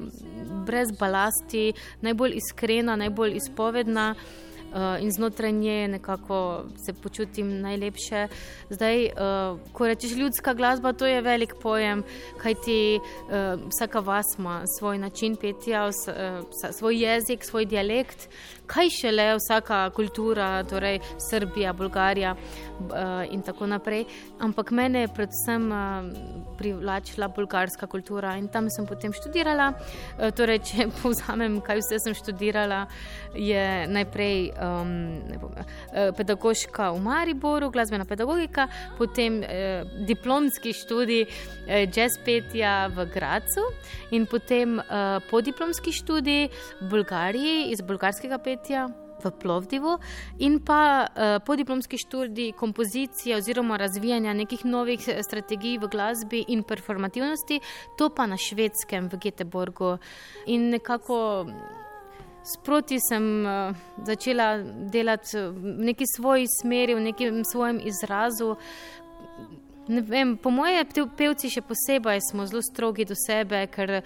[0.67, 4.15] brez balasti, najbolj iskrena, najbolj izpovedna.
[4.77, 8.29] Uh, in znotraj nje nekako se počutim najlepše.
[8.71, 9.13] Zdaj, uh,
[9.73, 12.03] ko rečeš ljudska glasba, to je velik pojem,
[12.37, 15.93] kajti uh, vsaka vas ima svoj način petja, uh,
[16.73, 18.29] svoj jezik, svoj dialekt,
[18.67, 24.05] kaj šele vsaka kultura, torej Srbija, Bolgarija uh, in tako naprej.
[24.41, 25.79] Ampak mene je predvsem uh,
[26.59, 29.73] privlačila bolgarska kultura in tam sem potem študirala.
[29.73, 32.87] Uh, torej, če povzamem, kaj vse sem študirala,
[33.35, 34.93] je najprej um,
[35.41, 35.57] bom,
[36.17, 38.69] pedagoška v Mariboru, glasbena pedagogika,
[38.99, 43.67] potem uh, diplomski študij uh, jazz petja v Gracu
[44.11, 46.49] in potem uh, podiplomski študij
[46.81, 48.89] v Bolgariji iz bolgarskega petja podjetja
[49.25, 49.99] v Plovdivu
[50.39, 56.63] in pa uh, podiplomski študij kompozicije oziroma razvijanja nekih novih eh, strategij v glasbi in
[56.63, 57.61] performativnosti,
[57.99, 59.99] to pa na švedskem v Göteborgu.
[60.47, 61.47] In nekako
[62.45, 63.75] sproti sem uh,
[64.05, 64.59] začela
[64.93, 68.57] delati v neki svoji smeri, v nekem svojem izrazu.
[69.89, 70.85] Ne vem, po moje
[71.17, 74.03] pevci še posebej smo zelo strogi do sebe, ker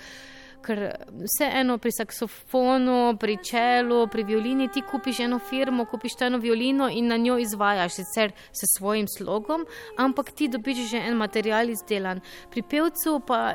[0.64, 0.82] ker
[1.24, 7.08] vseeno pri saksofonu, pri čelu, pri violini ti kupiš eno firmo, kupiš eno violino in
[7.08, 9.66] na njo izvajaš, sicer s svojim slogom,
[9.96, 12.20] ampak ti dobiš že en material izdelan.
[12.50, 13.54] Pri pevcu pa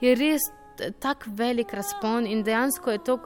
[0.00, 0.48] je res.
[0.80, 3.18] Tak velik razpon in dejansko je to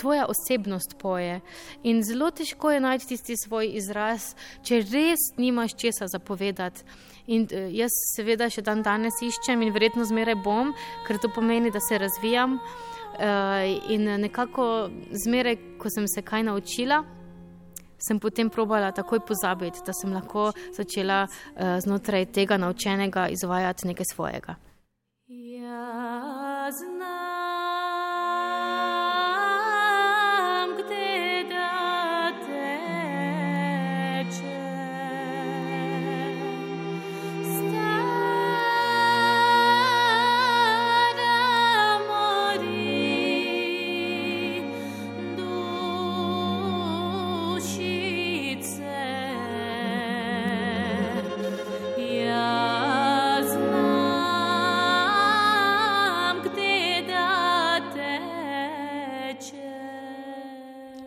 [0.00, 1.42] tvoja osebnost poje.
[1.82, 4.30] In zelo težko je najti tisti svoj izraz,
[4.64, 6.86] če res nimaš česa zapovedati.
[7.26, 10.74] In uh, jaz, seveda, še dan danes iščem in verjetno zmeraj bom,
[11.06, 12.58] ker to pomeni, da se razvijam.
[13.16, 14.90] Uh, in nekako
[15.24, 17.00] zmeraj, ko sem se kaj naučila,
[17.98, 21.22] sem potem probala takoj pozabiti, da sem lahko začela
[21.80, 24.58] znotraj tega naučenega izvajati nekaj svojega.
[25.32, 26.68] Ja,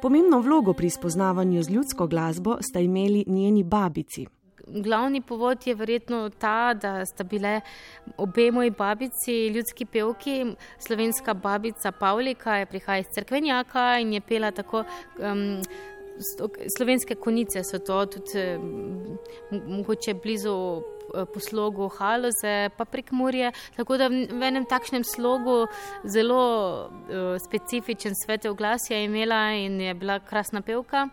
[0.09, 4.25] Pomembno vlogo pri spoznavanju z ljudsko glasbo sta imeli njeni babici.
[4.67, 7.61] Glavni povod je verjetno ta, da sta bile
[8.17, 10.45] obe moji babici, ljudski pevki.
[10.79, 14.83] Slovenska babica Pavlika je prihajala iz Cerkvenjaka in je pela tako
[15.19, 15.61] um,
[16.77, 18.57] slovenske konice so to, tudi
[19.51, 20.81] mogoče blizu
[21.33, 23.51] po slogu Haloze, pa prek Murje.
[23.75, 25.67] Tako da v enem takšnem slogu
[26.03, 26.43] zelo
[26.87, 31.07] uh, specifičen svetel glas je imela in je bila krasna pevka.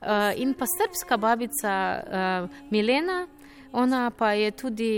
[0.00, 3.26] Uh, in pa srpska babica uh, Milena,
[3.72, 4.94] ona pa je tudi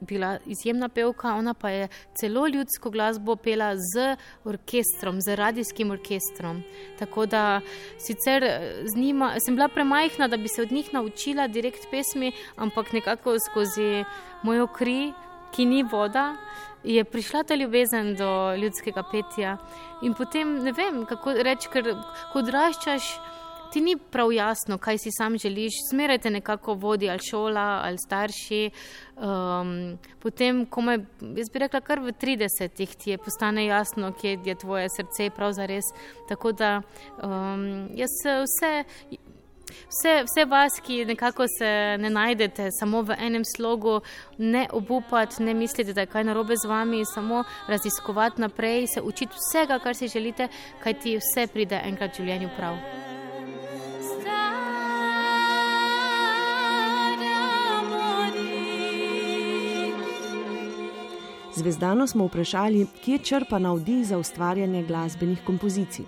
[0.00, 6.62] bila izjemna pevka, ona pa je celo ljudsko glasbo pela z orkestrom, z radijskim orkestrom.
[6.98, 7.60] Tako da
[8.94, 13.36] z njima sem bila premajhna, da bi se od njih naučila direkt pesmi, ampak nekako
[13.50, 14.04] skozi
[14.42, 15.12] mojo kri,
[15.52, 16.36] ki ni voda.
[16.84, 19.56] Je prišla ta ljubezen do ljudskega petja,
[20.02, 21.90] in potem ne vem, kako reči, ker
[22.32, 23.10] ko odraščaš,
[23.72, 27.98] ti ni prav jasno, kaj si sam želiš, zmeraj te nekako vodi ali šola ali
[27.98, 28.70] starši.
[29.16, 34.38] Um, potem, ko me, jaz bi rekla, kar v 30-ih ti je postane jasno, kje
[34.44, 35.50] je tvoje srce pravzaprav.
[36.28, 36.82] Tako da
[37.22, 38.84] um, jaz vse.
[39.70, 44.00] Vse, vse vas, ki nekako se ne najdete samo v enem slogu,
[44.38, 49.38] ne obupati, ne misliti, da je kaj narobe z vami, samo raziskovati naprej, se učiti
[49.38, 50.48] vsega, kar si želite,
[50.82, 53.09] kaj ti vse pride enkrat v življenju prav.
[61.54, 66.04] Zvezdano smo vprašali, kje črpa navdih za ustvarjanje glasbenih kompozicij.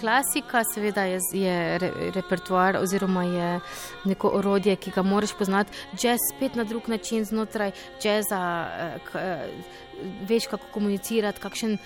[0.00, 3.60] Klasika, seveda, je, je re, repertoar oziroma je
[4.04, 5.72] neko orodje, ki ga moraš poznati.
[6.02, 7.70] Jazz spet na drug način znotraj
[8.02, 9.48] jazza, eh, k, eh,
[10.28, 11.78] veš, kako komunicirati, kakšen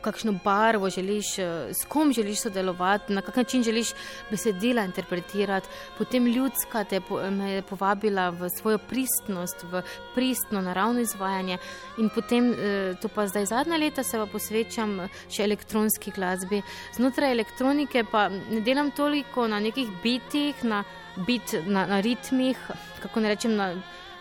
[0.00, 3.88] kakšno barvo želiš, eh, s kom želiš sodelovati, na kak način želiš
[4.30, 5.68] besedila interpretirati.
[5.98, 7.00] Potem ljudska te
[7.30, 9.82] me je povabila v svojo pristnost, v
[10.14, 11.58] pristno naravno izvajanje.
[11.98, 16.62] In potem, eh, to pa zdaj zadnja leta, se pa posvečam še elektronski glasbi.
[16.94, 20.84] Znotraj elektronike pa ne delam toliko na nekih bitih, na,
[21.26, 22.56] bit, na, na ritmih,
[23.02, 23.56] kako ne rečem.
[23.56, 23.74] Na,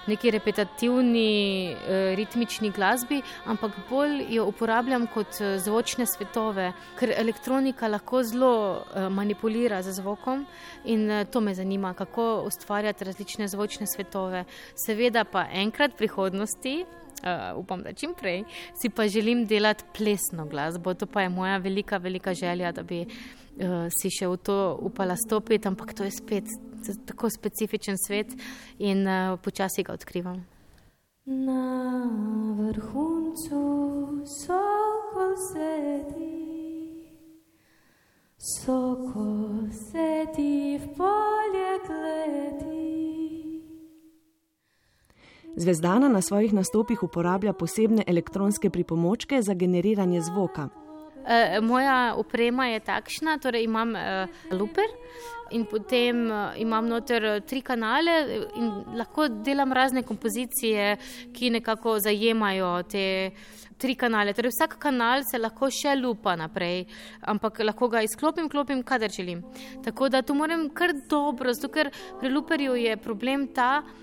[0.07, 7.87] neki repetitivni, eh, ritmični glasbi, ampak bolj jo uporabljam kot eh, zvočne svetove, ker elektronika
[7.87, 10.45] lahko zelo eh, manipulira z zvokom
[10.85, 14.43] in to me zanima, kako ustvarjati različne zvočne svetove.
[14.85, 16.83] Seveda pa enkrat v prihodnosti.
[17.23, 18.41] Uh, upam, da čim prej
[18.75, 20.93] si pa želim delati plesno glasbo.
[20.93, 25.15] To pa je moja velika, velika želja, da bi uh, si še v to upala
[25.15, 26.51] stopiti, ampak to je spet
[27.05, 28.27] tako specifičen svet
[28.79, 30.45] in uh, počasi ga odkrivam.
[31.25, 32.03] Na
[32.57, 33.61] vrhuncu
[34.27, 37.07] soko sedi,
[38.37, 39.25] soko
[39.71, 42.73] sedi v polje gledi.
[45.55, 50.82] Zvezdana na svojih nastopih uporablja posebne elektronske pripomočke za generiranje zvoka.
[51.27, 54.89] E, moja oprema je takšna, torej imam e, luper
[55.51, 58.15] in potem e, imam noter tri kanale
[58.59, 60.97] in lahko delam razne kompozicije,
[61.33, 63.05] ki nekako zajemajo te.
[63.83, 66.85] Tri kanale, torej vsak kanal se lahko še lupa naprej,
[67.27, 69.41] ampak lahko ga izklopim, klopim, kadar želim.
[69.83, 71.89] Tako da to moram kar dobro, zato ker
[72.21, 74.02] pri luperju je problem ta, da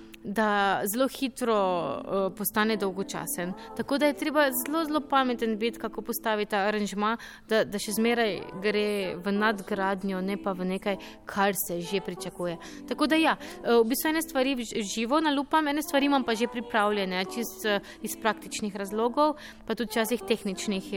[0.84, 3.52] zelo hitro uh, postane dolgočasen.
[3.76, 7.16] Tako da je treba zelo, zelo pameten biti, kako postaviti ta aranžma,
[7.48, 12.59] da, da še zmeraj gre v nadgradnjo, ne pa v nekaj, kar se že pričakuje.
[12.88, 14.56] Tako da ja, uh, v bistvu ene stvari
[14.94, 19.90] živo nalupam, ene stvari imam pa že pripravljene, čist uh, iz praktičnih razlogov, pa tudi
[19.90, 20.92] včasih tehničnih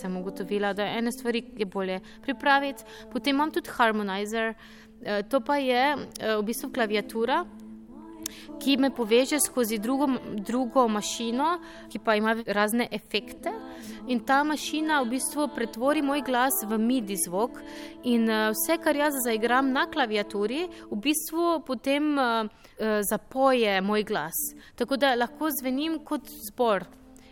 [0.00, 2.84] sem ugotovila, da ene stvari je bolje pripraviti.
[3.12, 4.54] Potem imam tudi harmonizer.
[5.28, 7.42] To pa je v bistvu klaviatura,
[8.62, 11.58] ki me poveže skozi drugo, drugo mašino,
[11.92, 13.52] ki pa ima razne efekte.
[14.08, 17.60] In ta mašina v bistvu pretvori moj glas v midi zvok,
[18.04, 24.04] in uh, vse, kar jaz zaigram na klaviaturi, v bistvu potem uh, uh, zapoje moj
[24.04, 24.36] glas.
[24.76, 26.84] Tako da lahko zvenim kot zbor.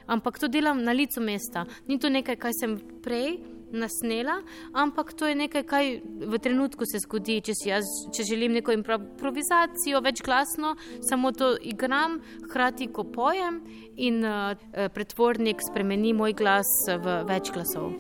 [0.06, 1.64] Ampak to delam na licu mesta.
[1.86, 3.38] Ni to nekaj, kar sem prej
[3.72, 4.42] nasnela,
[4.72, 5.82] ampak to je nekaj, kar
[6.28, 7.40] v trenutku se zgodi.
[7.42, 10.76] Če, jaz, če želim neko improvizacijo, večglasno,
[11.08, 13.62] samo to igram, hkrati ko pojem
[13.96, 14.54] in uh,
[14.94, 17.92] pretvornik spremeni moj glas v več glasov.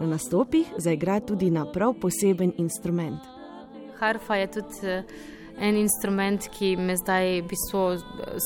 [0.00, 3.18] Na nastopih zaigra tudi na prav poseben instrument.
[3.98, 5.02] Harfa je tudi
[5.58, 7.82] en instrument, ki me zdaj v bistvu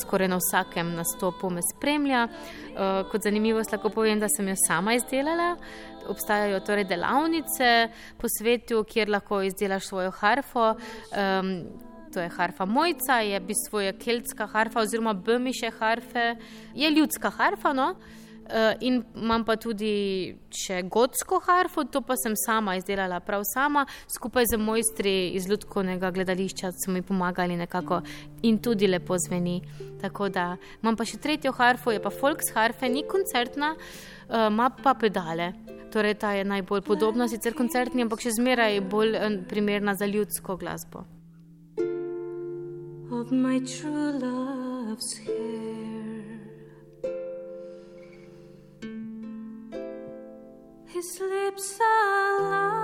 [0.01, 2.27] skoraj na vsakem nastopu spremlja.
[2.27, 5.55] Uh, kot zanimivost lahko povem, da sem jo sama izdelala.
[6.09, 10.73] Obstajajo torej delavnice po svetu, kjer lahko izdelaš svojo harfo.
[11.13, 11.53] Um,
[12.09, 16.35] To je harfa mojca, je v bistvu keltska harfa, oziroma bmiše harfe,
[16.73, 17.73] je ljudska harfa.
[17.73, 17.93] No?
[18.49, 23.83] Uh, in imam pa tudi še gotsko harfo, to pa sem sama izdelala, prav sama,
[24.09, 28.01] skupaj z mojstri iz Ljudkovnega gledališča, so mi pomagali nekako
[28.41, 29.59] in tudi lepo zveni.
[30.01, 33.75] Tako da imam pa še tretjo harfo, je pa Folks harfe, ni koncertna,
[34.29, 35.53] ima pa pedale.
[35.91, 40.57] Torej, ta je najbolj podobna, sicer koncertni, ampak še zmeraj bolj uh, primerna za ljudsko
[40.61, 41.05] glasbo.
[43.09, 45.69] Of my true love's hair.
[50.93, 52.78] His lips are like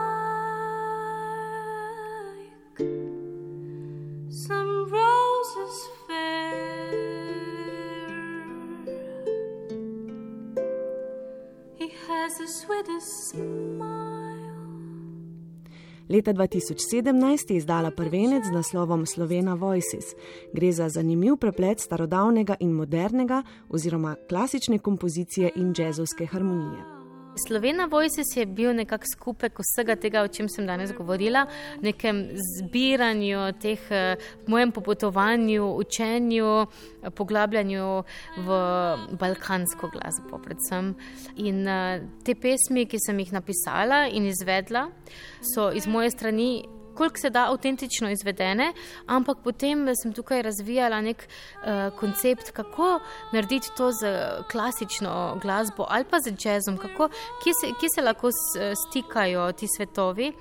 [16.09, 20.05] Leta 2017 je izdala prvenec z naslovom Slovena Voices.
[20.53, 26.94] Gre za zanimiv preplet starodavnega in modernega, oziroma klasične kompozicije in jazzovske harmonije.
[27.35, 31.45] Slovena Voices je bil nekako skupek vsega tega, o čem sem danes govorila,
[31.83, 34.15] nekem zbiranju teh, eh,
[34.47, 36.67] mojem popotovanju, učenju,
[37.03, 38.03] eh, poglabljanju
[38.37, 38.47] v
[39.19, 40.95] balkansko glasbo, predvsem.
[41.35, 44.87] In eh, te pesmi, ki sem jih napisala in izvedla,
[45.41, 46.63] so iz moje strani
[46.95, 48.73] koliko se da avtentično izvedene,
[49.05, 52.99] ampak potem sem tukaj razvijala nek uh, koncept, kako
[53.33, 54.15] narediti to z
[54.51, 57.09] klasično glasbo ali pa z jazzom, kako,
[57.43, 58.29] kje, se, kje se lahko
[58.87, 60.31] stikajo ti svetovi,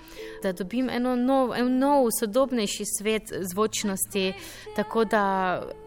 [0.42, 4.32] da dobim eno nov, en nov, sodobnejši svet zvočnosti.
[4.76, 5.24] Tako da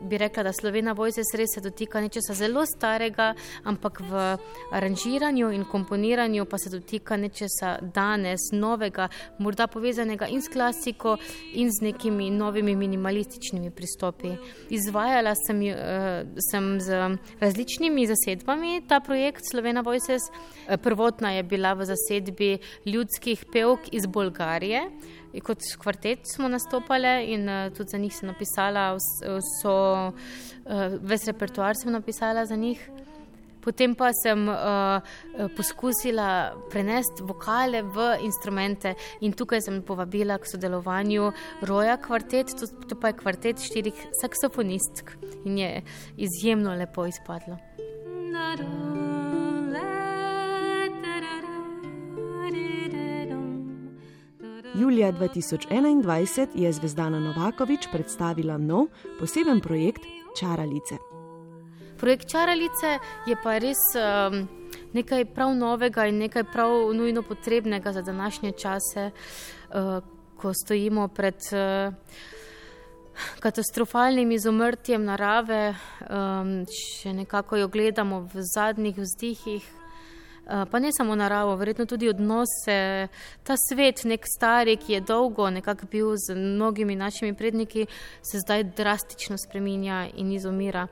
[0.02, 3.34] bi rekla, da Slovena Vojse res se dotika nečesa zelo starega,
[3.64, 4.38] ampak v
[4.72, 9.08] aranžiranju in komponiranju pa se dotika nečesa danes, novega,
[9.40, 11.18] morda povezanega in s klasiko
[11.54, 14.34] in z nekimi novimi minimalističnimi pristopi.
[14.70, 20.22] Izvajala sem, uh, sem z različnimi zasedbami ta projekt Slovena Voices.
[20.84, 24.82] Prvotna je bila v zasedbi ljudskih pevk iz Bolgarije.
[25.44, 30.12] Kot kvartet smo nastopali in uh, tudi za njih sem napisala, uh,
[31.02, 32.90] ves repertoar sem napisala za njih.
[33.68, 35.04] Potem pa sem uh,
[35.58, 41.34] poskusila prenesti vokale v instrumente in tukaj sem povabila k sodelovanju
[41.68, 45.12] Roja kvartet, to, to pa je kvartet štirih saksofonistk
[45.44, 45.72] in je
[46.16, 47.60] izjemno lepo izpadlo.
[54.80, 58.88] Julija 2021 je Zvezdana Novakovič predstavila nov
[59.20, 60.08] poseben projekt
[60.40, 61.17] Čaralice.
[61.98, 64.48] Projekt Čaralice je pa res um,
[64.94, 70.04] nekaj prav novega in nekaj prav nujno potrebnega za današnje čase, uh,
[70.38, 71.94] ko stojimo pred uh,
[73.40, 75.76] katastrofalnim izumrtjem narave,
[76.10, 79.77] um, še nekako jo gledamo v zadnjih vzdihih.
[80.50, 83.08] Eh, pa ne samo naravo, verjetno tudi odnose,
[83.44, 87.86] ta svet, nek stari, ki je dolgo nekako bil z mnogimi našimi predniki,
[88.24, 90.88] se zdaj drastično spreminja in izumira.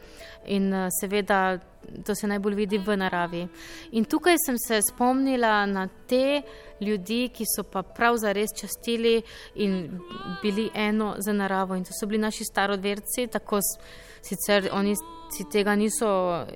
[0.45, 1.59] In eh, seveda
[2.05, 3.47] to se najbolj vidi v naravi.
[3.91, 6.41] In tukaj sem se spomnila na te
[6.81, 9.21] ljudi, ki so pa prav zares častili
[9.55, 9.99] in
[10.41, 11.75] bili eno za naravo.
[11.75, 13.59] In to so bili naši starodverci, tako
[14.21, 14.95] sicer oni
[15.35, 16.07] si tega niso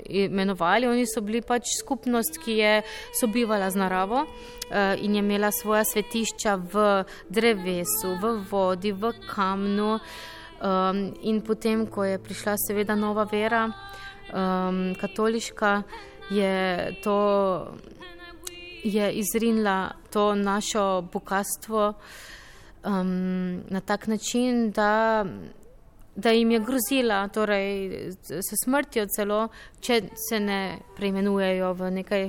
[0.10, 2.74] imenovali, oni so bili pač skupnost, ki je
[3.20, 6.86] sobivala z naravo uh, in je imela svoja svetišča v
[7.30, 10.00] drevesu, v vodi, v kamnu.
[10.60, 13.70] Um, in potem, ko je prišla seveda nova vera,
[14.34, 15.84] um, katoliška,
[16.30, 17.20] je to
[18.84, 21.94] je izrinila to našo bogatstvo
[22.86, 25.26] um, na tak način, da
[26.20, 29.48] da jim je grozila, torej s smrtjo, celo
[29.82, 30.62] če se ne
[30.98, 32.26] preimenujejo v, nekaj,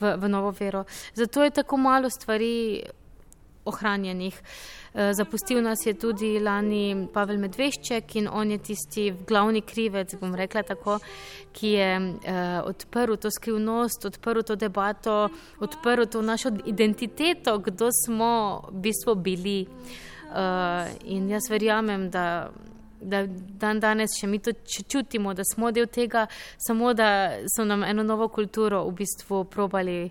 [0.00, 0.84] v, v novo vero.
[1.14, 2.82] Zato je tako malo stvari
[3.64, 4.40] ohranjenih.
[4.94, 10.34] Eh, zapustil nas je tudi lani Pavel Medvešček in on je tisti glavni krivec, bom
[10.36, 10.98] rekla tako,
[11.52, 15.28] ki je uh, odprl to skrivnost, odprl to debato,
[15.60, 19.66] odprl to našo identiteto, kdo smo v bistvu bili.
[20.32, 22.50] Uh, in jaz verjamem, da
[23.02, 24.52] da dan danes še mi to
[24.88, 26.26] čutimo, da smo del tega,
[26.58, 30.10] samo da so nam eno novo kulturo v bistvu probali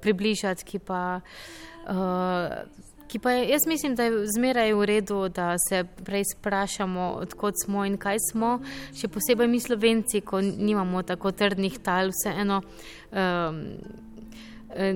[0.00, 1.20] približati, ki pa.
[1.82, 7.10] Uh, ki pa je, jaz mislim, da je zmeraj v redu, da se prej sprašamo,
[7.20, 8.54] odkot smo in kaj smo,
[8.96, 12.62] še posebej mi slovenci, ko nimamo tako trdnih tal, vseeno.
[13.12, 13.60] Um,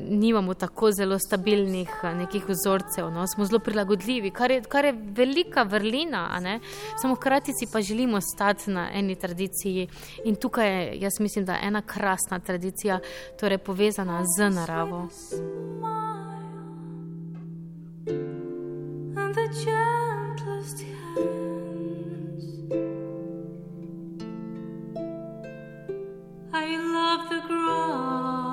[0.09, 3.27] Nimamo tako zelo stabilnih nekih vzorcev, no?
[3.27, 6.61] smo zelo prilagodljivi, kar je, kar je velika vrlina,
[7.03, 9.89] samo hkrati si pa želimo stati na eni tradiciji.
[10.25, 12.99] In tukaj je, jaz mislim, da ena krasna tradicija,
[13.41, 15.09] torej povezana z naravo.
[19.37, 22.45] the gentlest hands.
[26.55, 28.46] I love the ground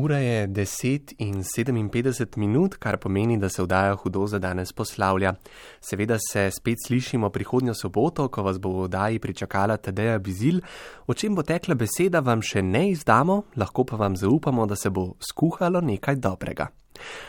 [0.00, 5.34] Ura je 10 in 57 minut, kar pomeni, da se vdaja hudo za danes poslavlja.
[5.80, 10.62] Seveda se spet slišimo prihodnjo soboto, ko vas bo v vdaji pričakala Tadeja Bizil.
[11.06, 14.90] O čem bo tekla beseda, vam še ne izdamo, lahko pa vam zaupamo, da se
[14.90, 16.70] bo skuhalo nekaj dobrega.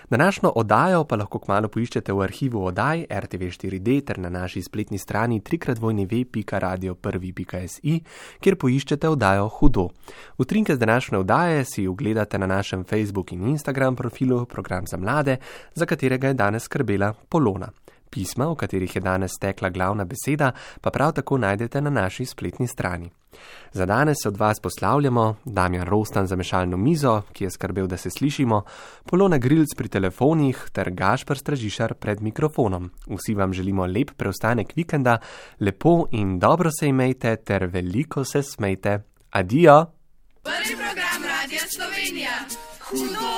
[0.09, 5.41] Današnjo oddajo pa lahko kmalo poiščete v arhivu oddaj RTV4D ter na naši spletni strani
[5.41, 8.01] www.radio1.si,
[8.39, 9.89] kjer poiščete oddajo Hudo.
[10.37, 15.37] Utrinke z današnje oddaje si ogledate na našem Facebook in Instagram profilu Program za mlade,
[15.75, 17.69] za katerega je danes skrbela Polona.
[18.09, 20.51] Pisma, v katerih je danes tekla glavna beseda,
[20.81, 23.11] pa prav tako najdete na naši spletni strani.
[23.71, 27.97] Za danes se od vas poslavljamo, Damjan Rostan za mešalno mizo, ki je skrbel, da
[27.97, 28.63] se slišimo,
[29.05, 32.91] Polona Grilc pri telefonih ter Gašpr Stražišar pred mikrofonom.
[33.07, 35.17] Vsi vam želimo lep preostanek vikenda,
[35.59, 38.99] lepo in dobro se imejte ter veliko se smejte.
[39.31, 39.85] Adijo!
[40.43, 42.31] Prvi program Radia Slovenija.
[42.89, 43.31] Hudo!